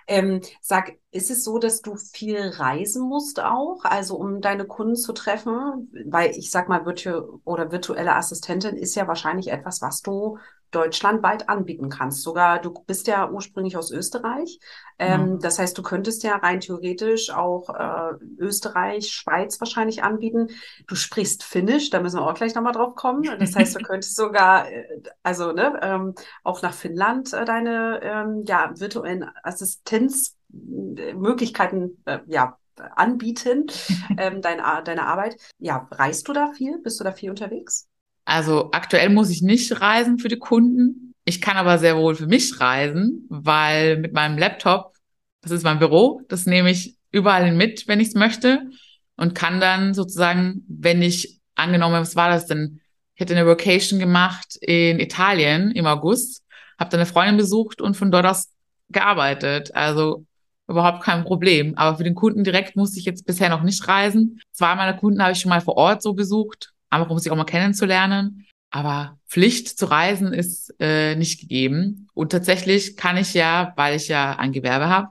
ähm, 0.09 0.41
sag, 0.61 0.93
ist 1.11 1.31
es 1.31 1.45
so, 1.45 1.59
dass 1.59 1.83
du 1.83 1.97
viel 1.97 2.39
reisen 2.41 3.03
musst 3.03 3.41
auch, 3.41 3.85
also 3.85 4.17
um 4.17 4.41
deine 4.41 4.65
Kunden 4.65 4.97
zu 4.97 5.13
treffen? 5.13 5.91
Weil 6.07 6.31
ich 6.31 6.51
sag 6.51 6.69
mal, 6.69 6.87
virtu 6.87 7.41
oder 7.45 7.71
virtuelle 7.71 8.17
Assistentin 8.17 8.77
ist 8.77 8.95
ja 8.95 9.07
wahrscheinlich 9.07 9.49
etwas, 9.49 9.83
was 9.83 10.01
du 10.01 10.39
deutschlandweit 10.73 11.49
anbieten 11.49 11.89
kannst. 11.89 12.23
Sogar 12.23 12.61
du 12.61 12.75
bist 12.87 13.07
ja 13.07 13.31
ursprünglich 13.31 13.77
aus 13.77 13.93
Österreich. 13.93 14.59
Ähm, 14.99 15.35
mhm. 15.35 15.41
Das 15.41 15.59
heißt, 15.59 15.79
du 15.79 15.83
könntest 15.83 16.23
ja 16.23 16.37
rein 16.37 16.61
theoretisch 16.61 17.31
auch 17.31 17.69
äh, 17.71 18.13
Österreich, 18.39 19.11
Schweiz 19.11 19.61
wahrscheinlich 19.61 20.03
anbieten. 20.03 20.49
Du 20.87 20.95
sprichst 20.95 21.45
Finnisch, 21.45 21.91
da 21.91 22.01
müssen 22.01 22.19
wir 22.19 22.27
auch 22.27 22.33
gleich 22.35 22.55
nochmal 22.55 22.73
drauf 22.73 22.95
kommen. 22.95 23.23
Das 23.39 23.55
heißt, 23.55 23.77
du 23.77 23.81
könntest 23.85 24.17
sogar, 24.17 24.71
äh, 24.71 25.03
also 25.23 25.53
ne, 25.53 25.79
ähm, 25.83 26.15
auch 26.43 26.63
nach 26.63 26.73
Finnland 26.75 27.33
äh, 27.33 27.45
deine 27.45 28.01
ähm, 28.03 28.45
ja, 28.47 28.73
virtuellen 28.75 29.31
Assistenzmöglichkeiten 29.43 32.03
äh, 32.07 32.21
ja, 32.27 32.57
anbieten, 32.77 33.67
ähm, 34.19 34.43
deine, 34.43 34.83
deine 34.85 35.07
Arbeit. 35.07 35.37
Ja, 35.59 35.89
reist 35.91 36.29
du 36.29 36.33
da 36.33 36.53
viel? 36.53 36.79
Bist 36.79 37.01
du 37.01 37.05
da 37.05 37.13
viel 37.13 37.31
unterwegs? 37.31 37.89
Also 38.25 38.71
aktuell 38.73 39.11
muss 39.11 39.31
ich 39.31 39.43
nicht 39.43 39.81
reisen 39.81 40.19
für 40.19 40.29
die 40.29 40.39
Kunden. 40.39 41.15
Ich 41.25 41.41
kann 41.41 41.57
aber 41.57 41.79
sehr 41.79 41.97
wohl 41.97 42.15
für 42.15 42.27
mich 42.27 42.61
reisen, 42.61 43.27
weil 43.29 43.99
mit 43.99 44.13
meinem 44.13 44.39
Laptop, 44.39 44.95
das 45.41 45.53
ist 45.53 45.65
mein 45.65 45.79
Büro, 45.79 46.23
das 46.29 46.47
nehme 46.47 46.71
ich 46.71 46.97
überall 47.11 47.53
mit, 47.53 47.87
wenn 47.89 48.01
ich 48.01 48.09
es 48.09 48.15
möchte 48.15 48.71
und 49.17 49.35
kann 49.35 49.61
dann 49.61 49.95
sozusagen, 49.95 50.65
wenn 50.69 51.03
ich 51.03 51.41
angenommen, 51.55 52.01
was 52.01 52.17
war 52.17 52.31
das 52.31 52.47
denn? 52.47 52.81
Ich 53.15 53.21
hätte 53.21 53.37
eine 53.37 53.47
Vacation 53.47 53.99
gemacht 53.99 54.57
in 54.61 54.99
Italien 54.99 55.71
im 55.73 55.87
August, 55.87 56.43
habe 56.79 56.91
dann 56.91 57.01
eine 57.01 57.07
Freundin 57.07 57.37
besucht 57.37 57.81
und 57.81 57.97
von 57.97 58.11
dort 58.11 58.27
aus 58.27 58.49
gearbeitet. 58.89 59.75
Also 59.75 60.25
überhaupt 60.67 61.03
kein 61.03 61.25
Problem. 61.25 61.77
Aber 61.77 61.99
für 61.99 62.05
den 62.05 62.15
Kunden 62.15 62.45
direkt 62.45 62.77
musste 62.77 62.99
ich 62.99 63.05
jetzt 63.05 63.27
bisher 63.27 63.49
noch 63.49 63.63
nicht 63.63 63.87
reisen. 63.87 64.41
Zwei 64.53 64.75
meiner 64.75 64.95
Kunden 64.95 65.23
habe 65.23 65.33
ich 65.33 65.41
schon 65.41 65.51
mal 65.51 65.61
vor 65.61 65.77
Ort 65.77 66.03
so 66.03 66.15
besucht 66.15 66.73
einfach 66.93 67.11
um 67.11 67.19
sich 67.19 67.33
auch 67.33 67.37
mal 67.37 67.45
kennenzulernen. 67.45 68.47
Aber 68.71 69.19
Pflicht 69.29 69.69
zu 69.69 69.87
reisen 69.87 70.33
ist 70.33 70.75
äh, 70.81 71.15
nicht 71.15 71.41
gegeben. 71.41 72.09
Und 72.15 72.33
tatsächlich 72.33 72.97
kann 72.97 73.17
ich 73.17 73.35
ja, 73.35 73.73
weil 73.77 73.97
ich 73.97 74.09
ja 74.09 74.37
ein 74.39 74.53
Gewerbe 74.53 74.89
habe, 74.89 75.09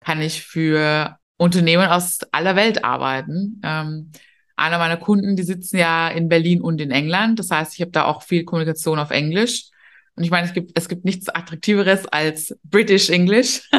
kann 0.00 0.20
ich 0.20 0.42
für 0.42 1.18
Unternehmen 1.38 1.86
aus 1.86 2.20
aller 2.32 2.56
Welt 2.56 2.84
arbeiten. 2.84 3.60
Ähm, 3.64 4.12
einer 4.56 4.78
meiner 4.78 4.98
Kunden, 4.98 5.36
die 5.36 5.42
sitzen 5.42 5.78
ja 5.78 6.08
in 6.08 6.28
Berlin 6.28 6.60
und 6.60 6.80
in 6.80 6.90
England. 6.90 7.38
Das 7.38 7.50
heißt, 7.50 7.74
ich 7.74 7.80
habe 7.80 7.92
da 7.92 8.04
auch 8.04 8.22
viel 8.22 8.44
Kommunikation 8.44 8.98
auf 8.98 9.10
Englisch. 9.10 9.70
Und 10.16 10.24
ich 10.24 10.30
meine, 10.30 10.46
es 10.46 10.52
gibt, 10.52 10.72
es 10.74 10.88
gibt 10.88 11.06
nichts 11.06 11.30
Attraktiveres 11.30 12.06
als 12.06 12.58
British 12.64 13.08
English. 13.08 13.70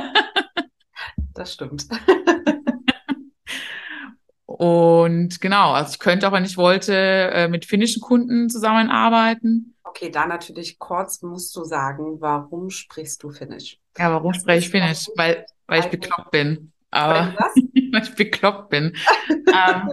das 1.35 1.53
stimmt. 1.53 1.85
Und 4.61 5.41
genau, 5.41 5.71
also 5.71 5.93
ich 5.93 5.97
könnte 5.97 6.27
auch, 6.27 6.33
wenn 6.33 6.45
ich 6.45 6.55
wollte, 6.55 6.93
äh, 6.93 7.47
mit 7.47 7.65
finnischen 7.65 7.99
Kunden 7.99 8.47
zusammenarbeiten. 8.47 9.73
Okay, 9.83 10.11
da 10.11 10.27
natürlich 10.27 10.77
kurz 10.77 11.23
musst 11.23 11.55
du 11.55 11.63
sagen, 11.63 12.21
warum 12.21 12.69
sprichst 12.69 13.23
du 13.23 13.31
Finnisch? 13.31 13.79
Ja, 13.97 14.11
warum 14.13 14.35
spreche 14.35 14.59
ich 14.59 14.69
Finnisch? 14.69 15.07
Weil, 15.15 15.47
weil 15.65 15.79
ich 15.79 15.87
bekloppt 15.87 16.29
bin. 16.29 16.71
Aber 16.91 17.33
weil 17.91 18.03
ich 18.03 18.13
bekloppt 18.13 18.69
bin. 18.69 18.95
ähm, 19.47 19.89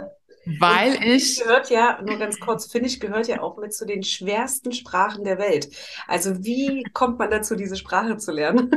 weil 0.61 0.97
Und 0.97 1.03
ich. 1.03 1.41
gehört 1.43 1.71
ja, 1.71 2.03
nur 2.07 2.19
ganz 2.19 2.39
kurz, 2.39 2.71
Finnisch 2.71 2.99
gehört 2.99 3.27
ja 3.27 3.41
auch 3.41 3.57
mit 3.57 3.73
zu 3.73 3.87
den 3.87 4.03
schwersten 4.03 4.73
Sprachen 4.73 5.25
der 5.25 5.39
Welt. 5.39 5.71
Also 6.07 6.45
wie 6.45 6.83
kommt 6.93 7.19
man 7.19 7.31
dazu, 7.31 7.57
diese 7.57 7.77
Sprache 7.77 8.19
zu 8.19 8.33
lernen? 8.33 8.71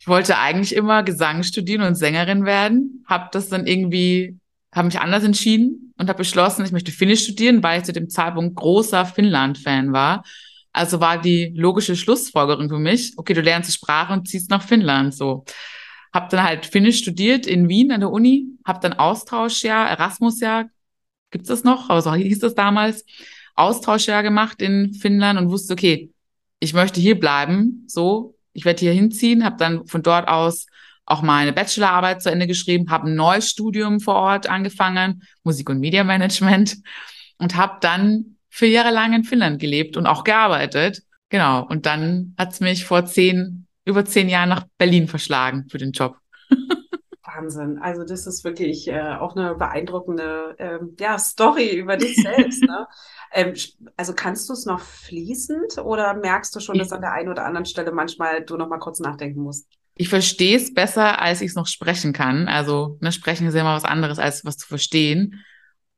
ich 0.00 0.08
wollte 0.08 0.36
eigentlich 0.36 0.74
immer 0.74 1.04
Gesang 1.04 1.44
studieren 1.44 1.82
und 1.82 1.94
Sängerin 1.94 2.44
werden, 2.44 3.04
habe 3.06 3.28
das 3.30 3.48
dann 3.48 3.68
irgendwie 3.68 4.39
habe 4.72 4.86
mich 4.86 5.00
anders 5.00 5.24
entschieden 5.24 5.92
und 5.98 6.08
habe 6.08 6.18
beschlossen, 6.18 6.64
ich 6.64 6.72
möchte 6.72 6.92
Finnisch 6.92 7.24
studieren, 7.24 7.62
weil 7.62 7.80
ich 7.80 7.84
zu 7.84 7.92
dem 7.92 8.08
Zeitpunkt 8.08 8.56
großer 8.56 9.04
Finnland-Fan 9.04 9.92
war. 9.92 10.24
Also 10.72 11.00
war 11.00 11.20
die 11.20 11.52
logische 11.56 11.96
Schlussfolgerung 11.96 12.68
für 12.68 12.78
mich, 12.78 13.14
okay, 13.16 13.34
du 13.34 13.40
lernst 13.40 13.68
die 13.68 13.74
Sprache 13.74 14.12
und 14.12 14.28
ziehst 14.28 14.50
nach 14.50 14.62
Finnland. 14.62 15.14
So, 15.14 15.44
habe 16.12 16.28
dann 16.30 16.44
halt 16.44 16.66
Finnisch 16.66 16.98
studiert 16.98 17.46
in 17.46 17.68
Wien 17.68 17.90
an 17.90 18.00
der 18.00 18.10
Uni, 18.10 18.46
habe 18.64 18.80
dann 18.80 18.92
Austauschjahr, 18.92 19.88
Erasmusjahr, 19.88 20.70
gibt's 21.30 21.48
das 21.48 21.64
noch? 21.64 21.90
Aber 21.90 22.02
so 22.02 22.14
hieß 22.14 22.38
das 22.38 22.54
damals, 22.54 23.04
Austauschjahr 23.56 24.22
gemacht 24.22 24.62
in 24.62 24.94
Finnland 24.94 25.38
und 25.40 25.50
wusste, 25.50 25.72
okay, 25.72 26.12
ich 26.60 26.72
möchte 26.72 27.00
hier 27.00 27.18
bleiben. 27.18 27.84
So, 27.88 28.36
ich 28.52 28.64
werde 28.64 28.80
hier 28.80 28.92
hinziehen, 28.92 29.44
habe 29.44 29.56
dann 29.56 29.86
von 29.86 30.02
dort 30.02 30.28
aus 30.28 30.66
auch 31.10 31.22
meine 31.22 31.52
Bachelorarbeit 31.52 32.22
zu 32.22 32.30
Ende 32.30 32.46
geschrieben, 32.46 32.90
habe 32.90 33.08
ein 33.08 33.14
neues 33.14 33.50
Studium 33.50 34.00
vor 34.00 34.14
Ort 34.14 34.48
angefangen, 34.48 35.22
Musik- 35.44 35.68
und 35.68 35.80
Mediamanagement 35.80 36.76
und 37.38 37.56
habe 37.56 37.78
dann 37.80 38.36
vier 38.48 38.68
Jahre 38.68 38.90
lang 38.90 39.12
in 39.12 39.24
Finnland 39.24 39.60
gelebt 39.60 39.96
und 39.96 40.06
auch 40.06 40.24
gearbeitet. 40.24 41.02
Genau. 41.28 41.66
Und 41.66 41.86
dann 41.86 42.34
hat's 42.38 42.60
mich 42.60 42.84
vor 42.84 43.06
zehn, 43.06 43.66
über 43.84 44.04
zehn 44.04 44.28
Jahren 44.28 44.48
nach 44.48 44.66
Berlin 44.78 45.08
verschlagen 45.08 45.66
für 45.70 45.78
den 45.78 45.92
Job. 45.92 46.16
Wahnsinn. 47.22 47.78
Also 47.78 48.04
das 48.04 48.26
ist 48.26 48.44
wirklich 48.44 48.88
äh, 48.88 49.14
auch 49.18 49.36
eine 49.36 49.54
beeindruckende 49.54 50.56
ähm, 50.58 50.96
ja, 50.98 51.18
Story 51.18 51.76
über 51.76 51.96
dich 51.96 52.16
selbst. 52.16 52.62
ne? 52.62 52.86
ähm, 53.32 53.54
also 53.96 54.14
kannst 54.14 54.48
du 54.48 54.52
es 54.52 54.66
noch 54.66 54.80
fließend 54.80 55.78
oder 55.78 56.14
merkst 56.14 56.54
du 56.54 56.60
schon, 56.60 56.78
dass 56.78 56.92
an 56.92 57.00
der 57.00 57.12
einen 57.12 57.28
oder 57.28 57.44
anderen 57.44 57.66
Stelle 57.66 57.92
manchmal 57.92 58.42
du 58.42 58.56
noch 58.56 58.68
mal 58.68 58.78
kurz 58.78 59.00
nachdenken 59.00 59.42
musst? 59.42 59.66
Ich 60.00 60.08
verstehe 60.08 60.56
es 60.56 60.72
besser, 60.72 61.20
als 61.20 61.42
ich 61.42 61.48
es 61.48 61.56
noch 61.56 61.66
sprechen 61.66 62.14
kann. 62.14 62.48
Also 62.48 62.96
ne, 63.02 63.12
sprechen 63.12 63.46
ist 63.46 63.52
ja 63.52 63.60
immer 63.60 63.74
was 63.74 63.84
anderes, 63.84 64.18
als 64.18 64.46
was 64.46 64.56
zu 64.56 64.66
verstehen. 64.66 65.44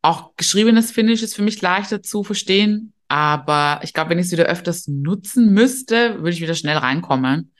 Auch 0.02 0.34
geschriebenes 0.34 0.90
Finnisch 0.90 1.22
ist 1.22 1.36
für 1.36 1.42
mich 1.42 1.62
leichter 1.62 2.02
zu 2.02 2.24
verstehen. 2.24 2.94
Aber 3.06 3.78
ich 3.84 3.94
glaube, 3.94 4.10
wenn 4.10 4.18
ich 4.18 4.26
es 4.26 4.32
wieder 4.32 4.46
öfters 4.46 4.88
nutzen 4.88 5.54
müsste, 5.54 6.16
würde 6.16 6.30
ich 6.30 6.40
wieder 6.40 6.56
schnell 6.56 6.78
reinkommen. 6.78 7.52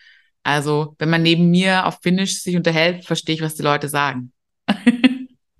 Also, 0.42 0.96
wenn 0.98 1.10
man 1.10 1.22
neben 1.22 1.48
mir 1.48 1.86
auf 1.86 2.00
Finnisch 2.02 2.42
sich 2.42 2.56
unterhält, 2.56 3.04
verstehe 3.04 3.36
ich, 3.36 3.42
was 3.42 3.54
die 3.54 3.62
Leute 3.62 3.88
sagen. 3.88 4.32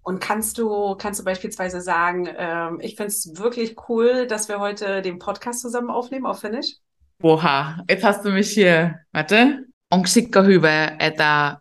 Und 0.02 0.20
kannst 0.20 0.58
du, 0.58 0.96
kannst 0.96 1.20
du 1.20 1.24
beispielsweise 1.24 1.80
sagen, 1.80 2.28
ähm, 2.36 2.80
ich 2.80 2.96
finde 2.96 3.10
es 3.10 3.36
wirklich 3.36 3.76
cool, 3.88 4.26
dass 4.26 4.48
wir 4.48 4.58
heute 4.58 5.00
den 5.00 5.20
Podcast 5.20 5.60
zusammen 5.60 5.90
aufnehmen 5.90 6.26
auf 6.26 6.40
Finnisch? 6.40 6.78
Oha, 7.22 7.84
jetzt 7.88 8.02
hast 8.02 8.24
du 8.24 8.30
mich 8.30 8.50
hier. 8.50 8.96
Warte. 9.12 9.66
Onko 9.93 10.43
hyvä, 10.47 10.97
että 10.99 11.57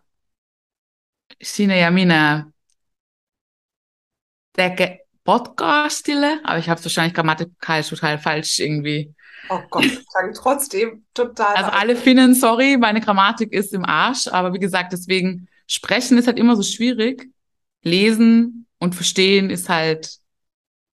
sinä 1.42 1.76
ja 1.76 1.90
minä 1.90 2.44
teke 4.52 4.98
Podcastille, 5.24 6.40
aber 6.44 6.58
ich 6.58 6.68
habe 6.68 6.78
es 6.78 6.84
wahrscheinlich 6.84 7.14
grammatikalisch 7.14 7.90
total 7.90 8.18
falsch 8.18 8.60
irgendwie. 8.60 9.14
Oh 9.50 9.60
Gott, 9.70 9.84
klang 9.84 10.34
trotzdem 10.34 11.04
total. 11.14 11.56
Also 11.56 11.70
alle 11.70 11.94
Finnen, 11.94 12.34
sorry, 12.34 12.76
meine 12.78 13.00
Grammatik 13.00 13.52
ist 13.52 13.74
im 13.74 13.84
Arsch, 13.84 14.28
aber 14.28 14.54
wie 14.54 14.58
gesagt, 14.58 14.92
deswegen 14.92 15.48
sprechen 15.66 16.18
ist 16.18 16.26
halt 16.26 16.38
immer 16.38 16.56
so 16.56 16.62
schwierig. 16.62 17.30
Lesen 17.82 18.66
und 18.78 18.94
verstehen 18.94 19.50
ist 19.50 19.68
halt 19.68 20.18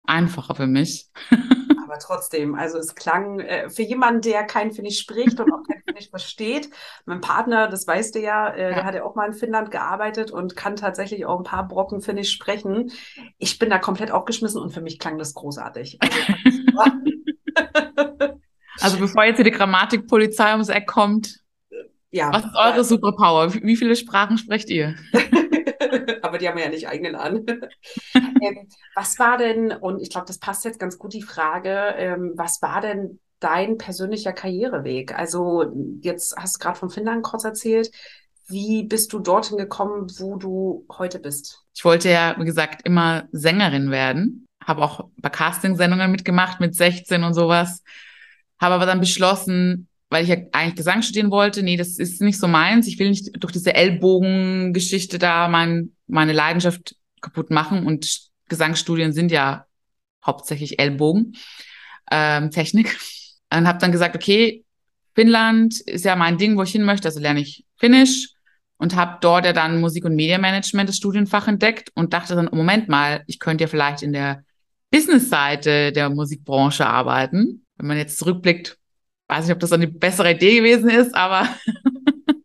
einfacher 0.05 0.55
für 0.55 0.67
mich. 0.67 1.07
aber 1.97 1.99
trotzdem, 1.99 2.55
also 2.55 2.79
es 2.79 2.95
klang 2.95 3.41
äh, 3.41 3.71
für 3.71 3.83
jemanden, 3.83 4.21
der 4.21 4.45
kein 4.45 4.73
Finnisch 4.73 4.99
spricht 4.99 5.41
und 5.41 5.53
auch 5.53 5.63
kein 5.63 5.83
Finnisch 5.89 6.11
versteht. 6.11 6.71
Mein 7.05 7.21
Partner, 7.21 7.69
das 7.69 7.87
weißt 7.87 8.15
du 8.15 8.21
ja, 8.21 8.49
äh, 8.49 8.71
ja, 8.71 8.75
der 8.75 8.85
hat 8.85 8.95
ja 8.95 9.05
auch 9.05 9.15
mal 9.15 9.27
in 9.27 9.33
Finnland 9.33 9.71
gearbeitet 9.71 10.31
und 10.31 10.57
kann 10.57 10.77
tatsächlich 10.77 11.27
auch 11.27 11.39
ein 11.39 11.45
paar 11.45 11.67
Brocken 11.67 12.01
Finnisch 12.01 12.33
sprechen. 12.33 12.93
Ich 13.39 13.59
bin 13.59 13.71
da 13.71 13.79
komplett 13.79 14.11
aufgeschmissen 14.11 14.61
und 14.61 14.71
für 14.73 14.81
mich 14.81 14.99
klang 14.99 15.19
das 15.19 15.35
großartig. 15.35 15.99
Also, 16.01 16.93
also 18.81 18.99
bevor 18.99 19.25
jetzt 19.25 19.37
hier 19.37 19.45
die 19.45 19.51
Grammatikpolizei 19.51 20.53
ums 20.53 20.69
Eck 20.69 20.87
kommt, 20.87 21.41
ja, 22.11 22.33
was 22.33 22.45
ist 22.45 22.57
eure 22.57 22.85
Superpower? 22.85 23.53
Wie 23.55 23.77
viele 23.77 23.97
Sprachen 23.97 24.39
sprecht 24.39 24.71
ihr? 24.71 24.95
aber 26.23 26.39
die 26.39 26.49
haben 26.49 26.59
ja 26.59 26.69
nicht 26.69 26.89
eigenen 26.89 27.15
an. 27.15 27.47
ähm, 28.15 28.69
was 28.95 29.19
war 29.19 29.39
denn, 29.39 29.73
und 29.73 30.01
ich 30.01 30.11
glaube, 30.11 30.27
das 30.27 30.39
passt 30.39 30.65
jetzt 30.65 30.79
ganz 30.79 30.99
gut 30.99 31.13
die 31.13 31.23
Frage, 31.23 31.95
ähm, 31.97 32.33
was 32.37 32.63
war 32.63 32.81
denn 32.81 33.21
dein 33.41 33.79
persönlicher 33.79 34.33
Karriereweg? 34.33 35.17
Also 35.17 35.73
jetzt 36.01 36.37
hast 36.37 36.57
du 36.57 36.59
gerade 36.61 36.79
von 36.79 36.91
Finnland 36.91 37.23
kurz 37.23 37.45
erzählt. 37.45 37.91
Wie 38.49 38.85
bist 38.85 39.13
du 39.13 39.19
dorthin 39.19 39.59
gekommen, 39.59 40.07
wo 40.19 40.37
du 40.37 40.87
heute 40.99 41.19
bist? 41.19 41.65
Ich 41.75 41.85
wollte 41.85 42.11
ja, 42.11 42.37
wie 42.39 42.45
gesagt, 42.45 42.87
immer 42.87 43.29
Sängerin 43.33 43.91
werden. 43.91 44.47
Habe 44.65 44.83
auch 44.83 45.09
bei 45.17 45.29
Castingsendungen 45.29 46.11
mitgemacht 46.11 46.61
mit 46.61 46.75
16 46.75 47.25
und 47.25 47.35
sowas. 47.35 47.83
Habe 48.61 48.77
aber 48.77 48.87
dann 48.87 49.01
beschlossen, 49.01 49.89
weil 50.09 50.23
ich 50.23 50.31
ja 50.31 50.37
eigentlich 50.53 50.77
Gesang 50.77 51.03
studieren 51.03 51.31
wollte, 51.31 51.63
nee, 51.63 51.77
das 51.77 51.99
ist 51.99 52.21
nicht 52.21 52.39
so 52.39 52.47
meins. 52.47 52.87
Ich 52.87 52.99
will 52.99 53.11
nicht 53.11 53.31
durch 53.43 53.53
diese 53.53 53.75
Ellbogengeschichte 53.75 55.19
da 55.19 55.49
mein, 55.49 55.93
meine 56.07 56.33
Leidenschaft 56.33 56.97
kaputt 57.21 57.51
machen. 57.51 57.87
Und 57.87 58.31
Gesangsstudien 58.49 59.13
sind 59.13 59.33
ja 59.33 59.67
hauptsächlich 60.25 60.79
Ellbogen, 60.79 61.37
ähm, 62.11 62.51
Technik. 62.51 62.97
Und 63.53 63.69
habe 63.69 63.79
dann 63.79 63.93
gesagt, 63.93 64.17
okay, 64.17 64.65
Finnland 65.15 65.81
ist 65.81 66.05
ja 66.05 66.17
mein 66.17 66.37
Ding, 66.37 66.57
wo 66.57 66.63
ich 66.63 66.73
hin 66.73 66.83
möchte, 66.83 67.07
also 67.07 67.21
lerne 67.21 67.41
ich 67.41 67.65
Finnisch 67.77 68.31
und 68.79 68.97
habe 68.97 69.19
dort 69.21 69.45
ja 69.45 69.53
dann 69.53 69.81
Musik- 69.81 70.05
und 70.05 70.15
Medienmanagement, 70.15 70.89
das 70.89 70.97
Studienfach 70.97 71.49
entdeckt 71.49 71.91
und 71.95 72.13
dachte 72.13 72.35
dann, 72.35 72.49
Moment 72.53 72.89
mal, 72.89 73.23
ich 73.27 73.39
könnte 73.39 73.65
ja 73.65 73.69
vielleicht 73.69 74.03
in 74.03 74.13
der 74.13 74.45
Business-Seite 74.91 75.93
der 75.93 76.11
Musikbranche 76.11 76.87
arbeiten. 76.87 77.65
Wenn 77.77 77.87
man 77.87 77.97
jetzt 77.97 78.19
zurückblickt, 78.19 78.79
weiß 79.29 79.47
nicht, 79.47 79.55
ob 79.55 79.61
das 79.61 79.73
eine 79.73 79.89
bessere 79.89 80.33
Idee 80.33 80.57
gewesen 80.57 80.89
ist, 80.89 81.15
aber 81.15 81.49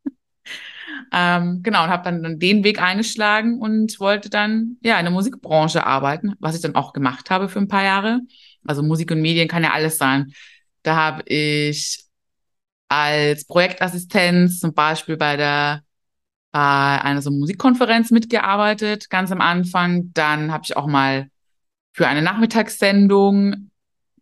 ähm, 1.13 1.61
genau, 1.63 1.83
und 1.83 1.89
habe 1.89 2.03
dann, 2.03 2.39
den 2.39 2.63
Weg 2.63 2.81
eingeschlagen 2.81 3.59
und 3.59 3.99
wollte 3.99 4.29
dann 4.29 4.77
ja 4.81 4.97
in 4.97 5.05
der 5.05 5.13
Musikbranche 5.13 5.85
arbeiten, 5.85 6.33
was 6.39 6.55
ich 6.55 6.61
dann 6.61 6.75
auch 6.75 6.93
gemacht 6.93 7.29
habe 7.29 7.49
für 7.49 7.59
ein 7.59 7.67
paar 7.67 7.83
Jahre. 7.83 8.21
Also 8.65 8.83
Musik 8.83 9.11
und 9.11 9.21
Medien 9.21 9.47
kann 9.47 9.63
ja 9.63 9.71
alles 9.71 9.97
sein. 9.97 10.33
Da 10.83 10.95
habe 10.95 11.23
ich 11.27 12.03
als 12.89 13.45
Projektassistenz 13.45 14.59
zum 14.59 14.73
Beispiel 14.73 15.17
bei 15.17 15.37
der 15.37 15.83
bei 16.51 17.01
einer 17.01 17.21
so 17.21 17.31
Musikkonferenz 17.31 18.11
mitgearbeitet, 18.11 19.09
ganz 19.09 19.31
am 19.31 19.41
Anfang. 19.41 20.11
Dann 20.13 20.51
habe 20.51 20.63
ich 20.65 20.75
auch 20.75 20.87
mal 20.87 21.29
für 21.93 22.07
eine 22.07 22.21
Nachmittagssendung 22.21 23.71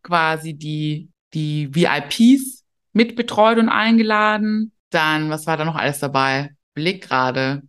quasi 0.03 0.53
die, 0.53 1.09
die 1.33 1.73
VIPs 1.73 2.63
mitbetreut 2.93 3.57
und 3.57 3.69
eingeladen. 3.69 4.71
Dann, 4.89 5.29
was 5.29 5.45
war 5.47 5.57
da 5.57 5.65
noch 5.65 5.75
alles 5.75 5.99
dabei? 5.99 6.51
Blick 6.73 7.07
gerade. 7.07 7.61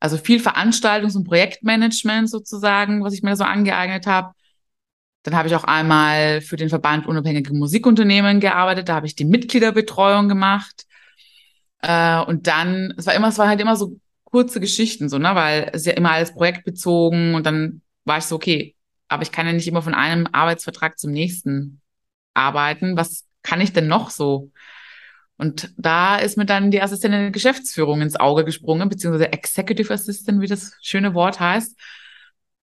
Also 0.00 0.18
viel 0.18 0.40
Veranstaltungs- 0.40 1.16
und 1.16 1.24
Projektmanagement 1.24 2.28
sozusagen, 2.28 3.02
was 3.02 3.14
ich 3.14 3.22
mir 3.22 3.36
so 3.36 3.44
angeeignet 3.44 4.06
habe. 4.06 4.32
Dann 5.22 5.34
habe 5.34 5.48
ich 5.48 5.56
auch 5.56 5.64
einmal 5.64 6.40
für 6.40 6.56
den 6.56 6.68
Verband 6.68 7.06
Unabhängige 7.06 7.52
Musikunternehmen 7.52 8.38
gearbeitet. 8.40 8.88
Da 8.88 8.94
habe 8.94 9.06
ich 9.06 9.16
die 9.16 9.24
Mitgliederbetreuung 9.24 10.28
gemacht. 10.28 10.84
Äh, 11.82 12.20
und 12.22 12.46
dann, 12.46 12.94
es 12.96 13.06
war 13.06 13.14
immer, 13.14 13.28
es 13.28 13.38
war 13.38 13.48
halt 13.48 13.60
immer 13.60 13.76
so 13.76 13.98
kurze 14.24 14.60
Geschichten, 14.60 15.08
so, 15.08 15.18
ne, 15.18 15.34
weil 15.34 15.70
es 15.72 15.86
ja 15.86 15.92
immer 15.94 16.12
alles 16.12 16.34
projektbezogen 16.34 17.34
und 17.34 17.46
dann 17.46 17.80
war 18.04 18.18
ich 18.18 18.24
so, 18.24 18.36
okay, 18.36 18.74
aber 19.08 19.22
ich 19.22 19.32
kann 19.32 19.46
ja 19.46 19.52
nicht 19.52 19.68
immer 19.68 19.82
von 19.82 19.94
einem 19.94 20.26
Arbeitsvertrag 20.30 20.98
zum 20.98 21.12
nächsten 21.12 21.80
arbeiten. 22.36 22.96
Was 22.96 23.24
kann 23.42 23.60
ich 23.60 23.72
denn 23.72 23.88
noch 23.88 24.10
so? 24.10 24.50
Und 25.38 25.72
da 25.76 26.16
ist 26.16 26.38
mir 26.38 26.46
dann 26.46 26.70
die 26.70 26.80
Assistentin 26.80 27.20
der 27.20 27.30
Geschäftsführung 27.30 28.00
ins 28.00 28.16
Auge 28.16 28.44
gesprungen, 28.44 28.88
beziehungsweise 28.88 29.32
Executive 29.32 29.92
Assistant, 29.92 30.40
wie 30.40 30.46
das 30.46 30.76
schöne 30.80 31.14
Wort 31.14 31.40
heißt. 31.40 31.78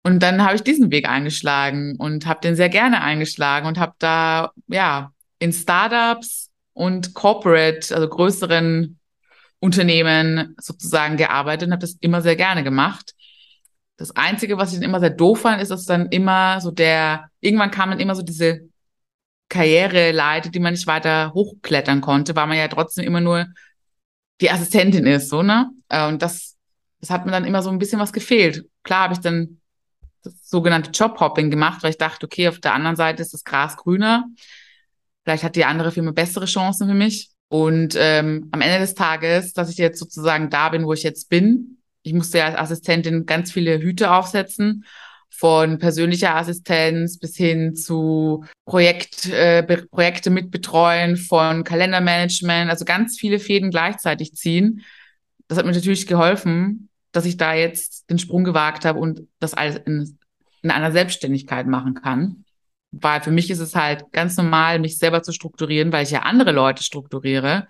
Und 0.02 0.22
dann 0.22 0.44
habe 0.44 0.54
ich 0.54 0.62
diesen 0.62 0.90
Weg 0.90 1.08
eingeschlagen 1.08 1.96
und 1.96 2.26
habe 2.26 2.40
den 2.40 2.56
sehr 2.56 2.68
gerne 2.68 3.02
eingeschlagen 3.02 3.66
und 3.66 3.78
habe 3.78 3.94
da 3.98 4.52
ja 4.68 5.12
in 5.38 5.52
Startups 5.52 6.50
und 6.72 7.14
Corporate, 7.14 7.94
also 7.94 8.08
größeren 8.08 8.98
Unternehmen 9.60 10.54
sozusagen 10.60 11.16
gearbeitet 11.16 11.68
und 11.68 11.72
habe 11.72 11.80
das 11.80 11.96
immer 12.00 12.20
sehr 12.20 12.36
gerne 12.36 12.64
gemacht. 12.64 13.14
Das 13.96 14.14
Einzige, 14.16 14.58
was 14.58 14.72
ich 14.72 14.80
dann 14.80 14.88
immer 14.88 15.00
sehr 15.00 15.10
doof 15.10 15.42
fand, 15.42 15.62
ist, 15.62 15.70
dass 15.70 15.86
dann 15.86 16.08
immer 16.08 16.60
so 16.60 16.70
der, 16.70 17.30
irgendwann 17.40 17.70
kam 17.70 17.90
dann 17.90 18.00
immer 18.00 18.14
so 18.14 18.22
diese 18.22 18.68
Karriereleiter, 19.48 20.50
die 20.50 20.60
man 20.60 20.72
nicht 20.72 20.86
weiter 20.86 21.32
hochklettern 21.34 22.00
konnte, 22.00 22.34
weil 22.34 22.46
man 22.46 22.56
ja 22.56 22.68
trotzdem 22.68 23.04
immer 23.04 23.20
nur 23.20 23.46
die 24.40 24.50
Assistentin 24.50 25.06
ist, 25.06 25.28
so, 25.28 25.42
ne? 25.42 25.70
Äh, 25.88 26.08
und 26.08 26.22
das, 26.22 26.56
das 27.00 27.10
hat 27.10 27.24
mir 27.24 27.32
dann 27.32 27.44
immer 27.44 27.62
so 27.62 27.70
ein 27.70 27.78
bisschen 27.78 28.00
was 28.00 28.12
gefehlt. 28.12 28.66
Klar 28.82 29.04
habe 29.04 29.14
ich 29.14 29.20
dann 29.20 29.60
das 30.22 30.34
sogenannte 30.48 30.90
Jobhopping 30.90 31.50
gemacht, 31.50 31.82
weil 31.82 31.90
ich 31.90 31.98
dachte, 31.98 32.26
okay, 32.26 32.48
auf 32.48 32.58
der 32.58 32.74
anderen 32.74 32.96
Seite 32.96 33.22
ist 33.22 33.34
das 33.34 33.44
Gras 33.44 33.76
grüner. 33.76 34.24
Vielleicht 35.22 35.44
hat 35.44 35.56
die 35.56 35.64
andere 35.64 35.92
Firma 35.92 36.12
bessere 36.12 36.46
Chancen 36.46 36.88
für 36.88 36.94
mich. 36.94 37.30
Und 37.48 37.94
ähm, 37.96 38.48
am 38.50 38.60
Ende 38.60 38.78
des 38.78 38.94
Tages, 38.94 39.52
dass 39.52 39.70
ich 39.70 39.76
jetzt 39.76 39.98
sozusagen 39.98 40.50
da 40.50 40.70
bin, 40.70 40.86
wo 40.86 40.92
ich 40.92 41.02
jetzt 41.02 41.28
bin, 41.28 41.78
ich 42.02 42.12
musste 42.12 42.38
ja 42.38 42.46
als 42.46 42.56
Assistentin 42.56 43.26
ganz 43.26 43.52
viele 43.52 43.78
Hüte 43.80 44.12
aufsetzen, 44.12 44.84
von 45.36 45.78
persönlicher 45.78 46.36
Assistenz 46.36 47.18
bis 47.18 47.36
hin 47.36 47.74
zu 47.74 48.44
Projekt, 48.64 49.26
äh, 49.26 49.62
Projekte 49.62 50.30
mitbetreuen, 50.30 51.16
von 51.16 51.64
Kalendermanagement, 51.64 52.70
also 52.70 52.84
ganz 52.84 53.18
viele 53.18 53.38
Fäden 53.38 53.70
gleichzeitig 53.70 54.34
ziehen. 54.34 54.82
Das 55.48 55.58
hat 55.58 55.66
mir 55.66 55.72
natürlich 55.72 56.06
geholfen, 56.06 56.88
dass 57.12 57.24
ich 57.24 57.36
da 57.36 57.54
jetzt 57.54 58.08
den 58.10 58.18
Sprung 58.18 58.44
gewagt 58.44 58.84
habe 58.84 59.00
und 59.00 59.22
das 59.40 59.54
alles 59.54 59.76
in, 59.76 60.18
in 60.62 60.70
einer 60.70 60.92
Selbstständigkeit 60.92 61.66
machen 61.66 61.94
kann. 61.94 62.44
Weil 62.92 63.20
für 63.20 63.32
mich 63.32 63.50
ist 63.50 63.60
es 63.60 63.74
halt 63.74 64.12
ganz 64.12 64.36
normal, 64.36 64.78
mich 64.78 64.98
selber 64.98 65.22
zu 65.22 65.32
strukturieren, 65.32 65.92
weil 65.92 66.04
ich 66.04 66.10
ja 66.12 66.20
andere 66.20 66.52
Leute 66.52 66.84
strukturiere. 66.84 67.66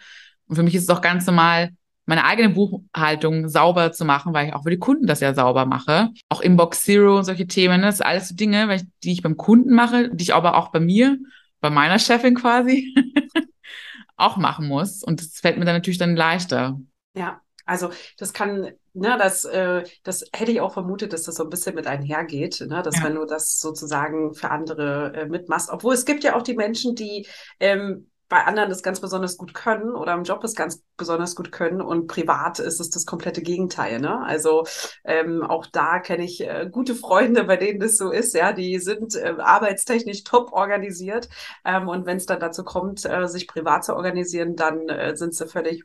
Und 0.46 0.56
für 0.56 0.62
mich 0.62 0.74
ist 0.74 0.82
es 0.82 0.90
auch 0.90 1.00
ganz 1.00 1.26
normal, 1.26 1.70
meine 2.06 2.24
eigene 2.24 2.50
Buchhaltung 2.50 3.48
sauber 3.48 3.92
zu 3.92 4.04
machen, 4.04 4.34
weil 4.34 4.48
ich 4.48 4.54
auch 4.54 4.64
für 4.64 4.70
die 4.70 4.78
Kunden 4.78 5.06
das 5.06 5.20
ja 5.20 5.34
sauber 5.34 5.66
mache. 5.66 6.10
Auch 6.28 6.40
Inbox 6.40 6.84
Zero 6.84 7.18
und 7.18 7.24
solche 7.24 7.46
Themen, 7.46 7.80
ne? 7.80 7.86
das 7.86 7.98
sind 7.98 8.06
alles 8.06 8.28
so 8.28 8.34
Dinge, 8.34 8.82
die 9.02 9.12
ich 9.12 9.22
beim 9.22 9.36
Kunden 9.36 9.74
mache, 9.74 10.10
die 10.10 10.24
ich 10.24 10.34
aber 10.34 10.56
auch 10.56 10.68
bei 10.68 10.80
mir, 10.80 11.18
bei 11.60 11.70
meiner 11.70 11.98
Chefin 11.98 12.34
quasi, 12.34 12.94
auch 14.16 14.36
machen 14.36 14.68
muss. 14.68 15.02
Und 15.02 15.20
das 15.20 15.38
fällt 15.40 15.58
mir 15.58 15.64
dann 15.64 15.76
natürlich 15.76 15.98
dann 15.98 16.16
leichter. 16.16 16.78
Ja, 17.14 17.40
also 17.64 17.90
das 18.18 18.32
kann, 18.34 18.72
ne, 18.92 19.16
das, 19.18 19.44
äh, 19.44 19.84
das 20.02 20.24
hätte 20.34 20.52
ich 20.52 20.60
auch 20.60 20.74
vermutet, 20.74 21.12
dass 21.12 21.22
das 21.22 21.36
so 21.36 21.44
ein 21.44 21.50
bisschen 21.50 21.74
mit 21.74 21.86
einhergeht, 21.86 22.60
ne, 22.68 22.82
dass 22.82 22.98
ja. 22.98 23.04
wenn 23.04 23.14
du 23.14 23.24
das 23.24 23.58
sozusagen 23.58 24.34
für 24.34 24.50
andere 24.50 25.14
äh, 25.14 25.26
mitmachst, 25.26 25.70
obwohl 25.70 25.94
es 25.94 26.04
gibt 26.04 26.24
ja 26.24 26.36
auch 26.36 26.42
die 26.42 26.54
Menschen, 26.54 26.94
die 26.94 27.26
ähm, 27.60 28.10
bei 28.28 28.44
anderen 28.44 28.70
das 28.70 28.82
ganz 28.82 29.00
besonders 29.00 29.36
gut 29.36 29.54
können 29.54 29.94
oder 29.94 30.14
im 30.14 30.24
Job 30.24 30.42
es 30.44 30.54
ganz 30.54 30.82
besonders 30.96 31.36
gut 31.36 31.52
können 31.52 31.80
und 31.80 32.06
privat 32.06 32.58
ist 32.58 32.80
es 32.80 32.90
das 32.90 33.06
komplette 33.06 33.42
Gegenteil. 33.42 34.00
Ne? 34.00 34.22
Also 34.24 34.64
ähm, 35.04 35.42
auch 35.42 35.66
da 35.66 35.98
kenne 35.98 36.24
ich 36.24 36.40
äh, 36.40 36.68
gute 36.70 36.94
Freunde, 36.94 37.44
bei 37.44 37.56
denen 37.56 37.80
das 37.80 37.96
so 37.96 38.10
ist. 38.10 38.34
Ja, 38.34 38.52
die 38.52 38.78
sind 38.78 39.14
äh, 39.14 39.34
arbeitstechnisch 39.38 40.24
top 40.24 40.52
organisiert 40.52 41.28
ähm, 41.64 41.88
und 41.88 42.06
wenn 42.06 42.16
es 42.16 42.26
dann 42.26 42.40
dazu 42.40 42.64
kommt, 42.64 43.04
äh, 43.04 43.28
sich 43.28 43.46
privat 43.46 43.84
zu 43.84 43.94
organisieren, 43.94 44.56
dann 44.56 44.88
äh, 44.88 45.16
sind 45.16 45.34
sie 45.34 45.46
völlig 45.46 45.84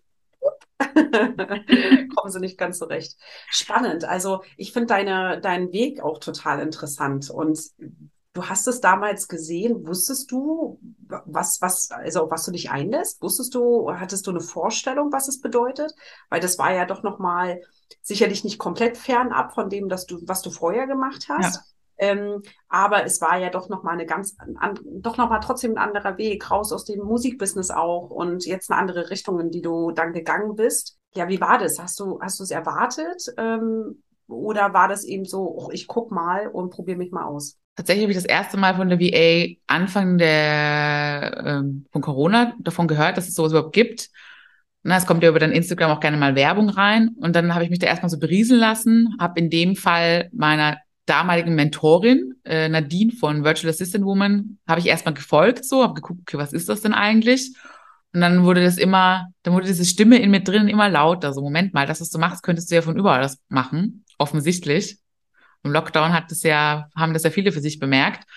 kommen 0.96 2.32
sie 2.32 2.40
nicht 2.40 2.58
ganz 2.58 2.80
so 2.80 2.86
recht. 2.86 3.18
Spannend. 3.50 4.06
Also 4.06 4.44
ich 4.58 4.72
finde 4.72 4.88
deine, 4.88 5.42
deinen 5.42 5.72
Weg 5.72 6.02
auch 6.02 6.20
total 6.20 6.62
interessant. 6.62 7.30
Und 7.30 7.60
du 8.34 8.46
hast 8.46 8.68
es 8.68 8.82
damals 8.82 9.28
gesehen. 9.28 9.88
Wusstest 9.88 10.32
du, 10.32 10.80
was, 11.26 11.62
was, 11.62 11.92
also 11.92 12.30
was 12.30 12.46
du 12.46 12.52
dich 12.52 12.70
einlässt? 12.70 13.22
Wusstest 13.22 13.56
du, 13.56 13.92
hattest 13.92 14.28
du 14.28 14.32
eine 14.32 14.42
Vorstellung, 14.42 15.12
was 15.12 15.28
es 15.28 15.42
bedeutet? 15.42 15.94
Weil 16.30 16.40
das 16.40 16.58
war 16.60 16.74
ja 16.74 16.86
doch 16.86 17.04
nochmal 17.04 17.62
sicherlich 18.02 18.44
nicht 18.44 18.60
komplett 18.60 18.98
fernab 18.98 19.54
von 19.54 19.70
dem, 19.70 19.90
dass 19.90 20.06
du, 20.06 20.20
was 20.24 20.42
du 20.42 20.52
vorher 20.52 20.88
gemacht 20.88 21.28
hast. 21.30 21.56
Ja. 21.56 21.62
Ähm, 22.02 22.44
aber 22.70 23.04
es 23.04 23.20
war 23.20 23.38
ja 23.38 23.50
doch 23.50 23.68
nochmal 23.68 23.96
eine 23.96 24.06
ganz, 24.06 24.38
an, 24.58 24.80
doch 24.86 25.18
nochmal 25.18 25.42
trotzdem 25.44 25.72
ein 25.72 25.78
anderer 25.78 26.18
Weg, 26.18 26.50
raus 26.50 26.72
aus 26.72 26.86
dem 26.86 27.00
Musikbusiness 27.00 27.72
auch 27.72 28.10
und 28.10 28.46
jetzt 28.46 28.72
eine 28.72 28.80
andere 28.80 29.10
Richtung, 29.10 29.40
in 29.42 29.52
die 29.52 29.62
du 29.62 29.92
dann 29.92 30.14
gegangen 30.14 30.56
bist. 30.56 30.98
Ja, 31.14 31.28
wie 31.28 31.42
war 31.42 31.58
das? 31.58 31.78
Hast 31.78 32.00
du, 32.00 32.20
hast 32.22 32.40
du 32.40 32.44
es 32.44 32.52
erwartet? 32.52 33.34
Ähm, 33.38 34.02
oder 34.30 34.74
war 34.74 34.88
das 34.88 35.04
eben 35.04 35.26
so, 35.26 35.56
oh, 35.58 35.70
ich 35.72 35.88
guck 35.88 36.12
mal 36.12 36.48
und 36.48 36.70
probiere 36.70 36.98
mich 36.98 37.12
mal 37.12 37.26
aus? 37.26 37.58
Tatsächlich 37.76 38.04
habe 38.04 38.12
ich 38.12 38.18
das 38.18 38.26
erste 38.26 38.58
Mal 38.58 38.76
von 38.76 38.90
der 38.90 39.00
VA 39.00 39.56
Anfang 39.68 40.18
der 40.18 41.44
ähm, 41.46 41.86
von 41.92 42.02
Corona 42.02 42.54
davon 42.60 42.88
gehört, 42.88 43.18
dass 43.18 43.28
es 43.28 43.36
sowas 43.36 43.52
überhaupt 43.52 43.74
gibt. 43.74 44.10
Na, 44.84 44.98
es 44.98 45.06
kommt 45.06 45.24
ja 45.24 45.30
über 45.30 45.40
dein 45.40 45.52
Instagram 45.52 45.92
auch 45.92 46.00
gerne 46.00 46.18
mal 46.18 46.36
Werbung 46.36 46.70
rein. 46.70 47.10
Und 47.20 47.36
dann 47.36 47.54
habe 47.54 47.64
ich 47.64 47.70
mich 47.70 47.80
da 47.80 47.88
erstmal 47.88 48.10
so 48.10 48.20
berieseln 48.20 48.60
lassen, 48.60 49.16
habe 49.20 49.40
in 49.40 49.50
dem 49.50 49.76
Fall 49.76 50.30
meiner 50.32 50.78
damaligen 51.06 51.56
Mentorin, 51.56 52.36
äh, 52.46 52.70
Nadine 52.70 53.12
von 53.12 53.44
Virtual 53.44 53.70
Assistant 53.70 54.06
Woman, 54.06 54.60
habe 54.68 54.80
ich 54.80 54.88
erstmal 54.88 55.14
gefolgt, 55.14 55.66
so, 55.66 55.82
habe 55.82 55.96
geguckt, 55.96 56.22
okay, 56.22 56.38
was 56.38 56.54
ist 56.54 56.70
das 56.70 56.82
denn 56.82 56.94
eigentlich? 56.94 57.56
Und 58.14 58.22
dann 58.22 58.44
wurde 58.44 58.64
das 58.64 58.78
immer, 58.78 59.28
dann 59.44 59.54
wurde 59.54 59.68
diese 59.68 59.86
Stimme 59.86 60.18
in 60.18 60.32
mir 60.32 60.44
drin 60.44 60.68
immer 60.68 60.90
lauter. 60.90 61.34
So, 61.34 61.42
Moment 61.42 61.74
mal, 61.74 61.86
das, 61.86 62.02
was 62.02 62.10
du 62.10 62.18
machst, 62.18 62.44
könntest 62.44 62.72
du 62.72 62.76
ja 62.76 62.82
von 62.82 62.98
überall 62.98 63.22
das 63.22 63.40
machen. 63.50 64.04
Offensichtlich. 64.18 64.98
Im 65.64 65.72
Lockdown 65.72 66.14
hat 66.14 66.32
das 66.32 66.44
ja, 66.44 66.90
haben 66.96 67.14
das 67.14 67.24
ja 67.24 67.30
viele 67.30 67.52
für 67.52 67.62
sich 67.62 67.80
bemerkt. 67.80 68.28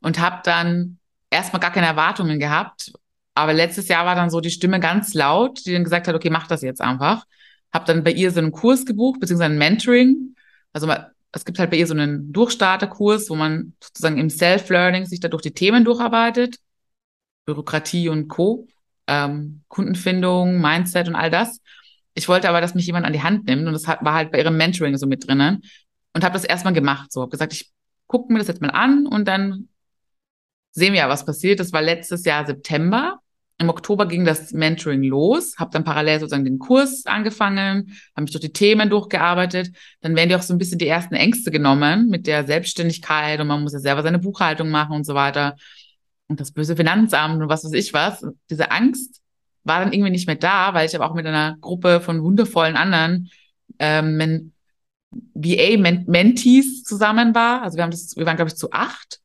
Und 0.00 0.18
habe 0.18 0.40
dann 0.44 0.98
erstmal 1.30 1.60
gar 1.60 1.72
keine 1.72 1.86
Erwartungen 1.86 2.38
gehabt. 2.38 2.92
Aber 3.34 3.52
letztes 3.52 3.86
Jahr 3.88 4.04
war 4.04 4.16
dann 4.16 4.30
so 4.30 4.40
die 4.40 4.50
Stimme 4.50 4.80
ganz 4.80 5.14
laut, 5.14 5.64
die 5.64 5.72
dann 5.72 5.84
gesagt 5.84 6.08
hat, 6.08 6.14
okay, 6.14 6.30
mach 6.30 6.48
das 6.48 6.62
jetzt 6.62 6.80
einfach. 6.80 7.24
Habe 7.72 7.84
dann 7.84 8.02
bei 8.02 8.10
ihr 8.10 8.32
so 8.32 8.40
einen 8.40 8.50
Kurs 8.50 8.84
gebucht, 8.84 9.20
beziehungsweise 9.20 9.52
ein 9.52 9.58
Mentoring. 9.58 10.34
Also 10.72 10.92
es 11.32 11.44
gibt 11.44 11.58
halt 11.58 11.70
bei 11.70 11.76
ihr 11.76 11.86
so 11.86 11.94
einen 11.94 12.32
Durchstarterkurs, 12.32 13.30
wo 13.30 13.36
man 13.36 13.74
sozusagen 13.82 14.18
im 14.18 14.30
Self-Learning 14.30 15.06
sich 15.06 15.20
da 15.20 15.28
durch 15.28 15.42
die 15.42 15.52
Themen 15.52 15.84
durcharbeitet. 15.84 16.56
Bürokratie 17.44 18.08
und 18.08 18.26
Co., 18.28 18.66
ähm, 19.08 19.62
Kundenfindung, 19.68 20.60
Mindset 20.60 21.08
und 21.08 21.16
all 21.16 21.30
das. 21.30 21.60
Ich 22.14 22.28
wollte 22.28 22.48
aber, 22.48 22.60
dass 22.60 22.74
mich 22.74 22.86
jemand 22.86 23.06
an 23.06 23.12
die 23.12 23.22
Hand 23.22 23.46
nimmt 23.46 23.66
und 23.66 23.72
das 23.72 23.86
war 23.86 24.14
halt 24.14 24.30
bei 24.30 24.38
ihrem 24.38 24.56
Mentoring 24.56 24.96
so 24.96 25.06
mit 25.06 25.26
drinnen 25.26 25.62
und 26.14 26.24
habe 26.24 26.34
das 26.34 26.44
erstmal 26.44 26.72
gemacht. 26.72 27.12
So, 27.12 27.22
habe 27.22 27.30
gesagt, 27.30 27.52
ich 27.52 27.70
gucke 28.06 28.32
mir 28.32 28.38
das 28.38 28.48
jetzt 28.48 28.60
mal 28.60 28.70
an 28.70 29.06
und 29.06 29.26
dann 29.26 29.68
sehen 30.72 30.92
wir 30.92 31.00
ja, 31.00 31.08
was 31.08 31.24
passiert. 31.24 31.60
Das 31.60 31.72
war 31.72 31.82
letztes 31.82 32.24
Jahr 32.24 32.46
September 32.46 33.20
im 33.60 33.70
Oktober 33.70 34.06
ging 34.06 34.24
das 34.24 34.52
Mentoring 34.52 35.02
los, 35.02 35.56
habe 35.58 35.72
dann 35.72 35.82
parallel 35.82 36.20
sozusagen 36.20 36.44
den 36.44 36.60
Kurs 36.60 37.06
angefangen, 37.06 37.92
habe 38.14 38.22
mich 38.22 38.30
durch 38.30 38.42
die 38.42 38.52
Themen 38.52 38.88
durchgearbeitet. 38.88 39.72
Dann 40.00 40.14
werden 40.14 40.28
dir 40.28 40.36
auch 40.36 40.42
so 40.42 40.54
ein 40.54 40.58
bisschen 40.58 40.78
die 40.78 40.86
ersten 40.86 41.14
Ängste 41.14 41.50
genommen 41.50 42.08
mit 42.08 42.28
der 42.28 42.46
Selbstständigkeit 42.46 43.40
und 43.40 43.48
man 43.48 43.62
muss 43.62 43.72
ja 43.72 43.80
selber 43.80 44.04
seine 44.04 44.20
Buchhaltung 44.20 44.70
machen 44.70 44.94
und 44.94 45.04
so 45.04 45.14
weiter. 45.14 45.56
Und 46.28 46.40
das 46.40 46.52
böse 46.52 46.76
Finanzamt 46.76 47.40
und 47.40 47.48
was 47.48 47.64
weiß 47.64 47.72
ich 47.72 47.92
was. 47.92 48.24
Diese 48.50 48.70
Angst 48.70 49.22
war 49.64 49.80
dann 49.80 49.92
irgendwie 49.92 50.10
nicht 50.10 50.26
mehr 50.26 50.36
da, 50.36 50.74
weil 50.74 50.86
ich 50.86 50.94
aber 50.94 51.10
auch 51.10 51.14
mit 51.14 51.26
einer 51.26 51.56
Gruppe 51.60 52.00
von 52.00 52.22
wundervollen 52.22 52.76
anderen 52.76 53.30
ähm, 53.78 54.52
VA-Mentees 55.10 56.84
zusammen 56.84 57.34
war. 57.34 57.62
Also 57.62 57.76
wir 57.76 57.84
haben 57.84 57.90
das, 57.90 58.16
wir 58.16 58.26
waren, 58.26 58.36
glaube 58.36 58.50
ich, 58.50 58.56
zu 58.56 58.72
acht 58.72 59.20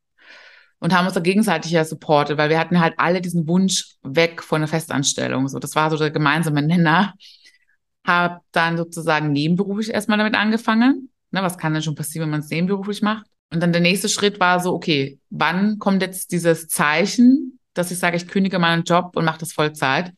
und 0.80 0.94
haben 0.94 1.06
uns 1.06 1.14
da 1.14 1.22
gegenseitig 1.22 1.72
ja 1.72 1.86
supportet, 1.86 2.38
weil 2.38 2.50
wir 2.50 2.60
hatten 2.60 2.80
halt 2.80 2.96
alle 2.98 3.22
diesen 3.22 3.48
Wunsch 3.48 3.96
weg 4.04 4.44
von 4.44 4.62
der 4.62 4.68
Festanstellung. 4.68 5.48
So, 5.48 5.60
das 5.60 5.76
war 5.76 5.90
so 5.90 5.98
der 5.98 6.12
gemeinsame 6.12 6.62
Nenner. 6.62 7.14
Hab 8.06 8.42
dann 8.52 8.76
sozusagen 8.76 9.32
nebenberuflich 9.32 9.92
erstmal 9.92 10.18
damit 10.18 10.36
angefangen. 10.36 11.10
Ne, 11.32 11.42
was 11.42 11.58
kann 11.58 11.74
denn 11.74 11.82
schon 11.82 11.96
passieren, 11.96 12.26
wenn 12.26 12.32
man 12.32 12.40
es 12.42 12.50
nebenberuflich 12.50 13.02
macht? 13.02 13.26
Und 13.54 13.60
dann 13.60 13.72
der 13.72 13.82
nächste 13.82 14.10
Schritt 14.10 14.40
war 14.40 14.60
so, 14.60 14.74
okay, 14.74 15.20
wann 15.30 15.78
kommt 15.78 16.02
jetzt 16.02 16.32
dieses 16.32 16.68
Zeichen, 16.68 17.60
dass 17.76 17.92
ich 17.92 18.00
sage, 18.00 18.18
ich 18.18 18.28
kündige 18.28 18.58
meinen 18.58 18.84
Job 18.84 19.16
und 19.16 19.26
mache 19.26 19.38
das 19.38 19.54
Vollzeit? 19.54 20.12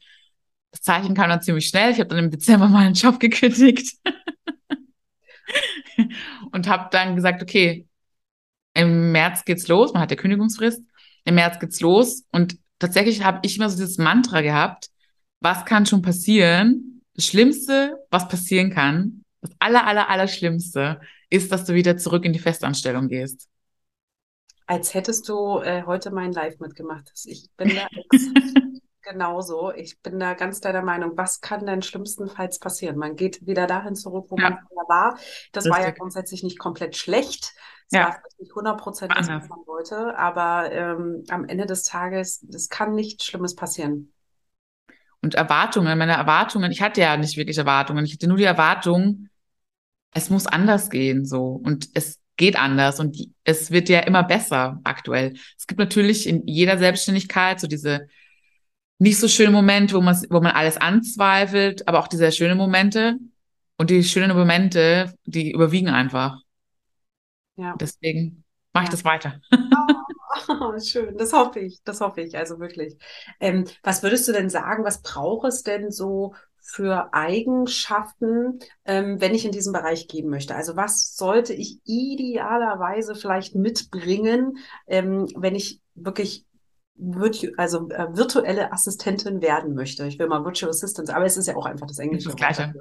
Das 0.72 0.82
Zeichen 0.82 1.16
kam 1.16 1.30
dann 1.30 1.42
ziemlich 1.42 1.68
schnell. 1.68 1.92
Ich 1.92 2.00
habe 2.00 2.08
dann 2.08 2.24
im 2.24 2.32
Dezember 2.32 2.68
meinen 2.70 2.94
Job 2.94 3.20
gekündigt 3.20 3.98
und 6.52 6.70
habe 6.70 6.88
dann 6.92 7.16
gesagt, 7.16 7.44
okay, 7.44 7.86
im 8.74 9.12
März 9.12 9.44
geht's 9.44 9.68
los, 9.68 9.94
man 9.94 10.02
hat 10.02 10.12
ja 10.12 10.18
Kündigungsfrist, 10.18 10.82
im 11.26 11.36
März 11.36 11.60
geht's 11.60 11.82
los 11.82 12.24
und 12.32 12.58
tatsächlich 12.80 13.24
habe 13.24 13.40
ich 13.44 13.58
immer 13.58 13.70
so 13.70 13.78
dieses 13.78 13.98
Mantra 13.98 14.42
gehabt, 14.42 14.90
was 15.40 15.66
kann 15.66 15.86
schon 15.86 16.02
passieren? 16.02 17.02
Das 17.14 17.26
Schlimmste, 17.26 17.98
was 18.12 18.28
passieren 18.28 18.70
kann, 18.70 19.24
das 19.42 19.52
aller, 19.60 19.88
aller, 19.88 20.10
aller 20.10 20.28
Schlimmste, 20.28 21.00
ist, 21.30 21.52
dass 21.52 21.66
du 21.66 21.74
wieder 21.74 21.98
zurück 21.98 22.26
in 22.26 22.34
die 22.34 22.40
Festanstellung 22.40 23.08
gehst. 23.08 23.50
Als 24.68 24.94
hättest 24.94 25.30
du 25.30 25.60
äh, 25.60 25.84
heute 25.84 26.12
mein 26.12 26.32
Live 26.32 26.60
mitgemacht. 26.60 27.12
Ich 27.26 27.50
bin 27.56 27.76
da 27.76 27.88
genauso. 29.02 29.72
Ich 29.72 30.02
bin 30.02 30.20
da 30.20 30.34
ganz 30.34 30.60
deiner 30.60 30.82
Meinung. 30.82 31.12
Was 31.16 31.40
kann 31.40 31.66
denn 31.66 31.82
schlimmstenfalls 31.82 32.60
passieren? 32.60 32.98
Man 32.98 33.16
geht 33.16 33.46
wieder 33.46 33.68
dahin 33.68 33.96
zurück, 33.96 34.26
wo 34.30 34.38
ja. 34.38 34.50
man 34.50 34.60
vorher 34.68 34.90
war. 34.90 35.20
Das 35.52 35.66
Richtig. 35.66 35.72
war 35.72 35.82
ja 35.82 35.92
grundsätzlich 35.92 36.44
nicht 36.44 36.60
komplett 36.60 36.96
schlecht. 36.96 37.54
Es 37.88 37.98
ja. 37.98 38.06
war 38.06 38.22
nicht 38.40 38.52
100 38.52 38.82
Prozent, 38.82 39.14
was 39.16 39.28
man 39.28 39.60
wollte, 39.68 40.18
aber 40.18 40.72
ähm, 40.72 41.24
am 41.30 41.46
Ende 41.46 41.68
des 41.68 41.84
Tages, 41.84 42.44
es 42.52 42.70
kann 42.70 42.96
nichts 42.96 43.26
Schlimmes 43.26 43.54
passieren. 43.56 44.12
Und 45.22 45.36
Erwartungen, 45.36 45.98
meine 45.98 46.14
Erwartungen, 46.14 46.72
ich 46.72 46.82
hatte 46.82 47.02
ja 47.02 47.16
nicht 47.18 47.38
wirklich 47.38 47.58
Erwartungen. 47.58 48.06
Ich 48.06 48.14
hatte 48.14 48.28
nur 48.28 48.38
die 48.38 48.44
Erwartung, 48.44 49.30
es 50.16 50.30
muss 50.30 50.48
anders 50.48 50.90
gehen, 50.90 51.26
so. 51.26 51.62
Und 51.64 51.90
es 51.94 52.20
geht 52.38 52.58
anders 52.58 53.00
und 53.00 53.18
die, 53.18 53.34
es 53.44 53.70
wird 53.70 53.90
ja 53.90 54.00
immer 54.00 54.24
besser 54.24 54.80
aktuell. 54.84 55.34
Es 55.58 55.68
gibt 55.68 55.80
natürlich 55.80 56.28
in 56.28 56.48
jeder 56.48 56.78
Selbstständigkeit 56.78 57.60
so 57.60 57.68
diese 57.68 58.08
nicht 58.98 59.20
so 59.20 59.28
schönen 59.28 59.52
Momente, 59.52 59.94
wo 59.94 60.02
man, 60.02 60.16
wo 60.30 60.40
man 60.40 60.54
alles 60.54 60.78
anzweifelt, 60.78 61.88
aber 61.88 62.00
auch 62.00 62.08
diese 62.08 62.32
schönen 62.32 62.58
Momente. 62.58 63.18
Und 63.78 63.90
die 63.90 64.06
schönen 64.06 64.36
Momente, 64.36 65.14
die 65.26 65.52
überwiegen 65.52 65.90
einfach. 65.90 66.40
Ja. 67.58 67.76
Deswegen 67.78 68.46
mache 68.74 68.86
ich 68.86 68.90
das 68.90 69.04
weiter. 69.04 69.40
Oh, 70.50 70.78
schön, 70.80 71.18
das 71.18 71.32
hoffe 71.32 71.62
ich, 71.62 71.82
das 71.86 72.02
hoffe 72.02 72.22
ich, 72.22 72.38
also 72.38 72.60
wirklich. 72.60 72.98
Ähm, 73.40 73.64
was 73.84 74.04
würdest 74.04 74.28
du 74.28 74.34
denn 74.34 74.50
sagen, 74.50 74.84
was 74.84 75.02
braucht 75.02 75.48
es 75.48 75.64
denn 75.64 75.92
so 75.92 76.36
für 76.68 77.14
Eigenschaften, 77.14 78.60
ähm, 78.86 79.22
wenn 79.22 79.36
ich 79.36 79.46
in 79.46 79.52
diesen 79.52 79.72
Bereich 79.72 80.08
gehen 80.08 80.30
möchte? 80.30 80.56
Also 80.56 80.76
was 80.76 81.16
sollte 81.16 81.54
ich 81.54 81.80
idealerweise 81.86 83.14
vielleicht 83.14 83.54
mitbringen, 83.54 84.58
ähm, 84.88 85.28
wenn 85.36 85.54
ich 85.54 85.80
wirklich 85.94 86.46
virtu 86.96 87.50
also 87.58 87.90
äh, 87.90 88.08
virtuelle 88.18 88.72
Assistentin 88.72 89.42
werden 89.42 89.76
möchte. 89.76 90.08
Ich 90.08 90.18
will 90.18 90.28
mal 90.28 90.44
Virtual 90.44 90.70
Assistant, 90.70 91.10
aber 91.12 91.26
es 91.26 91.38
ist 91.38 91.48
ja 91.48 91.56
auch 91.56 91.66
einfach 91.66 91.88
das 91.88 92.00
englische 92.00 92.30
das 92.30 92.36
Gleiche. 92.36 92.74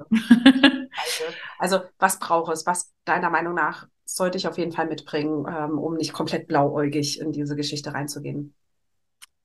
also 1.59 1.81
was 1.99 2.17
braucht 2.17 2.51
es? 2.53 2.65
Was 2.65 2.91
deiner 3.03 3.29
Meinung 3.29 3.53
nach 3.53 3.87
sollte 4.05 4.37
ich 4.37 4.47
auf 4.47 4.57
jeden 4.57 4.71
Fall 4.71 4.87
mitbringen, 4.87 5.45
ähm, 5.47 5.77
um 5.77 5.95
nicht 5.95 6.13
komplett 6.13 6.47
blauäugig 6.47 7.19
in 7.19 7.31
diese 7.33 7.55
Geschichte 7.55 7.93
reinzugehen? 7.93 8.55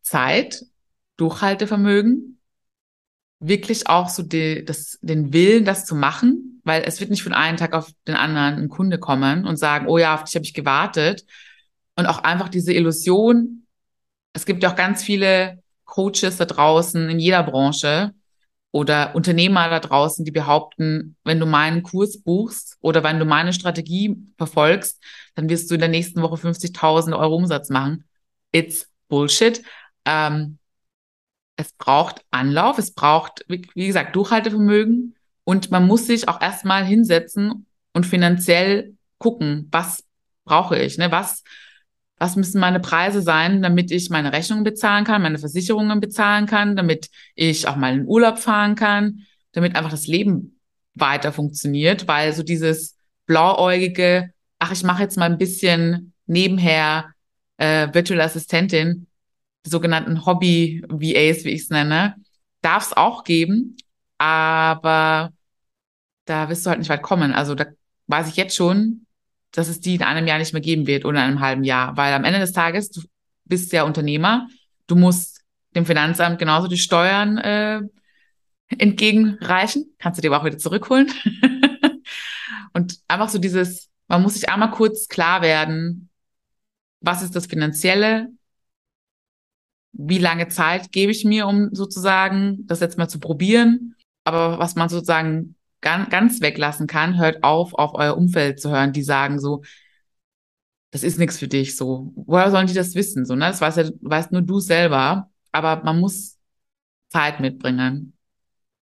Zeit, 0.01 0.65
Durchhaltevermögen, 1.19 2.40
wirklich 3.41 3.89
auch 3.89 4.09
so 4.09 4.23
die, 4.23 4.65
das, 4.65 4.99
den 5.01 5.33
Willen, 5.33 5.65
das 5.65 5.87
zu 5.87 5.95
machen, 5.95 6.61
weil 6.65 6.83
es 6.83 7.01
wird 7.01 7.11
nicht 7.11 7.23
von 7.23 7.33
einem 7.33 7.57
Tag 7.57 7.73
auf 7.73 7.91
den 8.07 8.15
anderen 8.15 8.63
ein 8.63 8.69
Kunde 8.69 8.99
kommen 8.99 9.47
und 9.47 9.57
sagen, 9.57 9.89
oh 9.89 9.99
ja, 9.99 10.15
auf 10.15 10.25
dich 10.25 10.35
habe 10.35 10.45
ich 10.45 10.55
gewartet. 10.55 11.25
Und 11.97 12.07
auch 12.07 12.19
einfach 12.19 12.51
diese 12.51 12.73
Illusion, 12.73 13.67
es 14.35 14.47
gibt 14.47 14.63
ja 14.63 14.71
auch 14.71 14.77
ganz 14.77 15.03
viele 15.03 15.63
Coaches 15.85 16.37
da 16.37 16.45
draußen 16.45 17.09
in 17.09 17.19
jeder 17.19 17.43
Branche 17.43 18.13
oder 18.73 19.17
Unternehmer 19.17 19.69
da 19.69 19.81
draußen, 19.81 20.25
die 20.25 20.31
behaupten, 20.31 21.17
wenn 21.25 21.41
du 21.41 21.47
meinen 21.47 21.83
Kurs 21.83 22.23
buchst 22.23 22.77
oder 22.81 23.03
wenn 23.03 23.19
du 23.19 23.25
meine 23.25 23.53
Strategie 23.53 24.17
verfolgst, 24.37 25.03
dann 25.35 25.49
wirst 25.49 25.71
du 25.71 25.75
in 25.75 25.81
der 25.81 25.89
nächsten 25.89 26.23
Woche 26.23 26.37
50.000 26.37 27.19
Euro 27.19 27.35
Umsatz 27.35 27.71
machen. 27.71 28.05
It's 28.53 28.89
Bullshit. 29.09 29.63
Ähm, 30.05 30.60
es 31.61 31.73
braucht 31.73 32.25
Anlauf, 32.31 32.79
es 32.79 32.93
braucht, 32.93 33.45
wie 33.49 33.87
gesagt, 33.87 34.17
Durchhaltevermögen 34.17 35.15
und 35.45 35.71
man 35.71 35.87
muss 35.87 36.07
sich 36.07 36.29
auch 36.29 36.41
erstmal 36.41 36.85
hinsetzen 36.85 37.67
und 37.93 38.07
finanziell 38.07 38.95
gucken, 39.19 39.69
was 39.71 40.05
brauche 40.45 40.79
ich, 40.79 40.99
ne? 40.99 41.11
Was 41.11 41.43
was 42.21 42.37
müssen 42.37 42.61
meine 42.61 42.81
Preise 42.81 43.23
sein, 43.23 43.63
damit 43.63 43.91
ich 43.91 44.11
meine 44.11 44.33
Rechnungen 44.35 44.63
bezahlen 44.63 45.05
kann, 45.05 45.23
meine 45.23 45.39
Versicherungen 45.39 46.01
bezahlen 46.01 46.45
kann, 46.45 46.77
damit 46.77 47.09
ich 47.35 47.67
auch 47.67 47.77
mal 47.77 47.95
in 47.95 48.07
Urlaub 48.07 48.39
fahren 48.39 48.75
kann, 48.75 49.25
damit 49.53 49.75
einfach 49.75 49.91
das 49.91 50.07
Leben 50.07 50.61
weiter 50.95 51.33
funktioniert, 51.33 52.07
weil 52.09 52.35
so 52.35 52.43
dieses 52.43 52.99
blauäugige, 53.25 54.35
ach, 54.59 54.71
ich 54.71 54.83
mache 54.83 55.03
jetzt 55.03 55.17
mal 55.17 55.31
ein 55.31 55.39
bisschen 55.39 56.13
nebenher 56.27 57.15
äh, 57.57 57.89
Virtual 57.95 58.21
Assistentin, 58.21 59.07
sogenannten 59.65 60.25
Hobby-VAs, 60.25 61.45
wie 61.45 61.51
ich 61.51 61.63
es 61.63 61.71
nenne, 61.71 62.15
darf 62.63 62.87
es 62.87 62.97
auch 62.97 63.25
geben, 63.25 63.77
aber 64.19 65.33
da 66.25 66.49
wirst 66.49 66.65
du 66.65 66.71
halt 66.71 66.79
nicht 66.79 66.91
weit 66.91 67.03
kommen. 67.03 67.33
Also 67.33 67.55
da 67.55 67.67
weiß 68.07 68.29
ich 68.29 68.37
jetzt 68.37 68.57
schon, 68.57 69.07
dass 69.53 69.69
es 69.69 69.81
die 69.81 69.97
in 69.97 70.03
einem 70.03 70.27
Jahr 70.27 70.39
nicht 70.39 70.53
mehr 70.53 70.63
geben 70.63 70.87
wird 70.87 71.05
oder 71.05 71.19
in 71.19 71.25
einem 71.25 71.41
halben 71.41 71.65
Jahr. 71.65 71.97
Weil 71.97 72.13
am 72.15 72.25
Ende 72.25 72.39
des 72.39 72.53
Tages, 72.53 72.91
du 72.91 73.03
bist 73.45 73.73
ja 73.73 73.85
Unternehmer, 73.85 74.47
du 74.87 74.97
musst 74.97 75.43
dem 75.75 75.87
Finanzamt 75.87 76.39
genauso 76.39 76.69
die 76.69 76.79
Steuern 76.79 77.39
äh, 77.39 77.81
entgegenreichen. 78.69 79.95
Kannst 79.99 80.19
du 80.19 80.23
dir 80.23 80.29
aber 80.29 80.41
auch 80.41 80.45
wieder 80.45 80.59
zurückholen. 80.59 81.11
und 82.73 82.99
einfach 83.09 83.29
so 83.29 83.39
dieses, 83.39 83.89
man 84.09 84.23
muss 84.23 84.35
sich 84.35 84.49
einmal 84.49 84.71
kurz 84.71 85.09
klar 85.09 85.43
werden, 85.43 86.11
was 87.01 87.23
ist 87.23 87.35
das 87.35 87.47
Finanzielle? 87.47 88.29
Wie 89.93 90.19
lange 90.19 90.49
Zeit 90.49 90.93
gebe 90.93 91.13
ich 91.13 91.25
mir, 91.25 91.47
um 91.47 91.75
sozusagen 91.75 92.67
das 92.67 92.81
jetzt 92.81 92.99
mal 92.99 93.09
zu 93.09 93.19
probieren? 93.21 93.97
Aber 94.25 94.59
was 94.59 94.75
man 94.75 94.89
sozusagen 94.89 95.57
ganz 95.81 96.41
weglassen 96.41 96.87
kann, 96.87 97.19
hört 97.19 97.43
auf, 97.43 97.75
auf 97.75 97.95
euer 97.95 98.17
Umfeld 98.17 98.61
zu 98.61 98.71
hören, 98.71 98.93
die 98.93 99.03
sagen 99.03 99.41
so, 99.41 99.63
das 100.91 101.03
ist 101.03 101.19
nichts 101.19 101.39
für 101.39 101.49
dich, 101.49 101.77
so. 101.77 102.13
Woher 102.17 102.51
sollen 102.51 102.67
die 102.67 102.75
das 102.75 102.95
wissen, 102.95 103.25
so, 103.25 103.35
ne? 103.35 103.47
Das 103.47 103.61
weiß 103.61 103.77
ja, 103.77 103.85
weißt 104.01 104.33
nur 104.33 104.43
du 104.43 104.59
selber, 104.59 105.31
aber 105.53 105.83
man 105.85 106.01
muss 106.01 106.39
Zeit 107.09 107.41
mitbringen. 107.41 108.17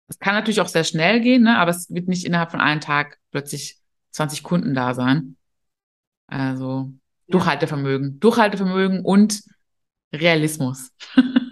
Es 0.09 0.18
kann 0.18 0.34
natürlich 0.34 0.61
auch 0.61 0.68
sehr 0.68 0.84
schnell 0.84 1.20
gehen, 1.20 1.44
ne? 1.44 1.59
Aber 1.59 1.70
es 1.70 1.88
wird 1.90 2.09
nicht 2.09 2.24
innerhalb 2.24 2.50
von 2.50 2.61
einem 2.61 2.80
Tag 2.80 3.18
plötzlich 3.30 3.78
20 4.11 4.42
Kunden 4.42 4.74
da 4.74 4.94
sein. 4.94 5.36
Also, 6.26 6.92
ja. 7.26 7.32
Durchhaltevermögen. 7.32 8.18
Durchhaltevermögen 8.18 9.03
und 9.03 9.42
Realismus. 10.13 10.91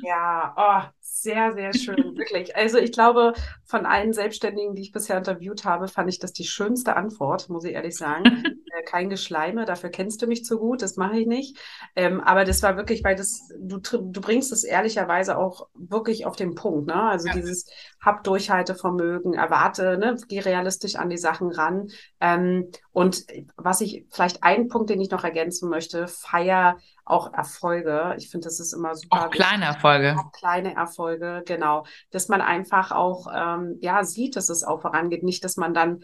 Ja, 0.03 0.55
oh, 0.57 0.89
sehr, 1.01 1.53
sehr 1.53 1.75
schön, 1.75 2.17
wirklich. 2.17 2.55
Also 2.57 2.79
ich 2.79 2.93
glaube, 2.93 3.35
von 3.71 3.87
allen 3.87 4.13
Selbstständigen, 4.13 4.75
die 4.75 4.83
ich 4.83 4.91
bisher 4.91 5.17
interviewt 5.17 5.65
habe, 5.65 5.87
fand 5.87 6.09
ich 6.09 6.19
das 6.19 6.33
die 6.33 6.45
schönste 6.45 6.97
Antwort, 6.97 7.49
muss 7.49 7.65
ich 7.65 7.73
ehrlich 7.73 7.97
sagen. 7.97 8.25
äh, 8.77 8.83
kein 8.83 9.09
Geschleime, 9.09 9.65
dafür 9.65 9.91
kennst 9.91 10.21
du 10.23 10.27
mich 10.27 10.45
zu 10.45 10.59
gut, 10.59 10.83
das 10.83 10.97
mache 10.97 11.21
ich 11.21 11.27
nicht. 11.27 11.57
Ähm, 11.95 12.21
aber 12.21 12.45
das 12.45 12.65
war 12.65 12.77
wirklich, 12.77 13.05
weil 13.05 13.15
das, 13.15 13.49
du, 13.61 13.79
du 13.79 14.21
bringst 14.21 14.51
es 14.51 14.65
ehrlicherweise 14.65 15.39
auch 15.39 15.69
wirklich 15.75 16.27
auf 16.27 16.35
den 16.35 16.57
Punkt, 16.57 16.89
ne? 16.89 17.01
Also 17.01 17.29
ja. 17.29 17.35
dieses 17.35 17.71
hab 18.01 18.25
Durchhaltevermögen, 18.25 19.35
erwarte, 19.35 19.99
ne? 19.99 20.17
geh 20.27 20.41
realistisch 20.41 20.97
an 20.97 21.09
die 21.09 21.19
Sachen 21.19 21.53
ran. 21.53 21.89
Ähm, 22.19 22.73
und 22.91 23.25
was 23.57 23.81
ich, 23.83 24.07
vielleicht 24.11 24.43
ein 24.43 24.67
Punkt, 24.67 24.91
den 24.91 25.01
ich 25.01 25.11
noch 25.11 25.23
ergänzen 25.23 25.71
möchte, 25.71 26.09
feier 26.09 26.77
auch 27.11 27.33
Erfolge. 27.33 28.15
Ich 28.19 28.31
finde, 28.31 28.47
das 28.47 28.61
ist 28.61 28.73
immer 28.73 28.95
super. 28.95 29.27
Auch 29.27 29.31
kleine 29.31 29.67
Erfolge. 29.67 30.17
Auch 30.19 30.33
kleine 30.33 30.75
Erfolge, 30.75 31.43
genau. 31.45 31.85
Dass 32.11 32.29
man 32.29 32.41
einfach 32.41 32.93
auch 32.93 33.27
ähm, 33.35 33.60
ja 33.81 34.05
sieht, 34.05 34.37
dass 34.37 34.49
es 34.49 34.65
auch 34.65 34.81
vorangeht. 34.81 35.23
Nicht, 35.23 35.45
dass 35.45 35.57
man 35.57 35.75
dann 35.75 36.01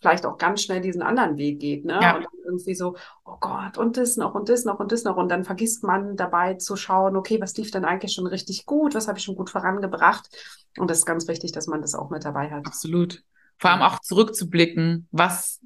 vielleicht 0.00 0.24
auch 0.24 0.38
ganz 0.38 0.62
schnell 0.62 0.80
diesen 0.80 1.02
anderen 1.02 1.36
Weg 1.36 1.60
geht, 1.60 1.84
ne? 1.84 1.98
Ja. 2.00 2.16
Und 2.16 2.24
dann 2.24 2.32
irgendwie 2.44 2.74
so, 2.74 2.96
oh 3.24 3.36
Gott, 3.38 3.76
und 3.76 3.96
das 3.96 4.16
noch 4.16 4.34
und 4.34 4.48
das 4.48 4.64
noch 4.64 4.80
und 4.80 4.92
das 4.92 5.04
noch. 5.04 5.16
Und 5.16 5.28
dann 5.28 5.44
vergisst 5.44 5.84
man 5.84 6.16
dabei 6.16 6.54
zu 6.54 6.76
schauen, 6.76 7.16
okay, 7.16 7.40
was 7.40 7.56
lief 7.56 7.70
denn 7.70 7.84
eigentlich 7.84 8.12
schon 8.12 8.26
richtig 8.26 8.66
gut, 8.66 8.94
was 8.94 9.08
habe 9.08 9.18
ich 9.18 9.24
schon 9.24 9.36
gut 9.36 9.50
vorangebracht. 9.50 10.28
Und 10.78 10.90
das 10.90 10.98
ist 10.98 11.06
ganz 11.06 11.28
wichtig, 11.28 11.52
dass 11.52 11.66
man 11.66 11.82
das 11.82 11.94
auch 11.94 12.10
mit 12.10 12.24
dabei 12.24 12.50
hat. 12.50 12.66
Absolut. 12.66 13.22
Vor 13.58 13.70
allem 13.70 13.82
auch 13.82 14.00
zurückzublicken, 14.00 15.06
was 15.10 15.60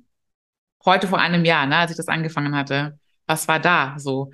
heute 0.85 1.07
vor 1.07 1.21
einem 1.21 1.45
Jahr, 1.45 1.67
ne, 1.67 1.77
als 1.77 1.93
ich 1.93 1.97
das 1.97 2.09
angefangen 2.09 2.57
hatte, 2.57 2.99
was 3.27 3.47
war 3.47 3.61
da 3.61 3.95
so? 3.99 4.33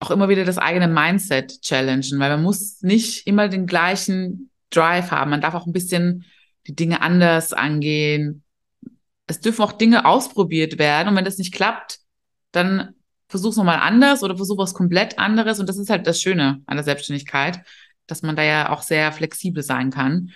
Auch 0.00 0.10
immer 0.10 0.28
wieder 0.28 0.44
das 0.44 0.58
eigene 0.58 0.86
Mindset 0.86 1.62
challengen, 1.62 2.20
weil 2.20 2.30
man 2.30 2.42
muss 2.42 2.82
nicht 2.82 3.26
immer 3.26 3.48
den 3.48 3.66
gleichen 3.66 4.50
Drive 4.74 5.10
haben. 5.10 5.30
Man 5.30 5.40
darf 5.40 5.54
auch 5.54 5.66
ein 5.66 5.72
bisschen 5.72 6.24
die 6.66 6.74
Dinge 6.74 7.02
anders 7.02 7.52
angehen. 7.52 8.42
Es 9.26 9.40
dürfen 9.40 9.62
auch 9.62 9.72
Dinge 9.72 10.04
ausprobiert 10.04 10.78
werden. 10.78 11.08
Und 11.08 11.16
wenn 11.16 11.24
das 11.24 11.38
nicht 11.38 11.54
klappt, 11.54 11.98
dann 12.52 12.94
versuch's 13.28 13.56
nochmal 13.56 13.80
anders 13.80 14.22
oder 14.22 14.36
versuch 14.36 14.58
was 14.58 14.74
komplett 14.74 15.18
anderes. 15.18 15.60
Und 15.60 15.68
das 15.68 15.76
ist 15.76 15.90
halt 15.90 16.06
das 16.06 16.20
Schöne 16.20 16.62
an 16.66 16.76
der 16.76 16.84
Selbstständigkeit, 16.84 17.60
dass 18.06 18.22
man 18.22 18.36
da 18.36 18.42
ja 18.42 18.70
auch 18.70 18.82
sehr 18.82 19.12
flexibel 19.12 19.62
sein 19.62 19.90
kann. 19.90 20.30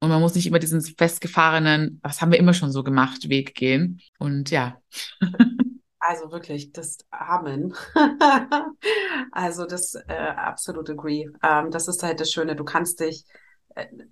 Und 0.00 0.08
man 0.08 0.20
muss 0.20 0.34
nicht 0.34 0.46
immer 0.46 0.58
diesen 0.58 0.80
festgefahrenen, 0.82 2.00
was 2.02 2.20
haben 2.20 2.32
wir 2.32 2.38
immer 2.38 2.54
schon 2.54 2.72
so 2.72 2.82
gemacht, 2.82 3.28
Weg 3.28 3.54
gehen. 3.54 4.00
Und 4.18 4.50
ja. 4.50 4.80
Also 6.04 6.32
wirklich, 6.32 6.72
das 6.72 6.98
Amen. 7.12 7.74
also 9.30 9.66
das 9.66 9.94
äh, 9.94 10.32
absolut 10.34 10.90
agree. 10.90 11.28
Ähm, 11.44 11.70
das 11.70 11.86
ist 11.86 12.02
halt 12.02 12.18
das 12.18 12.32
Schöne. 12.32 12.56
Du 12.56 12.64
kannst 12.64 12.98
dich, 12.98 13.24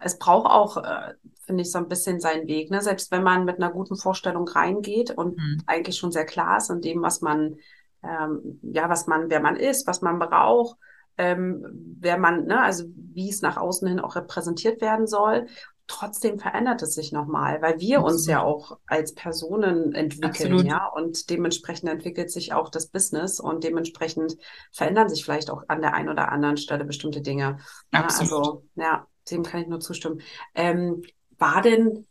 es 0.01 0.19
braucht 0.19 0.47
auch, 0.47 0.77
äh, 0.79 1.15
finde 1.45 1.63
ich, 1.63 1.73
so 1.73 1.79
ein 1.79 1.89
bisschen 1.89 2.21
seinen 2.21 2.47
Weg. 2.47 2.71
Ne? 2.71 2.81
Selbst 2.81 3.11
wenn 3.11 3.23
man 3.23 3.45
mit 3.45 3.57
einer 3.57 3.71
guten 3.71 3.97
Vorstellung 3.97 4.49
reingeht 4.49 5.11
und 5.11 5.37
mhm. 5.37 5.63
eigentlich 5.67 5.97
schon 5.97 6.13
sehr 6.13 6.27
klar 6.27 6.59
ist 6.59 6.71
in 6.71 6.81
dem, 6.81 7.03
was 7.03 7.21
man, 7.21 7.57
ähm, 8.03 8.61
ja, 8.63 8.89
was 8.89 9.07
man, 9.07 9.31
wer 9.31 9.41
man 9.41 9.57
ist, 9.57 9.87
was 9.87 10.01
man 10.01 10.19
braucht, 10.19 10.77
ähm, 11.19 11.97
wer 11.99 12.19
man, 12.19 12.47
ne, 12.47 12.63
also 12.63 12.85
wie 12.95 13.29
es 13.29 13.43
nach 13.43 13.57
außen 13.57 13.87
hin 13.87 14.01
auch 14.01 14.17
repräsentiert 14.17 14.81
werden 14.81 15.07
soll 15.07 15.47
trotzdem 15.91 16.39
verändert 16.39 16.83
es 16.83 16.95
sich 16.95 17.11
nochmal, 17.11 17.61
weil 17.63 17.81
wir 17.81 17.99
Absolut. 17.99 18.13
uns 18.13 18.27
ja 18.27 18.43
auch 18.43 18.79
als 18.87 19.13
Personen 19.13 19.93
entwickeln, 19.93 20.53
Absolut. 20.53 20.65
ja, 20.65 20.87
und 20.87 21.29
dementsprechend 21.31 21.91
entwickelt 21.91 22.31
sich 22.31 22.53
auch 22.53 22.69
das 22.69 22.87
Business 22.87 23.41
und 23.41 23.65
dementsprechend 23.65 24.37
verändern 24.71 25.09
sich 25.09 25.25
vielleicht 25.25 25.51
auch 25.51 25.65
an 25.67 25.83
der 25.83 25.95
einen 25.95 26.09
oder 26.09 26.31
anderen 26.31 26.57
Stelle 26.57 26.85
bestimmte 26.85 27.23
Dinge. 27.23 27.59
Absolut. 27.91 28.31
Ja, 28.31 28.37
also, 28.37 28.65
ja, 28.77 29.07
dem 29.31 29.43
kann 29.43 29.63
ich 29.63 29.69
nur 29.69 29.81
zustimmen. 29.81 30.21
Ähm, 30.55 31.03
war 31.39 31.63
denn 31.63 32.07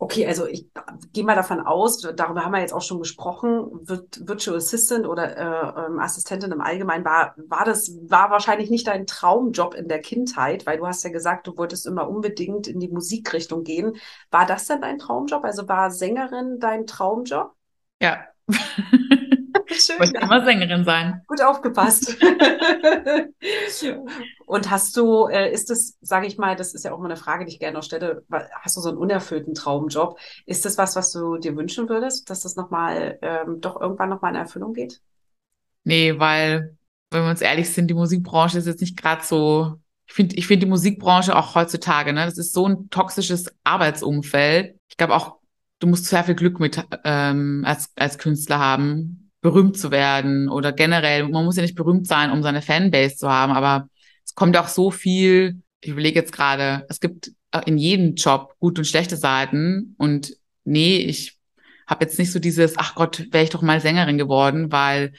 Okay, 0.00 0.24
also 0.28 0.46
ich 0.46 0.68
gehe 1.12 1.24
mal 1.24 1.34
davon 1.34 1.58
aus, 1.58 2.00
darüber 2.00 2.44
haben 2.44 2.52
wir 2.52 2.60
jetzt 2.60 2.72
auch 2.72 2.82
schon 2.82 3.00
gesprochen, 3.00 3.68
Virtual 3.82 4.56
Assistant 4.56 5.08
oder 5.08 5.36
äh, 5.36 5.86
ähm, 5.86 5.98
Assistentin 5.98 6.52
im 6.52 6.60
Allgemeinen, 6.60 7.04
war, 7.04 7.34
war 7.36 7.64
das, 7.64 7.90
war 8.08 8.30
wahrscheinlich 8.30 8.70
nicht 8.70 8.86
dein 8.86 9.08
Traumjob 9.08 9.74
in 9.74 9.88
der 9.88 10.00
Kindheit, 10.00 10.66
weil 10.66 10.78
du 10.78 10.86
hast 10.86 11.02
ja 11.02 11.10
gesagt, 11.10 11.48
du 11.48 11.56
wolltest 11.56 11.84
immer 11.84 12.08
unbedingt 12.08 12.68
in 12.68 12.78
die 12.78 12.86
Musikrichtung 12.86 13.64
gehen. 13.64 13.96
War 14.30 14.46
das 14.46 14.68
denn 14.68 14.80
dein 14.80 14.98
Traumjob? 14.98 15.42
Also 15.42 15.66
war 15.66 15.90
Sängerin 15.90 16.60
dein 16.60 16.86
Traumjob? 16.86 17.52
Ja. 18.00 18.24
Schön. 19.88 19.96
Ich 20.02 20.12
wollte 20.12 20.18
immer 20.18 20.44
Sängerin 20.44 20.84
sein. 20.84 21.22
Gut 21.26 21.40
aufgepasst. 21.40 22.18
Und 24.46 24.70
hast 24.70 24.94
du, 24.98 25.28
äh, 25.28 25.50
ist 25.50 25.70
das, 25.70 25.96
sage 26.02 26.26
ich 26.26 26.36
mal, 26.36 26.56
das 26.56 26.74
ist 26.74 26.84
ja 26.84 26.92
auch 26.92 26.98
mal 26.98 27.06
eine 27.06 27.16
Frage, 27.16 27.46
die 27.46 27.52
ich 27.52 27.58
gerne 27.58 27.78
noch 27.78 27.82
stelle, 27.82 28.22
hast 28.60 28.76
du 28.76 28.82
so 28.82 28.90
einen 28.90 28.98
unerfüllten 28.98 29.54
Traumjob? 29.54 30.18
Ist 30.44 30.66
das 30.66 30.76
was, 30.76 30.94
was 30.94 31.12
du 31.12 31.38
dir 31.38 31.56
wünschen 31.56 31.88
würdest, 31.88 32.28
dass 32.28 32.40
das 32.40 32.54
nochmal, 32.56 33.18
ähm, 33.22 33.62
doch 33.62 33.80
irgendwann 33.80 34.10
nochmal 34.10 34.34
in 34.34 34.40
Erfüllung 34.40 34.74
geht? 34.74 35.00
Nee, 35.84 36.18
weil, 36.18 36.76
wenn 37.10 37.22
wir 37.22 37.30
uns 37.30 37.40
ehrlich 37.40 37.72
sind, 37.72 37.88
die 37.88 37.94
Musikbranche 37.94 38.58
ist 38.58 38.66
jetzt 38.66 38.82
nicht 38.82 39.00
gerade 39.00 39.24
so, 39.24 39.76
ich 40.06 40.12
finde 40.12 40.36
ich 40.36 40.46
finde 40.46 40.66
die 40.66 40.70
Musikbranche 40.70 41.34
auch 41.34 41.54
heutzutage, 41.54 42.12
ne, 42.12 42.26
das 42.26 42.36
ist 42.36 42.52
so 42.52 42.66
ein 42.66 42.90
toxisches 42.90 43.50
Arbeitsumfeld. 43.64 44.78
Ich 44.88 44.98
glaube 44.98 45.14
auch, 45.14 45.38
du 45.78 45.86
musst 45.86 46.04
sehr 46.06 46.24
viel 46.24 46.34
Glück 46.34 46.60
mit 46.60 46.84
ähm, 47.04 47.62
als, 47.66 47.90
als 47.96 48.18
Künstler 48.18 48.58
haben, 48.58 49.27
berühmt 49.48 49.78
zu 49.78 49.90
werden 49.90 50.50
oder 50.50 50.72
generell, 50.72 51.26
man 51.26 51.46
muss 51.46 51.56
ja 51.56 51.62
nicht 51.62 51.74
berühmt 51.74 52.06
sein, 52.06 52.30
um 52.30 52.42
seine 52.42 52.60
Fanbase 52.60 53.16
zu 53.16 53.30
haben, 53.30 53.52
aber 53.52 53.88
es 54.22 54.34
kommt 54.34 54.58
auch 54.58 54.68
so 54.68 54.90
viel, 54.90 55.62
ich 55.80 55.90
überlege 55.90 56.18
jetzt 56.18 56.32
gerade, 56.32 56.84
es 56.90 57.00
gibt 57.00 57.32
äh, 57.52 57.62
in 57.64 57.78
jedem 57.78 58.14
Job 58.14 58.54
gute 58.58 58.82
und 58.82 58.84
schlechte 58.84 59.16
Seiten 59.16 59.94
und 59.96 60.34
nee, 60.64 60.98
ich 60.98 61.38
habe 61.86 62.04
jetzt 62.04 62.18
nicht 62.18 62.30
so 62.30 62.38
dieses, 62.38 62.76
ach 62.76 62.94
Gott, 62.94 63.26
wäre 63.30 63.44
ich 63.44 63.48
doch 63.48 63.62
mal 63.62 63.80
Sängerin 63.80 64.18
geworden, 64.18 64.70
weil 64.70 65.14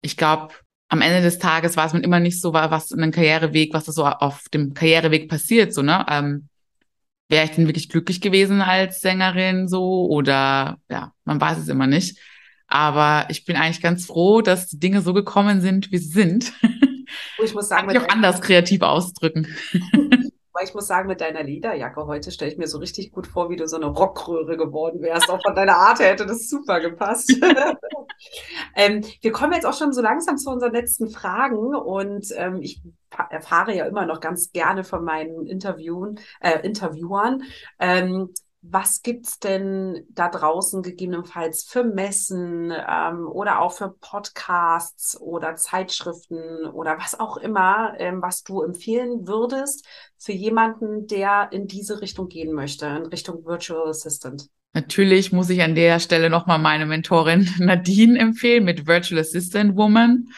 ich 0.00 0.16
glaube, 0.16 0.54
am 0.88 1.02
Ende 1.02 1.20
des 1.20 1.38
Tages 1.38 1.76
weiß 1.76 1.92
man 1.92 2.02
immer 2.02 2.20
nicht 2.20 2.40
so, 2.40 2.54
was 2.54 2.90
in 2.90 3.02
einem 3.02 3.12
Karriereweg, 3.12 3.74
was 3.74 3.84
da 3.84 3.92
so 3.92 4.06
auf 4.06 4.44
dem 4.54 4.72
Karriereweg 4.72 5.28
passiert, 5.28 5.74
so, 5.74 5.82
ne? 5.82 6.06
Ähm, 6.08 6.48
wäre 7.28 7.44
ich 7.44 7.52
denn 7.52 7.66
wirklich 7.66 7.88
glücklich 7.90 8.20
gewesen 8.20 8.60
als 8.60 9.00
Sängerin 9.00 9.68
so 9.68 10.06
oder 10.06 10.78
ja, 10.90 11.12
man 11.24 11.40
weiß 11.40 11.58
es 11.58 11.68
immer 11.68 11.86
nicht. 11.86 12.18
Aber 12.72 13.26
ich 13.28 13.44
bin 13.44 13.56
eigentlich 13.56 13.82
ganz 13.82 14.06
froh, 14.06 14.40
dass 14.40 14.66
die 14.66 14.80
Dinge 14.80 15.02
so 15.02 15.12
gekommen 15.12 15.60
sind, 15.60 15.92
wie 15.92 15.98
sie 15.98 16.10
sind. 16.10 16.52
Ich 17.44 17.54
muss 17.54 17.68
sagen, 17.68 17.90
ich 17.90 17.98
auch 17.98 18.08
anders 18.08 18.40
kreativ 18.40 18.80
ausdrücken. 18.80 19.46
Weil 20.52 20.64
ich 20.64 20.72
muss 20.72 20.86
sagen, 20.86 21.08
mit 21.08 21.20
deiner 21.20 21.42
Lederjacke 21.42 22.06
heute 22.06 22.30
stelle 22.30 22.50
ich 22.50 22.56
mir 22.56 22.68
so 22.68 22.78
richtig 22.78 23.12
gut 23.12 23.26
vor, 23.26 23.50
wie 23.50 23.56
du 23.56 23.66
so 23.66 23.76
eine 23.76 23.86
Rockröhre 23.86 24.56
geworden 24.56 25.02
wärst. 25.02 25.28
Auch 25.28 25.42
von 25.42 25.54
deiner 25.54 25.76
Art 25.76 25.98
her 25.98 26.08
hätte 26.08 26.24
das 26.24 26.48
super 26.48 26.80
gepasst. 26.80 27.36
ähm, 28.76 29.04
wir 29.20 29.32
kommen 29.32 29.52
jetzt 29.52 29.66
auch 29.66 29.76
schon 29.76 29.92
so 29.92 30.00
langsam 30.00 30.38
zu 30.38 30.50
unseren 30.50 30.72
letzten 30.72 31.10
Fragen 31.10 31.74
und 31.74 32.28
ähm, 32.36 32.60
ich 32.62 32.80
erfahre 33.28 33.74
ja 33.74 33.84
immer 33.84 34.06
noch 34.06 34.20
ganz 34.20 34.52
gerne 34.52 34.84
von 34.84 35.04
meinen 35.04 35.46
Interviewen, 35.46 36.18
äh, 36.40 36.60
Interviewern. 36.60 37.42
Ähm, 37.78 38.30
was 38.62 39.02
gibt's 39.02 39.40
denn 39.40 40.06
da 40.10 40.28
draußen 40.28 40.82
gegebenenfalls 40.82 41.64
für 41.64 41.82
Messen 41.82 42.72
ähm, 42.72 43.26
oder 43.26 43.60
auch 43.60 43.72
für 43.72 43.94
Podcasts 44.00 45.20
oder 45.20 45.56
Zeitschriften 45.56 46.66
oder 46.72 46.96
was 46.98 47.18
auch 47.18 47.36
immer, 47.36 47.94
ähm, 47.98 48.22
was 48.22 48.44
du 48.44 48.62
empfehlen 48.62 49.26
würdest 49.26 49.84
für 50.16 50.32
jemanden, 50.32 51.08
der 51.08 51.48
in 51.50 51.66
diese 51.66 52.00
Richtung 52.00 52.28
gehen 52.28 52.52
möchte, 52.52 52.86
in 52.86 53.06
Richtung 53.06 53.44
Virtual 53.44 53.88
Assistant? 53.88 54.48
Natürlich 54.74 55.32
muss 55.32 55.50
ich 55.50 55.60
an 55.62 55.74
der 55.74 55.98
Stelle 55.98 56.30
nochmal 56.30 56.60
meine 56.60 56.86
Mentorin 56.86 57.50
Nadine 57.58 58.18
empfehlen 58.18 58.64
mit 58.64 58.86
Virtual 58.86 59.20
Assistant 59.20 59.76
Woman. 59.76 60.28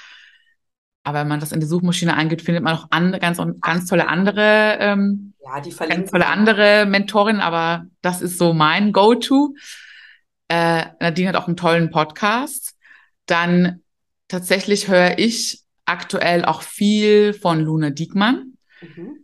Aber 1.03 1.21
wenn 1.21 1.29
man 1.29 1.41
das 1.41 1.53
in 1.53 1.61
die 1.61 1.67
Suchmaschine 1.67 2.17
eingibt, 2.17 2.41
findet 2.41 2.65
man 2.65 2.75
auch 2.75 2.87
andere, 2.89 3.21
ganz, 3.21 3.39
ganz 3.61 3.87
tolle 3.87 4.09
andere, 4.09 4.79
ähm, 4.81 5.34
ja, 5.45 5.61
die 5.61 5.71
ganz 5.71 6.11
tolle 6.11 6.27
andere 6.27 6.87
Mentorin, 6.87 7.41
aber 7.41 7.87
das 8.01 8.23
ist 8.23 8.39
so 8.39 8.55
mein 8.55 8.93
Go-To. 8.93 9.55
Äh, 10.49 10.87
Nadine 11.01 11.29
hat 11.29 11.37
auch 11.37 11.47
einen 11.47 11.57
tollen 11.57 11.91
Podcast. 11.91 12.75
Dann 13.27 13.83
tatsächlich 14.29 14.89
höre 14.89 15.19
ich 15.19 15.63
aktuell 15.85 16.45
auch 16.45 16.63
viel 16.63 17.35
von 17.35 17.61
Luna 17.61 17.91
Diekmann. 17.91 18.55
Mhm. 18.81 19.19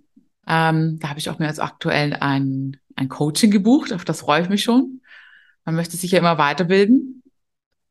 Ähm, 0.46 0.98
da 1.00 1.08
habe 1.08 1.18
ich 1.18 1.30
auch 1.30 1.38
mir 1.38 1.46
jetzt 1.46 1.62
aktuell 1.62 2.14
ein, 2.14 2.76
ein 2.96 3.08
Coaching 3.08 3.50
gebucht, 3.50 3.92
auf 3.92 4.04
das 4.04 4.20
freue 4.20 4.42
ich 4.42 4.48
mich 4.48 4.62
schon. 4.62 5.00
Man 5.64 5.74
möchte 5.74 5.96
sich 5.96 6.10
ja 6.10 6.18
immer 6.18 6.38
weiterbilden. 6.38 7.19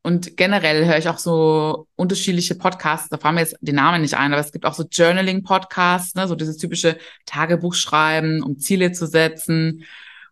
Und 0.02 0.36
generell 0.38 0.86
höre 0.86 0.96
ich 0.96 1.08
auch 1.08 1.18
so 1.18 1.86
unterschiedliche 1.94 2.54
Podcasts, 2.54 3.10
da 3.10 3.18
fallen 3.18 3.34
mir 3.34 3.42
jetzt 3.42 3.56
die 3.60 3.72
Namen 3.72 4.00
nicht 4.00 4.14
ein, 4.14 4.32
aber 4.32 4.40
es 4.40 4.52
gibt 4.52 4.64
auch 4.64 4.72
so 4.72 4.84
Journaling-Podcasts, 4.90 6.14
ne, 6.14 6.26
so 6.26 6.34
dieses 6.34 6.56
typische 6.56 6.96
Tagebuch 7.26 7.74
schreiben, 7.74 8.42
um 8.42 8.58
Ziele 8.58 8.92
zu 8.92 9.06
setzen. 9.06 9.84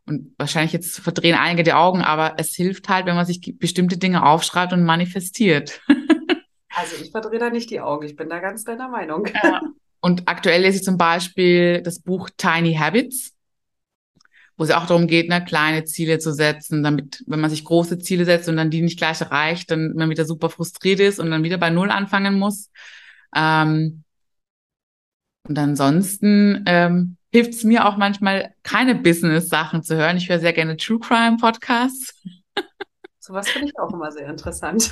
Und 0.06 0.32
wahrscheinlich 0.38 0.72
jetzt 0.72 1.00
verdrehen 1.00 1.36
einige 1.36 1.64
die 1.64 1.74
Augen, 1.74 2.00
aber 2.00 2.36
es 2.38 2.54
hilft 2.54 2.88
halt, 2.88 3.04
wenn 3.04 3.14
man 3.14 3.26
sich 3.26 3.58
bestimmte 3.58 3.98
Dinge 3.98 4.24
aufschreibt 4.24 4.72
und 4.72 4.84
manifestiert. 4.84 5.80
Also 6.70 6.94
ich 7.02 7.10
verdrehe 7.10 7.40
da 7.40 7.50
nicht 7.50 7.70
die 7.70 7.80
Augen, 7.80 8.06
ich 8.06 8.14
bin 8.14 8.28
da 8.28 8.38
ganz 8.38 8.62
deiner 8.62 8.88
Meinung. 8.88 9.26
Ja. 9.42 9.62
Und 10.00 10.28
aktuell 10.28 10.62
lese 10.62 10.76
ich 10.76 10.84
zum 10.84 10.96
Beispiel 10.96 11.82
das 11.82 11.98
Buch 11.98 12.30
Tiny 12.36 12.74
Habits 12.74 13.32
wo 14.58 14.64
es 14.64 14.72
auch 14.72 14.86
darum 14.86 15.06
geht, 15.06 15.28
ne, 15.28 15.42
kleine 15.42 15.84
Ziele 15.84 16.18
zu 16.18 16.34
setzen, 16.34 16.82
damit, 16.82 17.22
wenn 17.28 17.40
man 17.40 17.48
sich 17.48 17.64
große 17.64 18.00
Ziele 18.00 18.24
setzt 18.24 18.48
und 18.48 18.56
dann 18.56 18.70
die 18.70 18.82
nicht 18.82 18.98
gleich 18.98 19.20
erreicht, 19.20 19.70
dann 19.70 19.94
man 19.94 20.10
wieder 20.10 20.24
super 20.24 20.50
frustriert 20.50 20.98
ist 20.98 21.20
und 21.20 21.30
dann 21.30 21.44
wieder 21.44 21.58
bei 21.58 21.70
Null 21.70 21.90
anfangen 21.90 22.38
muss. 22.38 22.70
Ähm, 23.34 24.02
und 25.44 25.58
ansonsten 25.58 26.64
ähm, 26.66 27.16
hilft 27.32 27.54
es 27.54 27.64
mir 27.64 27.86
auch 27.86 27.96
manchmal, 27.96 28.52
keine 28.64 28.96
Business-Sachen 28.96 29.84
zu 29.84 29.96
hören. 29.96 30.16
Ich 30.16 30.28
höre 30.28 30.40
sehr 30.40 30.52
gerne 30.52 30.76
True 30.76 30.98
Crime-Podcasts. 30.98 32.20
Sowas 33.20 33.48
finde 33.48 33.68
ich 33.68 33.78
auch 33.78 33.92
immer 33.92 34.10
sehr 34.10 34.28
interessant. 34.28 34.90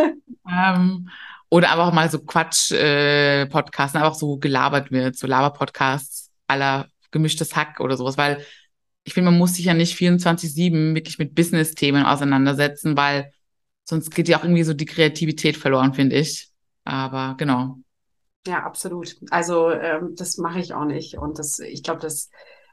ähm, 0.50 1.08
Oder 1.50 1.70
einfach 1.70 1.92
mal 1.92 2.08
so 2.08 2.18
Quatsch-Podcasts, 2.18 3.94
äh, 3.94 3.98
einfach 3.98 4.14
so 4.14 4.38
gelabert 4.38 4.90
wird, 4.90 5.16
so 5.16 5.26
Laber-Podcasts 5.26 6.30
aller 6.46 6.86
gemischtes 7.10 7.54
Hack 7.54 7.78
oder 7.80 7.98
sowas, 7.98 8.16
weil 8.16 8.44
ich 9.04 9.14
finde, 9.14 9.30
man 9.30 9.38
muss 9.38 9.54
sich 9.54 9.64
ja 9.64 9.74
nicht 9.74 9.98
24-7 9.98 10.94
wirklich 10.94 11.18
mit 11.18 11.34
Business-Themen 11.34 12.04
auseinandersetzen, 12.04 12.96
weil 12.96 13.32
sonst 13.84 14.14
geht 14.14 14.28
ja 14.28 14.38
auch 14.38 14.44
irgendwie 14.44 14.62
so 14.62 14.74
die 14.74 14.84
Kreativität 14.84 15.56
verloren, 15.56 15.94
finde 15.94 16.16
ich. 16.16 16.50
Aber 16.84 17.34
genau. 17.36 17.78
Ja, 18.46 18.64
absolut. 18.64 19.16
Also 19.30 19.70
ähm, 19.70 20.14
das 20.16 20.38
mache 20.38 20.60
ich 20.60 20.74
auch 20.74 20.84
nicht. 20.84 21.16
Und 21.16 21.38
das, 21.38 21.58
ich 21.58 21.82
glaube, 21.82 22.00
das, 22.00 22.30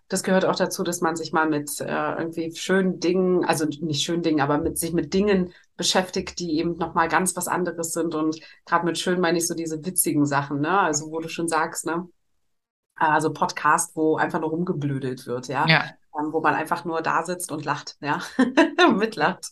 das 0.08 0.24
gehört 0.24 0.46
auch 0.46 0.56
dazu, 0.56 0.84
dass 0.84 1.02
man 1.02 1.16
sich 1.16 1.32
mal 1.32 1.50
mit 1.50 1.80
äh, 1.82 1.86
irgendwie 2.18 2.56
schönen 2.56 3.00
Dingen, 3.00 3.44
also 3.46 3.66
nicht 3.66 4.04
schönen 4.04 4.24
Dingen, 4.24 4.42
aber 4.42 4.60
mit 4.60 4.78
sich 4.78 4.94
mit 4.94 5.14
Dingen 5.14 5.54
beschäftigt, 5.78 6.40
die 6.40 6.58
eben 6.58 6.78
nochmal 6.78 7.08
ganz 7.08 7.36
was 7.36 7.48
anderes 7.48 7.94
sind. 7.94 8.14
Und 8.14 8.40
gerade 8.66 8.86
mit 8.86 9.00
schön 9.00 9.20
meine 9.20 9.40
ich 9.40 9.48
so 9.48 9.56
diese 9.56 9.84
witzigen 9.84 10.26
Sachen, 10.26 10.62
ne? 10.62 10.80
Also 10.80 11.12
wo 11.12 11.20
du 11.20 11.30
schon 11.30 11.48
sagst, 11.48 11.86
ne? 11.86 12.08
Also 12.96 13.32
Podcast, 13.32 13.96
wo 13.96 14.18
einfach 14.18 14.42
nur 14.42 14.50
rumgeblödelt 14.50 15.26
wird, 15.26 15.48
ja. 15.48 15.66
ja 15.68 15.90
ähm, 16.20 16.34
wo 16.34 16.42
man 16.42 16.56
einfach 16.56 16.86
nur 16.86 17.02
da 17.02 17.24
sitzt 17.24 17.52
und 17.52 17.66
lacht, 17.66 17.98
ja, 18.02 18.22
mitlacht. 18.96 19.48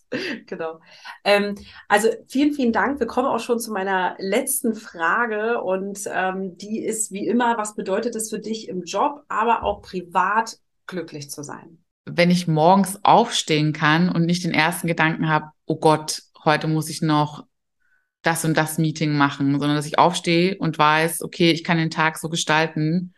genau. 0.45 0.80
Ähm, 1.24 1.55
also 1.88 2.09
vielen, 2.28 2.53
vielen 2.53 2.74
Dank. 2.74 2.99
Wir 2.99 3.07
kommen 3.07 3.28
auch 3.28 3.39
schon 3.39 3.59
zu 3.59 3.72
meiner 3.72 4.15
letzten 4.20 4.74
Frage 4.74 5.61
und 5.61 5.99
ähm, 6.11 6.57
die 6.57 6.84
ist 6.84 7.11
wie 7.11 7.28
immer, 7.28 7.57
was 7.57 7.76
bedeutet 7.76 8.15
es 8.15 8.30
für 8.30 8.39
dich 8.39 8.68
im 8.70 8.84
Job, 8.84 9.24
aber 9.28 9.63
auch 9.63 9.82
privat 9.82 10.57
glücklich 10.86 11.30
zu 11.30 11.43
sein? 11.43 11.80
Wenn 12.05 12.32
ich 12.32 12.47
morgens 12.47 12.99
aufstehen 13.03 13.74
kann 13.74 14.09
und 14.09 14.26
nicht 14.26 14.43
den 14.43 14.53
ersten 14.53 14.88
Gedanken 14.88 15.28
habe, 15.28 15.47
oh 15.65 15.78
Gott, 15.78 16.24
heute 16.45 16.68
muss 16.68 16.89
ich 16.89 17.01
noch 17.01 17.45
das 18.22 18.45
und 18.45 18.57
das 18.57 18.78
Meeting 18.78 19.13
machen, 19.13 19.59
sondern 19.59 19.76
dass 19.76 19.86
ich 19.86 19.99
aufstehe 19.99 20.57
und 20.57 20.78
weiß, 20.78 21.22
okay, 21.22 21.51
ich 21.51 21.63
kann 21.63 21.78
den 21.78 21.89
Tag 21.89 22.18
so 22.18 22.30
gestalten, 22.30 23.13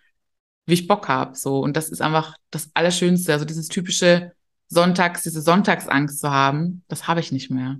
wie 0.70 0.76
ich 0.76 0.88
Bock 0.88 1.07
habe. 1.07 1.36
So. 1.36 1.59
Und 1.59 1.76
das 1.76 1.89
ist 1.89 2.01
einfach 2.01 2.36
das 2.51 2.70
Allerschönste. 2.74 3.34
Also 3.34 3.45
dieses 3.45 3.67
typische 3.67 4.34
Sonntags, 4.67 5.24
diese 5.24 5.41
Sonntagsangst 5.41 6.20
zu 6.20 6.32
haben, 6.32 6.84
das 6.88 7.07
habe 7.07 7.20
ich 7.20 7.32
nicht 7.32 7.49
mehr. 7.49 7.78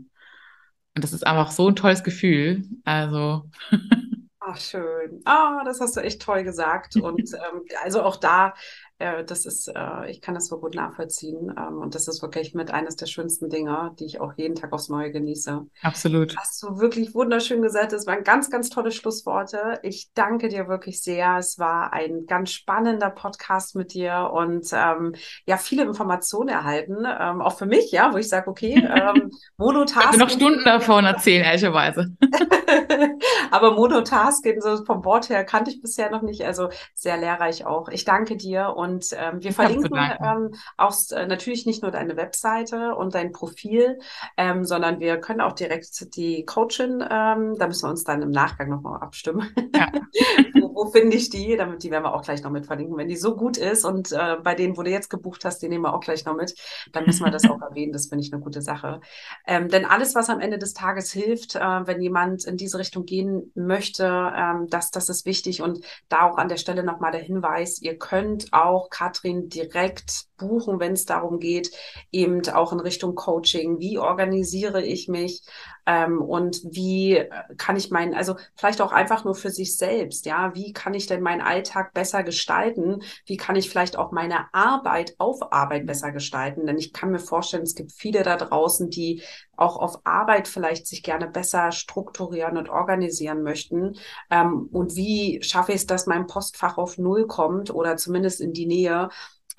Und 0.96 1.04
das 1.04 1.14
ist 1.14 1.26
einfach 1.26 1.52
so 1.52 1.68
ein 1.70 1.76
tolles 1.76 2.04
Gefühl. 2.04 2.64
Also. 2.84 3.50
Ach, 4.40 4.58
schön. 4.58 5.22
Ah, 5.26 5.64
das 5.64 5.80
hast 5.80 5.96
du 5.96 6.02
echt 6.02 6.22
toll 6.22 6.44
gesagt. 6.44 6.96
Und 7.02 7.34
ähm, 7.34 7.62
also 7.84 8.02
auch 8.02 8.16
da 8.16 8.54
äh, 9.00 9.24
das 9.24 9.46
ist, 9.46 9.70
äh, 9.70 10.10
ich 10.10 10.22
kann 10.22 10.36
das 10.36 10.48
so 10.48 10.60
gut 10.60 10.76
nachvollziehen. 10.76 11.54
Ähm, 11.58 11.80
und 11.80 11.96
das 11.96 12.08
ist 12.08 12.22
wirklich 12.22 12.54
mit 12.54 12.72
eines 12.72 12.98
der 12.98 13.06
schönsten 13.06 13.50
Dinge, 13.50 13.96
die 13.98 14.06
ich 14.06 14.20
auch 14.20 14.34
jeden 14.36 14.56
Tag 14.56 14.74
aufs 14.74 14.90
Neue 14.90 15.12
genieße. 15.12 15.66
Absolut. 15.82 16.38
Hast 16.38 16.62
du 16.62 16.80
wirklich 16.80 17.16
wunderschön 17.16 17.62
gesagt. 17.62 17.94
Das 17.94 18.06
waren 18.06 18.24
ganz, 18.26 18.50
ganz 18.52 18.70
tolle 18.70 18.92
Schlussworte. 18.92 19.80
Ich 19.84 20.12
danke 20.14 20.50
dir 20.50 20.68
wirklich 20.68 21.02
sehr. 21.02 21.38
Es 21.38 21.58
war 21.58 21.94
ein 21.94 22.26
ganz 22.28 22.52
spannender 22.52 23.10
Podcast 23.10 23.76
mit 23.76 23.94
dir 23.94 24.32
und 24.34 24.68
ähm, 24.74 25.16
ja, 25.46 25.56
viele 25.56 25.84
Informationen 25.84 26.50
erhalten. 26.50 26.98
Ähm, 27.06 27.42
auch 27.42 27.58
für 27.58 27.66
mich, 27.66 27.92
ja, 27.92 28.14
wo 28.14 28.18
ich 28.18 28.28
sage, 28.28 28.50
okay, 28.50 28.76
ähm, 28.76 29.32
Monotasking. 29.58 30.14
Ich 30.14 30.20
noch 30.20 30.30
Stunden 30.30 30.66
davon 30.66 31.06
erzählen, 31.06 31.46
ehrlicherweise. 31.46 32.18
Aber 33.52 33.76
Monotasking, 33.76 34.60
so 34.60 34.84
vom 34.84 35.06
Wort 35.06 35.30
her, 35.30 35.46
kannte 35.46 35.72
ich 35.72 35.82
bisher 35.82 36.12
noch 36.12 36.22
nicht. 36.22 36.44
Also 36.44 36.70
sehr 36.94 37.18
lehrreich 37.18 37.66
auch. 37.66 37.88
Ich 37.88 38.04
danke 38.04 38.36
dir 38.36 38.74
und 38.76 38.89
und 38.90 39.10
ähm, 39.14 39.42
wir 39.44 39.54
verlinken 39.54 39.92
ähm, 39.96 40.56
auch 40.78 40.94
äh, 41.12 41.28
natürlich 41.28 41.66
nicht 41.66 41.84
nur 41.84 41.92
deine 41.92 42.18
Webseite 42.18 42.96
und 42.96 43.14
dein 43.14 43.32
Profil, 43.32 44.00
ähm, 44.36 44.66
sondern 44.66 45.00
wir 45.00 45.18
können 45.18 45.42
auch 45.42 45.54
direkt 45.54 46.16
die 46.16 46.44
Coachin, 46.46 47.04
ähm, 47.10 47.56
da 47.58 47.68
müssen 47.68 47.84
wir 47.84 47.92
uns 47.92 48.04
dann 48.04 48.22
im 48.22 48.32
Nachgang 48.32 48.70
nochmal 48.70 49.02
abstimmen. 49.02 49.50
Ja. 49.76 49.92
wo, 50.62 50.76
wo 50.76 50.92
finde 50.92 51.16
ich 51.18 51.30
die? 51.30 51.56
Damit 51.56 51.84
die 51.84 51.92
werden 51.92 52.04
wir 52.04 52.14
auch 52.14 52.24
gleich 52.24 52.44
noch 52.44 52.52
mit 52.52 52.66
verlinken. 52.66 52.98
Wenn 52.98 53.08
die 53.08 53.16
so 53.16 53.36
gut 53.36 53.58
ist 53.58 53.86
und 53.86 54.12
äh, 54.12 54.38
bei 54.44 54.56
denen, 54.56 54.78
wo 54.78 54.84
du 54.84 54.90
jetzt 54.90 55.10
gebucht 55.10 55.46
hast, 55.46 55.60
die 55.60 55.70
nehmen 55.70 55.84
wir 55.84 55.94
auch 55.94 56.00
gleich 56.00 56.26
noch 56.26 56.36
mit, 56.36 56.56
dann 56.92 57.06
müssen 57.06 57.24
wir 57.24 57.32
das 57.32 57.50
auch 57.50 57.62
erwähnen. 57.70 57.94
Das 57.94 58.08
finde 58.08 58.24
ich 58.24 58.34
eine 58.34 58.42
gute 58.42 58.62
Sache. 58.62 59.02
Ähm, 59.46 59.70
denn 59.70 59.86
alles, 59.86 60.16
was 60.16 60.30
am 60.30 60.40
Ende 60.40 60.58
des 60.58 60.74
Tages 60.74 61.12
hilft, 61.12 61.56
äh, 61.56 61.60
wenn 61.60 62.02
jemand 62.02 62.46
in 62.46 62.58
diese 62.58 62.80
Richtung 62.80 63.06
gehen 63.06 63.52
möchte, 63.56 64.06
ähm, 64.36 64.68
das, 64.70 64.92
das 64.92 65.10
ist 65.10 65.26
wichtig. 65.26 65.62
Und 65.62 65.84
da 66.08 66.30
auch 66.30 66.38
an 66.38 66.50
der 66.50 66.58
Stelle 66.58 66.84
nochmal 66.84 67.12
der 67.12 67.22
Hinweis, 67.22 67.82
ihr 67.82 67.98
könnt 67.98 68.52
auch 68.54 68.79
auch 68.80 68.90
Katrin 68.90 69.50
direkt 69.50 70.29
buchen, 70.40 70.80
wenn 70.80 70.94
es 70.94 71.06
darum 71.06 71.40
geht, 71.40 71.72
eben 72.12 72.48
auch 72.50 72.74
in 72.74 72.80
Richtung 72.80 73.14
Coaching. 73.14 73.80
Wie 73.80 74.00
organisiere 74.00 74.84
ich 74.84 75.08
mich 75.08 75.44
ähm, 75.86 76.22
und 76.22 76.62
wie 76.64 77.18
äh, 77.18 77.30
kann 77.58 77.76
ich 77.76 77.92
meinen, 77.92 78.14
also 78.14 78.36
vielleicht 78.56 78.82
auch 78.82 78.92
einfach 78.92 79.26
nur 79.26 79.36
für 79.36 79.50
sich 79.50 79.78
selbst, 79.78 80.26
ja, 80.26 80.54
wie 80.56 80.74
kann 80.74 80.94
ich 80.94 81.08
denn 81.08 81.22
meinen 81.22 81.42
Alltag 81.42 81.94
besser 81.94 82.24
gestalten? 82.24 83.02
Wie 83.26 83.38
kann 83.38 83.56
ich 83.56 83.70
vielleicht 83.70 83.98
auch 83.98 84.12
meine 84.12 84.54
Arbeit 84.54 85.16
auf 85.18 85.52
Arbeit 85.52 85.86
besser 85.86 86.12
gestalten? 86.12 86.66
Denn 86.66 86.78
ich 86.78 86.94
kann 86.94 87.12
mir 87.12 87.20
vorstellen, 87.20 87.64
es 87.64 87.76
gibt 87.76 87.92
viele 87.92 88.24
da 88.24 88.38
draußen, 88.38 88.90
die 88.90 89.24
auch 89.60 89.78
auf 89.78 90.06
Arbeit 90.06 90.48
vielleicht 90.48 90.88
sich 90.88 91.04
gerne 91.04 91.28
besser 91.28 91.72
strukturieren 91.72 92.58
und 92.58 92.70
organisieren 92.70 93.44
möchten. 93.44 93.96
Ähm, 94.30 94.70
und 94.72 94.96
wie 94.96 95.42
schaffe 95.44 95.72
ich 95.72 95.80
es, 95.80 95.88
dass 95.88 96.08
mein 96.08 96.28
Postfach 96.28 96.78
auf 96.78 96.98
Null 96.98 97.28
kommt 97.28 97.74
oder 97.74 97.98
zumindest 97.98 98.42
in 98.42 98.54
die 98.54 98.68
Nähe? 98.68 99.10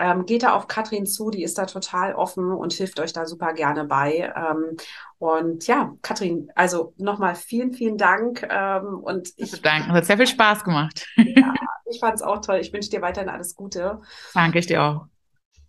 Ähm, 0.01 0.27
geht 0.27 0.43
da 0.43 0.55
auf 0.55 0.67
Katrin 0.67 1.07
zu, 1.07 1.31
die 1.31 1.43
ist 1.43 1.59
da 1.59 1.67
total 1.67 2.15
offen 2.15 2.53
und 2.53 2.73
hilft 2.73 2.99
euch 3.01 3.13
da 3.13 3.27
super 3.27 3.53
gerne 3.53 3.85
bei. 3.85 4.33
Ähm, 4.35 4.77
und 5.19 5.67
ja, 5.67 5.93
Katrin, 6.03 6.51
also 6.55 6.95
nochmal 6.97 7.35
vielen, 7.35 7.73
vielen 7.73 7.99
Dank. 7.99 8.47
Ähm, 8.51 8.99
und 9.01 9.33
ich 9.37 9.61
danke, 9.63 9.89
hat 9.93 10.07
sehr 10.07 10.17
viel 10.17 10.27
Spaß 10.27 10.65
gemacht. 10.65 11.07
Ja, 11.23 11.55
ich 11.91 12.01
fand 12.01 12.15
es 12.15 12.23
auch 12.23 12.41
toll. 12.41 12.57
Ich 12.57 12.73
wünsche 12.73 12.91
dir 12.91 13.03
weiterhin 13.03 13.29
alles 13.29 13.55
Gute. 13.55 14.01
Danke 14.35 14.59
ich 14.59 14.67
dir 14.67 14.83
auch. 14.83 15.20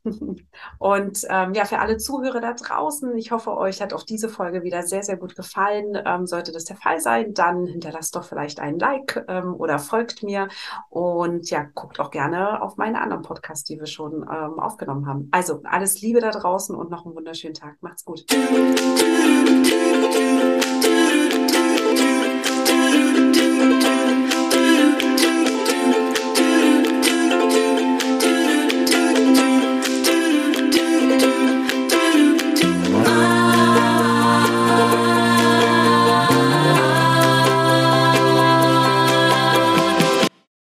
Und 0.79 1.25
ähm, 1.29 1.53
ja, 1.53 1.65
für 1.65 1.79
alle 1.79 1.97
Zuhörer 1.97 2.41
da 2.41 2.53
draußen, 2.53 3.15
ich 3.17 3.31
hoffe, 3.31 3.55
euch 3.55 3.81
hat 3.81 3.93
auch 3.93 4.03
diese 4.03 4.29
Folge 4.29 4.63
wieder 4.63 4.83
sehr, 4.83 5.03
sehr 5.03 5.17
gut 5.17 5.35
gefallen. 5.35 5.97
Ähm, 6.05 6.25
sollte 6.25 6.51
das 6.51 6.65
der 6.65 6.75
Fall 6.75 6.99
sein, 6.99 7.33
dann 7.33 7.65
hinterlasst 7.65 8.15
doch 8.15 8.23
vielleicht 8.23 8.59
einen 8.59 8.79
Like 8.79 9.23
ähm, 9.27 9.53
oder 9.55 9.79
folgt 9.79 10.23
mir 10.23 10.47
und 10.89 11.49
ja, 11.49 11.65
guckt 11.73 11.99
auch 11.99 12.11
gerne 12.11 12.61
auf 12.61 12.77
meine 12.77 13.01
anderen 13.01 13.23
Podcasts, 13.23 13.65
die 13.65 13.79
wir 13.79 13.87
schon 13.87 14.23
ähm, 14.23 14.59
aufgenommen 14.59 15.05
haben. 15.07 15.29
Also 15.31 15.61
alles 15.63 16.01
Liebe 16.01 16.19
da 16.19 16.31
draußen 16.31 16.75
und 16.75 16.89
noch 16.89 17.05
einen 17.05 17.15
wunderschönen 17.15 17.53
Tag. 17.53 17.77
Macht's 17.81 18.03
gut. 18.05 18.25